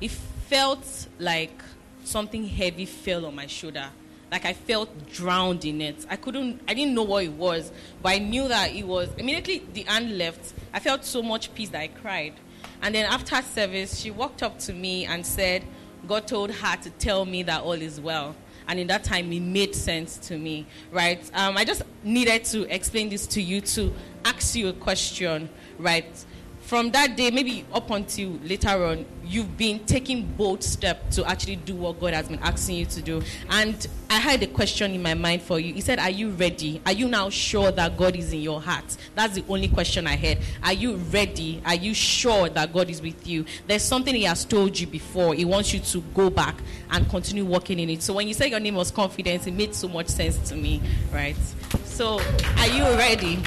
[0.00, 1.62] it felt like
[2.02, 3.90] something heavy fell on my shoulder.
[4.32, 6.06] Like I felt drowned in it.
[6.08, 7.70] I couldn't, I didn't know what it was,
[8.02, 9.10] but I knew that it was.
[9.18, 10.54] Immediately the hand left.
[10.72, 12.32] I felt so much peace that I cried.
[12.80, 15.62] And then after service, she walked up to me and said,
[16.08, 18.34] God told her to tell me that all is well.
[18.66, 21.22] And in that time, it made sense to me, right?
[21.34, 23.92] Um, I just needed to explain this to you to
[24.24, 26.24] ask you a question, right?
[26.72, 31.56] From that day, maybe up until later on, you've been taking bold steps to actually
[31.56, 33.22] do what God has been asking you to do.
[33.50, 35.74] And I had a question in my mind for you.
[35.74, 36.80] He said, Are you ready?
[36.86, 38.96] Are you now sure that God is in your heart?
[39.14, 40.38] That's the only question I had.
[40.62, 41.60] Are you ready?
[41.66, 43.44] Are you sure that God is with you?
[43.66, 45.34] There's something He has told you before.
[45.34, 46.56] He wants you to go back
[46.90, 48.02] and continue working in it.
[48.02, 50.80] So when you said your name was confidence, it made so much sense to me,
[51.12, 51.36] right?
[51.84, 52.18] So,
[52.56, 53.42] are you ready?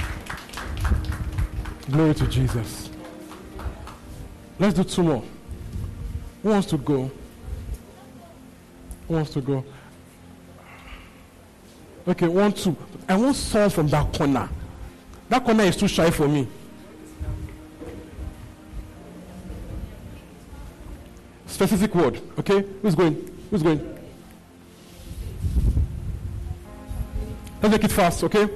[1.90, 2.92] Glory to Jesus.
[4.58, 5.24] Let's do two more.
[6.44, 7.12] Who wants to go?
[9.08, 9.66] Who wants to go?
[12.08, 12.76] Okay, one, two.
[13.10, 14.48] I want someone from that corner.
[15.30, 16.48] That corner is too shy for me.
[21.48, 22.64] Specific word, okay?
[22.82, 23.32] Who's going?
[23.50, 23.80] Who's going?
[27.62, 28.48] Let's make it fast, okay?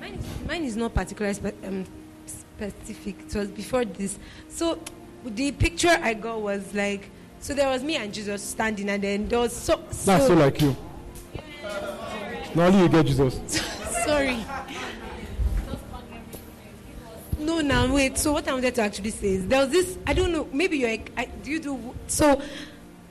[0.00, 1.84] Mine is, mine is not particularly spe- um,
[2.58, 3.16] specific.
[3.20, 4.18] It was before this.
[4.48, 4.78] So
[5.24, 7.10] the picture I got was like,
[7.40, 9.80] so there was me and Jesus standing, and then there was so.
[9.90, 10.76] so That's so like you.
[12.54, 13.40] Now only you get Jesus.
[14.04, 14.38] Sorry.
[17.38, 18.18] No, now wait.
[18.18, 19.98] So what I wanted to actually say is there was this.
[20.06, 20.48] I don't know.
[20.52, 20.98] Maybe you're.
[21.16, 22.42] I, do you do so?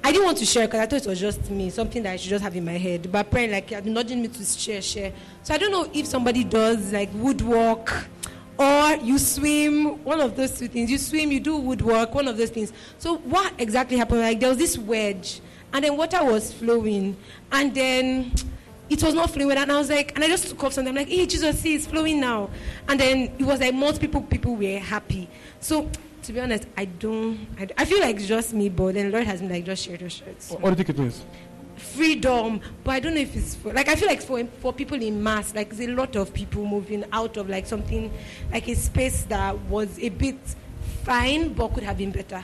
[0.03, 2.15] I didn't want to share because I thought it was just me, something that I
[2.17, 3.11] should just have in my head.
[3.11, 5.11] But apparently, like, you're nudging me to share, share.
[5.43, 8.07] So I don't know if somebody does like woodwork
[8.57, 10.89] or you swim, one of those two things.
[10.89, 12.73] You swim, you do woodwork, one of those things.
[12.97, 14.21] So what exactly happened?
[14.21, 15.41] Like there was this wedge,
[15.73, 17.15] and then water was flowing,
[17.51, 18.31] and then
[18.89, 20.89] it was not flowing, and I was like, and I just took off something.
[20.89, 22.49] I'm like, hey, Jesus, see, it's flowing now.
[22.87, 25.29] And then it was like most people, people were happy.
[25.59, 25.89] So
[26.23, 29.11] to be honest, I don't, I, I feel like it's just me, but then the
[29.11, 30.29] Lord has been like, just share, just share.
[30.29, 30.45] it.
[30.49, 31.23] What do you think it means?
[31.95, 35.01] Freedom but i don't know if it's for like i feel like for for people
[35.01, 38.11] in mass like there's a lot of people moving out of like something
[38.51, 40.37] like a space that was a bit
[41.03, 42.43] fine but could have been better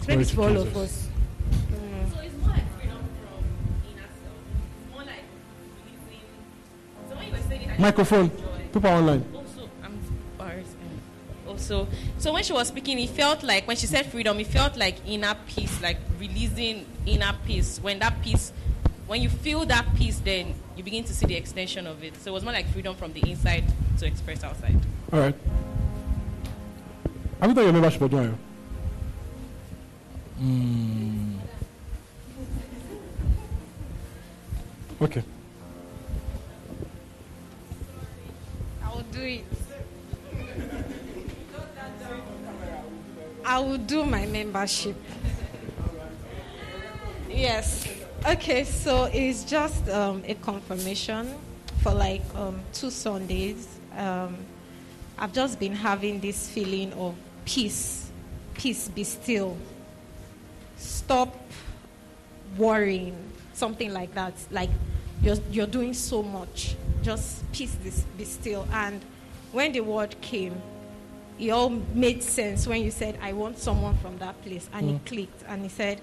[0.00, 1.08] so maybe it's for all of us
[2.12, 3.44] So it's more like freedom from
[3.88, 4.36] inner self.
[4.74, 5.24] It's more like
[5.86, 6.26] releasing.
[7.08, 8.30] So when you were saying it, I just Microphone.
[8.72, 9.41] People online.
[11.52, 11.88] Also, I'm bars.
[11.88, 11.88] Also,
[12.18, 14.96] so when she was speaking, it felt like when she said freedom, it felt like
[15.06, 17.78] inner peace, like releasing inner peace.
[17.82, 18.52] When that peace,
[19.06, 22.16] when you feel that peace, then you begin to see the extension of it.
[22.22, 23.64] So it was more like freedom from the inside
[23.98, 24.78] to express outside.
[25.12, 25.34] All right.
[27.40, 28.38] Have you done your membership or don't?
[30.40, 31.38] Mm.
[35.00, 35.22] Okay.
[38.84, 39.44] I will do it.
[43.44, 44.96] I will do my membership.
[47.28, 47.88] Yes.
[48.24, 51.34] Okay, so it's just um, a confirmation
[51.82, 53.66] for like um, two Sundays.
[53.96, 54.36] Um,
[55.18, 58.10] I've just been having this feeling of peace.
[58.54, 59.56] Peace, be still.
[60.76, 61.34] Stop
[62.56, 63.16] worrying.
[63.54, 64.34] Something like that.
[64.52, 64.70] Like
[65.20, 66.76] you're, you're doing so much.
[67.02, 67.74] Just peace,
[68.16, 68.68] be still.
[68.72, 69.00] And
[69.50, 70.60] when the word came,
[71.42, 74.68] it all made sense when you said, I want someone from that place.
[74.72, 74.96] And Mm.
[74.96, 75.42] it clicked.
[75.48, 76.00] And he said,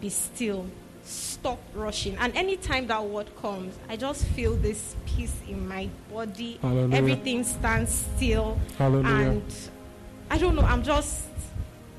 [0.00, 0.66] Be still.
[1.04, 2.16] Stop rushing.
[2.18, 6.58] And anytime that word comes, I just feel this peace in my body.
[6.62, 6.96] Hallelujah.
[6.96, 8.56] Everything stands still.
[8.78, 9.30] Hallelujah.
[9.30, 9.42] And
[10.30, 11.26] I don't know, I'm just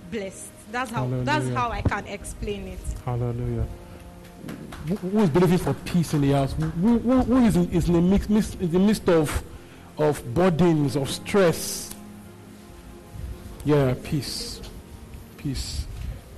[0.09, 0.49] blessed.
[0.71, 2.79] That's how that's how I can explain it.
[3.05, 3.67] Hallelujah.
[4.87, 6.53] Who, who is believing for peace in the house?
[6.53, 9.43] Who, who, who is, in, is in, the mix, mix, in the midst of,
[9.97, 11.92] of burdens, of stress?
[13.65, 14.61] Yeah, peace.
[15.37, 15.85] Peace.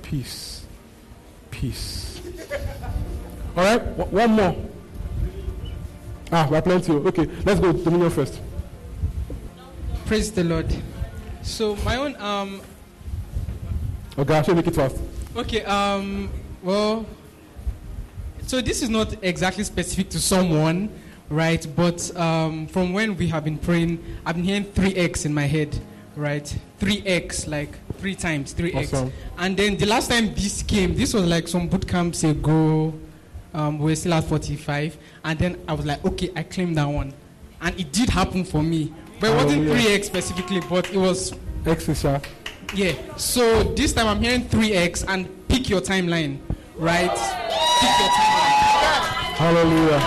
[0.02, 0.66] Peace.
[1.52, 2.22] Peace.
[3.58, 4.56] All right, w- one more.
[6.32, 6.92] Ah, we are plenty.
[6.92, 8.40] Okay, let's go Dominion first.
[10.06, 10.68] Praise the Lord.
[11.42, 12.62] So my own um
[14.18, 14.96] Okay, I should make it fast.
[15.36, 16.30] okay um
[16.64, 17.06] well
[18.48, 20.90] so this is not exactly specific to someone
[21.30, 25.44] right but um from when we have been praying I've been hearing 3x in my
[25.44, 25.78] head
[26.16, 29.12] right 3x like three times 3x Awesome.
[29.38, 32.94] and then the last time this came this was like some boot camps ago
[33.54, 36.86] um, we were still at 45 and then I was like okay I claimed that
[36.88, 37.14] one
[37.62, 40.00] and it did happen for me but it wasn't Hallelujah.
[40.00, 41.34] 3x specifically but it was
[41.66, 42.22] X is sir.
[42.76, 42.94] yeah.
[43.18, 46.40] So this time I'm hearing 3x and pick your timeline,
[46.76, 47.10] right?
[47.10, 49.36] Pick your timeline.
[49.36, 50.00] Hallelujah.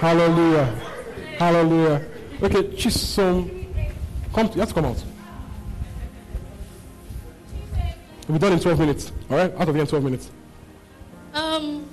[0.00, 0.64] Hallelujah.
[1.38, 2.06] Hallelujah.
[2.42, 3.55] Okay, Chisom,
[4.36, 4.50] come.
[4.54, 5.02] You have to come out.
[8.28, 9.12] We'll be done in 12 minutes.
[9.30, 10.30] All right, out of here in 12 minutes.
[11.32, 11.86] Um,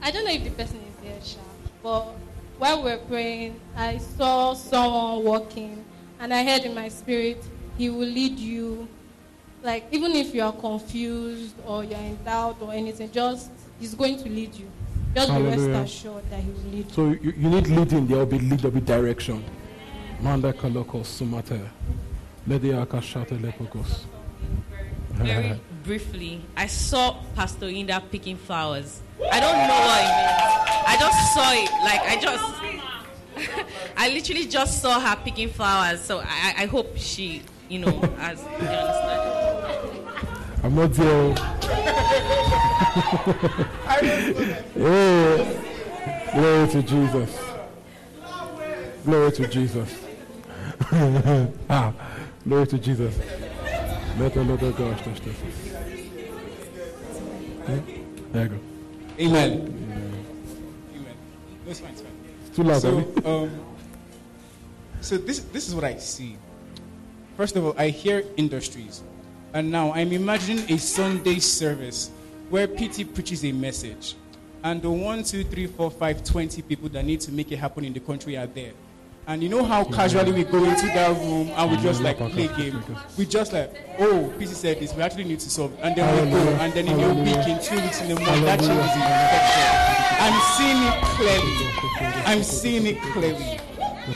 [0.00, 1.40] I don't know if the person is there, Sha,
[1.82, 2.14] but
[2.58, 5.84] while we were praying, I saw someone walking,
[6.20, 7.42] and I heard in my spirit,
[7.76, 8.88] He will lead you.
[9.62, 13.50] Like, even if you are confused or you're in doubt or anything, just
[13.80, 14.70] He's going to lead you.
[15.14, 16.92] Just be rest assured that He will lead you.
[16.92, 18.06] So you, you need leading.
[18.06, 18.60] There will be lead.
[18.60, 19.44] There will be direction.
[20.20, 21.60] Manda kaloko sumate.
[22.46, 24.04] Lady akashate lepokos.
[25.12, 29.00] Very briefly, I saw Pastor Inda picking flowers.
[29.30, 30.42] I don't know what it means.
[30.86, 31.70] I just saw it.
[31.84, 32.44] Like I just,
[33.96, 36.00] I literally just saw her picking flowers.
[36.00, 40.00] So I, I hope she, you know, has you understand.
[40.64, 41.28] I'm not there.
[44.76, 45.60] yeah.
[46.34, 47.38] Glory to Jesus.
[49.04, 50.03] Glory to Jesus.
[51.70, 51.92] Ah,
[52.46, 53.18] glory to Jesus.
[54.18, 55.36] Let the Lord of God touch this.
[57.66, 57.78] Hmm?
[58.32, 58.58] There you go.
[59.20, 59.52] Amen.
[60.94, 61.16] Amen.
[61.64, 62.12] No, it's fine, it's fine.
[62.46, 63.50] It's too loud, So, um,
[65.00, 66.36] so this this is what I see.
[67.36, 69.02] First of all, I hear industries,
[69.52, 72.10] and now I'm imagining a Sunday service
[72.50, 74.16] where PT preaches a message,
[74.62, 77.84] and the one, two, three, four, five, twenty people that need to make it happen
[77.84, 78.72] in the country are there.
[79.26, 82.48] And you know how casually we go into that room and we just like play
[82.48, 82.82] game.
[83.16, 85.72] We just like, oh, PC said this, we actually need to solve.
[85.82, 88.44] And then we go, and then in a week, in two weeks, in a month,
[88.44, 89.84] that changes the
[90.20, 92.24] I'm seeing it clearly.
[92.26, 93.60] I'm seeing it clearly.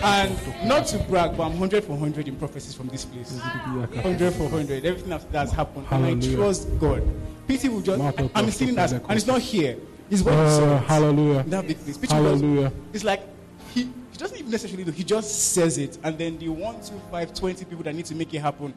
[0.02, 3.32] And not to brag, but I'm 100 for 100 in prophecies from this place.
[3.40, 4.84] 100 for 100.
[4.84, 5.86] Everything that has happened.
[5.90, 7.02] And I trust God.
[7.46, 7.98] Peter will just,
[8.34, 9.78] I'm seeing it as, and it's not here.
[10.10, 10.78] It's what Uh, saw.
[10.86, 11.42] hallelujah.
[11.44, 12.10] That big place.
[12.10, 12.70] Hallelujah.
[12.92, 13.22] It's like
[13.72, 14.90] he, he doesn't even necessarily do.
[14.90, 18.16] He just says it, and then the one, two, five, 20 people that need to
[18.16, 18.74] make it happen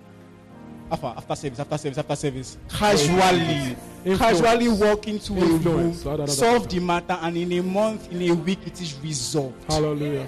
[0.92, 4.20] after, after service, after service, after service, casually, Influence.
[4.20, 6.04] casually walk into a room, Influence.
[6.04, 8.80] Da, da, da, da, solve the matter, and in a month, in a week, it
[8.80, 9.64] is resolved.
[9.68, 10.28] Hallelujah.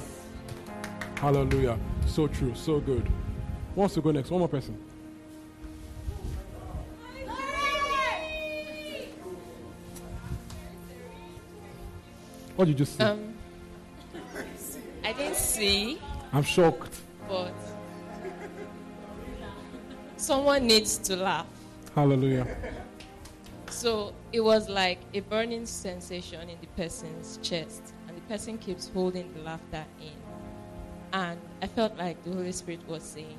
[1.17, 1.77] Hallelujah.
[2.07, 2.55] So true.
[2.55, 3.05] So good.
[3.75, 4.31] Who wants to go next?
[4.31, 4.75] One more person.
[12.55, 13.03] What did you see?
[13.03, 13.32] Um,
[15.03, 15.99] I didn't see,
[16.31, 17.01] I'm shocked.
[17.27, 17.53] but
[20.17, 21.45] someone needs to laugh.
[21.95, 22.47] Hallelujah.
[23.69, 28.89] So it was like a burning sensation in the person's chest, and the person keeps
[28.93, 30.11] holding the laughter in.
[31.11, 33.37] And I felt like the Holy Spirit was saying,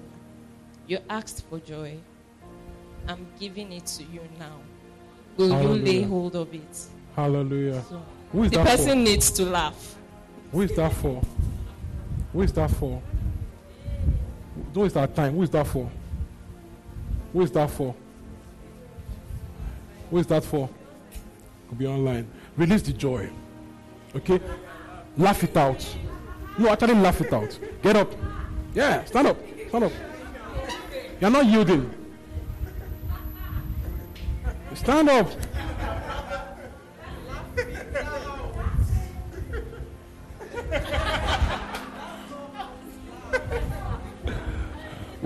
[0.86, 1.96] You asked for joy.
[3.08, 4.56] I'm giving it to you now.
[5.36, 6.86] Will you lay hold of it?
[7.16, 7.82] Hallelujah.
[7.88, 8.94] So, Who is the person for?
[8.96, 9.96] needs to laugh.
[10.52, 11.20] Who is that for?
[12.34, 13.00] Who is that for?
[14.74, 15.34] Who is that time?
[15.34, 15.88] Who is that for?
[17.32, 17.94] Who is that for?
[20.10, 20.68] Who is that for?
[21.68, 22.28] Could be online.
[22.56, 23.30] Release the joy.
[24.16, 24.40] Okay?
[25.16, 25.96] Laugh it out.
[26.58, 27.56] No, actually laugh it out.
[27.82, 28.12] Get up.
[28.74, 29.38] Yeah, stand up.
[29.68, 29.92] Stand up.
[31.20, 31.88] You're not yielding.
[34.74, 35.30] Stand up.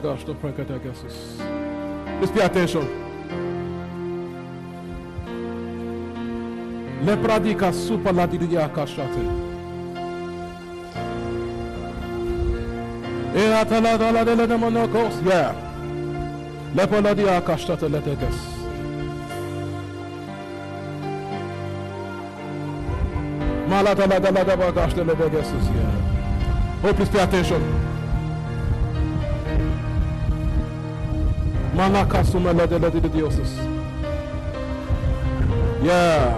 [0.00, 1.36] gos to prekete gesus.
[2.18, 2.86] Please pay attention.
[7.04, 9.22] Le pradika super la di di akashate.
[13.34, 15.14] E atala da la de la de monokos.
[15.24, 15.54] Yeah.
[16.74, 17.24] Le pola di
[26.84, 27.62] Oh, please pay attention.
[31.74, 33.52] Manakasuma la de la di di diosus.
[35.82, 36.34] Yeah.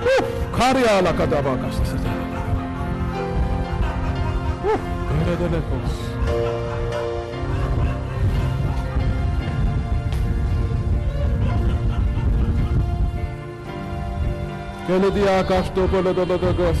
[0.00, 0.24] Woo.
[0.56, 1.92] Karia la kadaba kasas.
[4.64, 4.78] Woo.
[5.08, 6.69] Kare de lekos.
[14.90, 16.74] Kele di akash to bole do do do.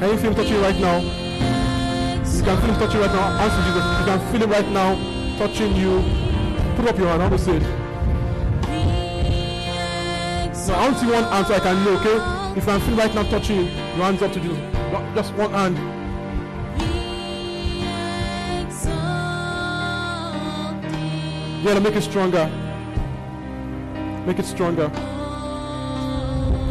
[0.00, 0.98] Can you feel him touching right now?
[0.98, 3.38] You can feel him touching right now.
[3.38, 3.84] Answer Jesus.
[4.00, 4.96] You can feel him right now
[5.38, 6.02] touching you.
[6.74, 7.20] Put up your hand.
[7.20, 7.77] Want to say it.
[10.74, 12.58] I want to see one hand so I can know, okay?
[12.58, 14.58] If you can feel right now touching you, your hands up to Jesus.
[15.14, 15.78] Just one hand.
[21.64, 22.46] Yeah, make it stronger.
[24.26, 24.88] Make it stronger.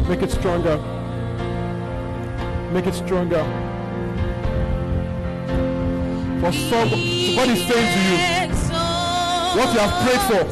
[0.08, 0.78] Make it stronger.
[2.72, 3.44] Make it stronger.
[6.40, 8.16] For some, so is saying to you,
[9.58, 10.44] what you have prayed for,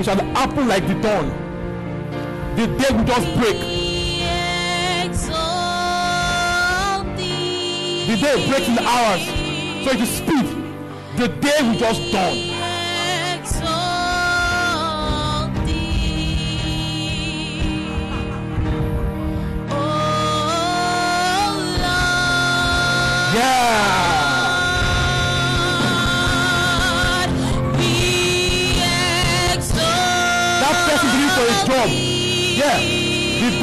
[0.00, 1.43] it shall happen like the dawn.
[2.56, 3.58] The day will just break.
[8.06, 9.24] The day breaks in hours,
[9.84, 10.46] so it is speed.
[11.16, 12.53] The day will just dawn.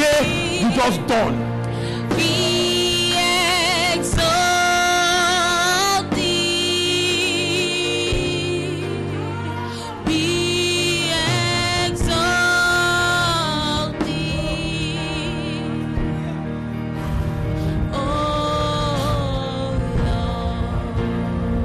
[0.02, 1.52] day you just done.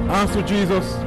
[0.09, 1.06] Answer Jesus.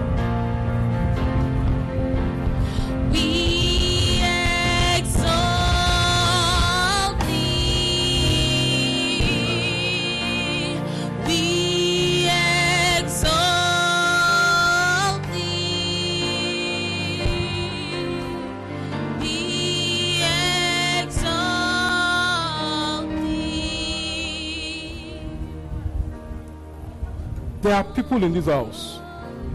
[27.70, 29.00] There are people in this house,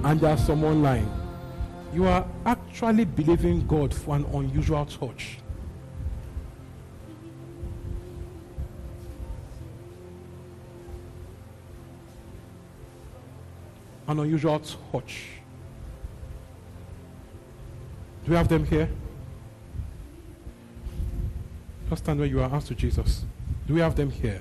[0.05, 1.11] and there are some online.
[1.93, 5.39] You are actually believing God for an unusual touch.
[14.07, 15.25] An unusual touch.
[18.25, 18.89] Do we have them here?
[21.91, 22.55] Just stand where you are.
[22.55, 23.25] Ask to Jesus.
[23.67, 24.41] Do we have them here?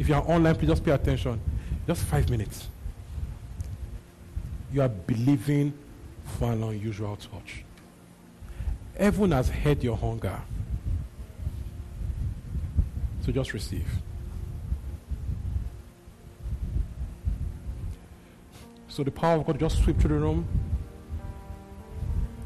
[0.00, 1.38] If you are online, please just pay attention.
[1.86, 2.68] Just five minutes.
[4.72, 5.74] You are believing
[6.24, 7.64] for an unusual touch.
[8.98, 10.40] Heaven has heard your hunger.
[13.26, 13.86] So just receive.
[18.88, 20.48] So the power of God just sweep through the room.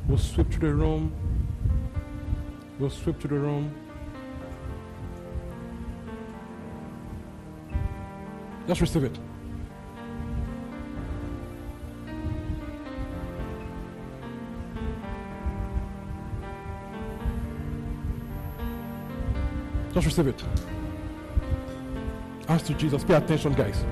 [0.08, 1.12] We'll sweep through the room.
[2.80, 3.83] We'll sweep through the room.
[8.66, 9.18] Just receive it.
[19.92, 20.42] Just receive it.
[22.48, 23.04] Ask to Jesus.
[23.04, 23.84] Pay attention, guys.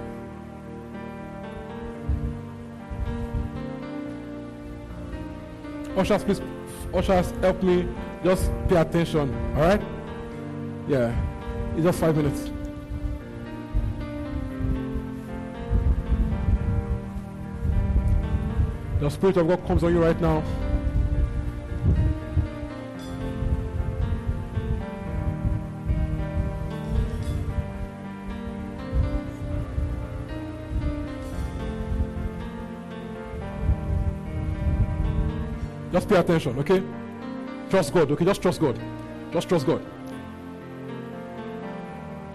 [5.96, 6.40] Ushers, please.
[6.94, 7.88] Ushers, help me.
[8.24, 9.32] Just pay attention.
[9.54, 9.82] All right?
[10.88, 11.14] Yeah.
[11.74, 12.51] It's just five minutes.
[19.02, 20.44] The Spirit of God comes on you right now.
[35.90, 36.80] Just pay attention, okay?
[37.70, 38.24] Trust God, okay?
[38.24, 38.80] Just trust God.
[39.32, 39.84] Just trust God.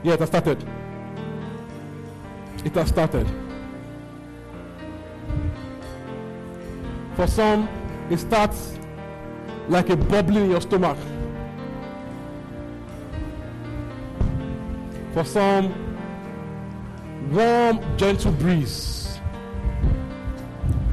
[0.03, 0.67] Yeah, it has started.
[2.65, 3.46] It has started.
[7.17, 7.67] For some,
[8.11, 8.77] it starts
[9.67, 10.99] like a bubbling in your stomach.
[15.15, 15.73] For some,
[17.31, 19.17] warm, gentle breeze.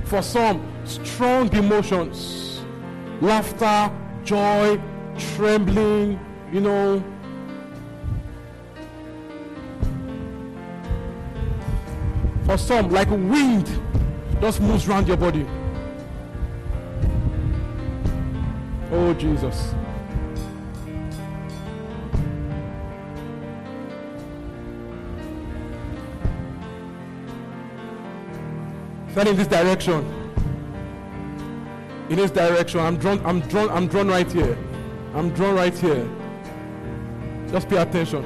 [0.05, 2.63] For some, strong emotions,
[3.21, 3.93] laughter,
[4.25, 4.81] joy,
[5.19, 6.19] trembling,
[6.51, 7.05] you know.
[12.47, 13.69] For some, like wind,
[14.41, 15.47] just moves around your body.
[18.97, 19.75] Oh, Jesus.
[29.11, 30.05] Stand in this direction.
[32.09, 32.79] In this direction.
[32.79, 34.57] I'm drawn, I'm drawn, I'm drawn right here.
[35.13, 36.09] I'm drawn right here.
[37.51, 38.25] Just pay attention.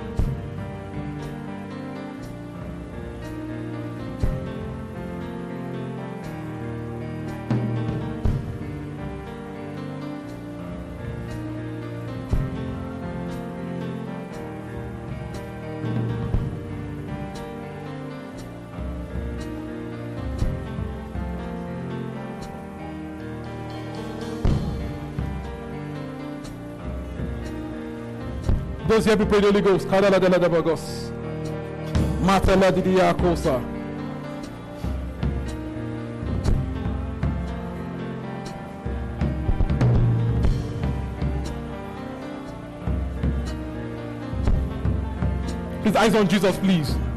[29.09, 29.89] Those here, people, the Holy Ghost.
[45.82, 47.07] Please, eyes on Jesus, please.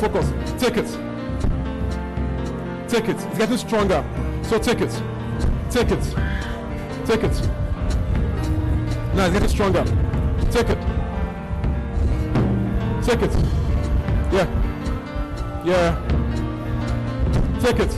[0.00, 0.30] Focus, focus.
[0.58, 0.88] Take it.
[2.88, 3.16] Take it.
[3.16, 4.04] It's getting stronger.
[4.42, 5.02] So take it.
[5.70, 6.02] Take it.
[7.06, 7.50] Take it.
[9.14, 9.84] Now it's getting stronger.
[10.50, 10.78] Take it.
[13.04, 13.34] Take it.
[14.32, 14.46] Yeah.
[15.64, 16.00] Yeah.
[17.60, 17.92] Take it.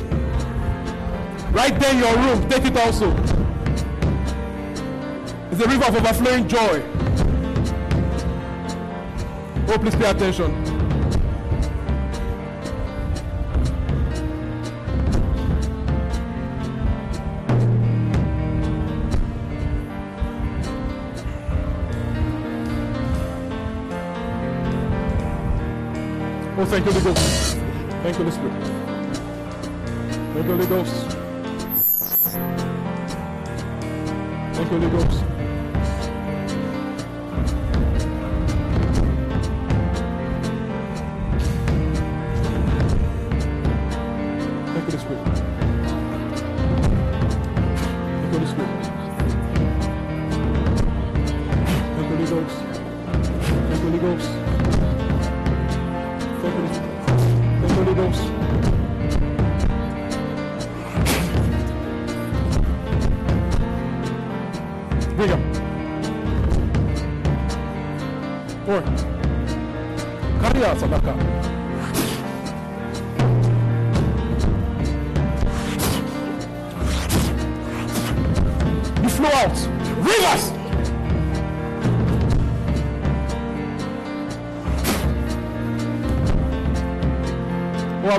[1.53, 2.49] Right there in your room.
[2.49, 3.11] Take it also.
[5.51, 6.83] It's a river of overflowing joy.
[9.69, 10.76] Oh, please pay attention.
[26.67, 27.57] Oh, thank you, Holy Ghost.
[28.03, 28.53] Thank you, Holy Spirit.
[30.35, 31.17] Thank you, Holy Ghost.
[34.53, 35.26] Thank you, Holy Ghost.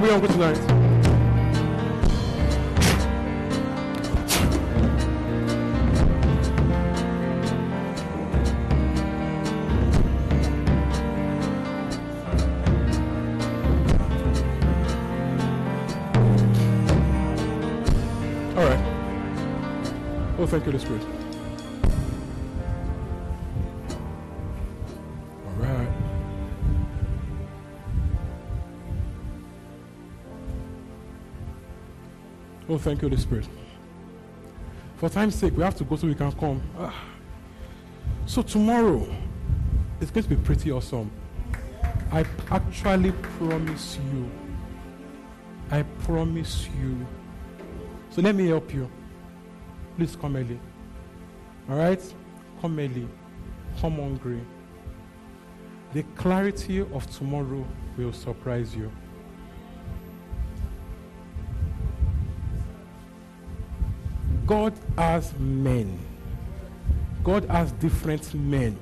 [0.07, 0.57] We hungry tonight?
[18.55, 18.79] All right.
[20.39, 21.26] Oh, thank you, Holy Spirit.
[32.77, 33.47] Oh, thank you, Holy Spirit.
[34.97, 36.61] For time's sake, we have to go so we can come.
[36.77, 36.93] Ah.
[38.27, 39.03] So tomorrow,
[39.99, 41.09] it's going to be pretty awesome.
[42.11, 44.29] I actually promise you.
[45.71, 47.03] I promise you.
[48.11, 48.87] So let me help you.
[49.95, 50.59] Please come early.
[51.71, 52.13] All right?
[52.61, 53.07] Come early.
[53.81, 54.39] Come hungry.
[55.93, 57.65] The clarity of tomorrow
[57.97, 58.91] will surprise you.
[64.47, 65.99] God has men.
[67.21, 68.79] God has different men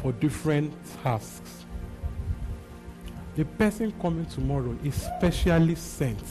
[0.00, 0.72] for different
[1.02, 1.64] tasks.
[3.34, 6.22] The person coming tomorrow is specially sent.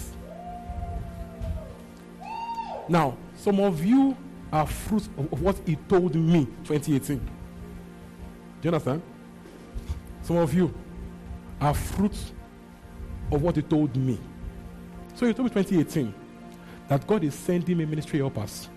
[2.88, 4.16] Now, some of you
[4.54, 7.18] are fruits of, what he told me 2018.
[7.18, 7.24] Do
[8.62, 9.02] you understand?
[10.22, 10.74] Some of you
[11.60, 12.32] are fruits
[13.34, 14.18] of what he told me.
[15.16, 16.21] So he told me 2018
[16.92, 18.68] that God is sending me ministry helpers.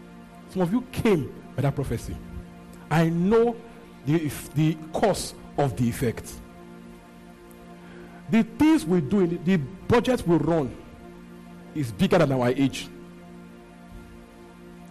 [0.51, 2.17] Some of you came by that prophecy.
[2.89, 3.57] I know
[4.07, 6.33] the, the cause of the effect.
[8.31, 10.77] The things we do, the, the budget we run
[11.75, 12.85] is bigger than our age.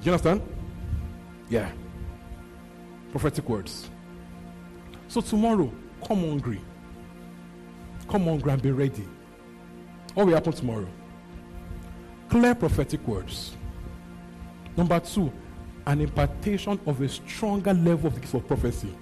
[0.01, 0.41] Do you understand?
[1.49, 1.71] Yeah.
[3.11, 3.89] Prophetic words.
[5.07, 5.71] So tomorrow,
[6.05, 6.59] come hungry.
[8.09, 9.07] Come hungry and be ready.
[10.13, 10.89] What will happen tomorrow?
[12.29, 13.55] Clear prophetic words.
[14.75, 15.31] Number two,
[15.85, 18.95] an impartation of a stronger level of the gift of prophecy.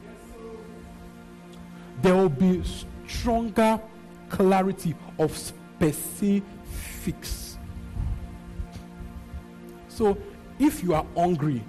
[2.01, 2.63] There will be
[3.07, 3.79] stronger
[4.29, 6.39] clarity of specifics.
[9.87, 10.17] So,
[10.57, 11.63] if you are hungry,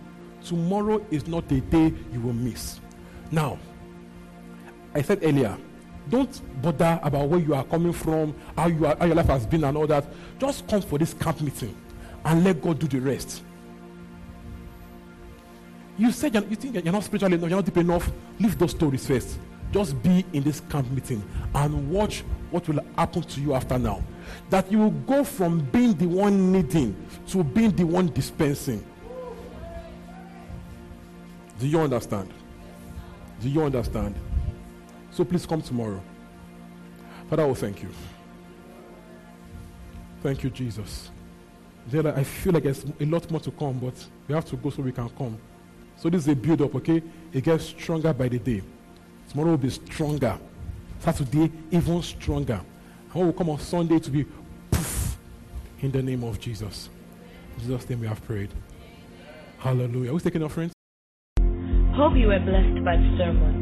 [0.44, 2.80] tomorrow is not the day you will miss.
[3.30, 3.58] Now,
[4.94, 5.56] I said earlier,
[6.08, 9.46] don't bother about where you are coming from, how, you are, how your life has
[9.46, 10.04] been, and all that.
[10.38, 11.74] Just come for this camp meeting
[12.24, 13.42] and let God do the rest.
[15.98, 18.10] You said you're, you think you're not spiritual enough, you're not deep enough.
[18.40, 19.38] Leave those stories first.
[19.72, 21.22] Just be in this camp meeting
[21.54, 24.02] and watch what will happen to you after now.
[24.50, 26.94] That you will go from being the one needing
[27.28, 28.84] to being the one dispensing.
[31.58, 32.30] Do you understand?
[33.40, 34.14] Do you understand?
[35.12, 36.02] So please come tomorrow.
[37.28, 37.90] Father, I will thank you.
[40.22, 41.10] Thank you, Jesus.
[41.92, 43.94] I feel like there's a lot more to come, but
[44.28, 45.36] we have to go so we can come.
[45.96, 47.02] So this is a build up, okay?
[47.32, 48.62] It gets stronger by the day.
[49.28, 50.38] Tomorrow will be stronger.
[51.00, 52.60] Saturday, even stronger.
[53.12, 54.24] And what will come on Sunday to be
[54.70, 55.18] poof
[55.80, 56.88] in the name of Jesus.
[57.56, 58.50] In Jesus' name we have prayed.
[59.58, 60.10] Hallelujah.
[60.10, 60.72] Who's taking offerings?
[61.94, 63.61] Hope you were blessed by the sermon.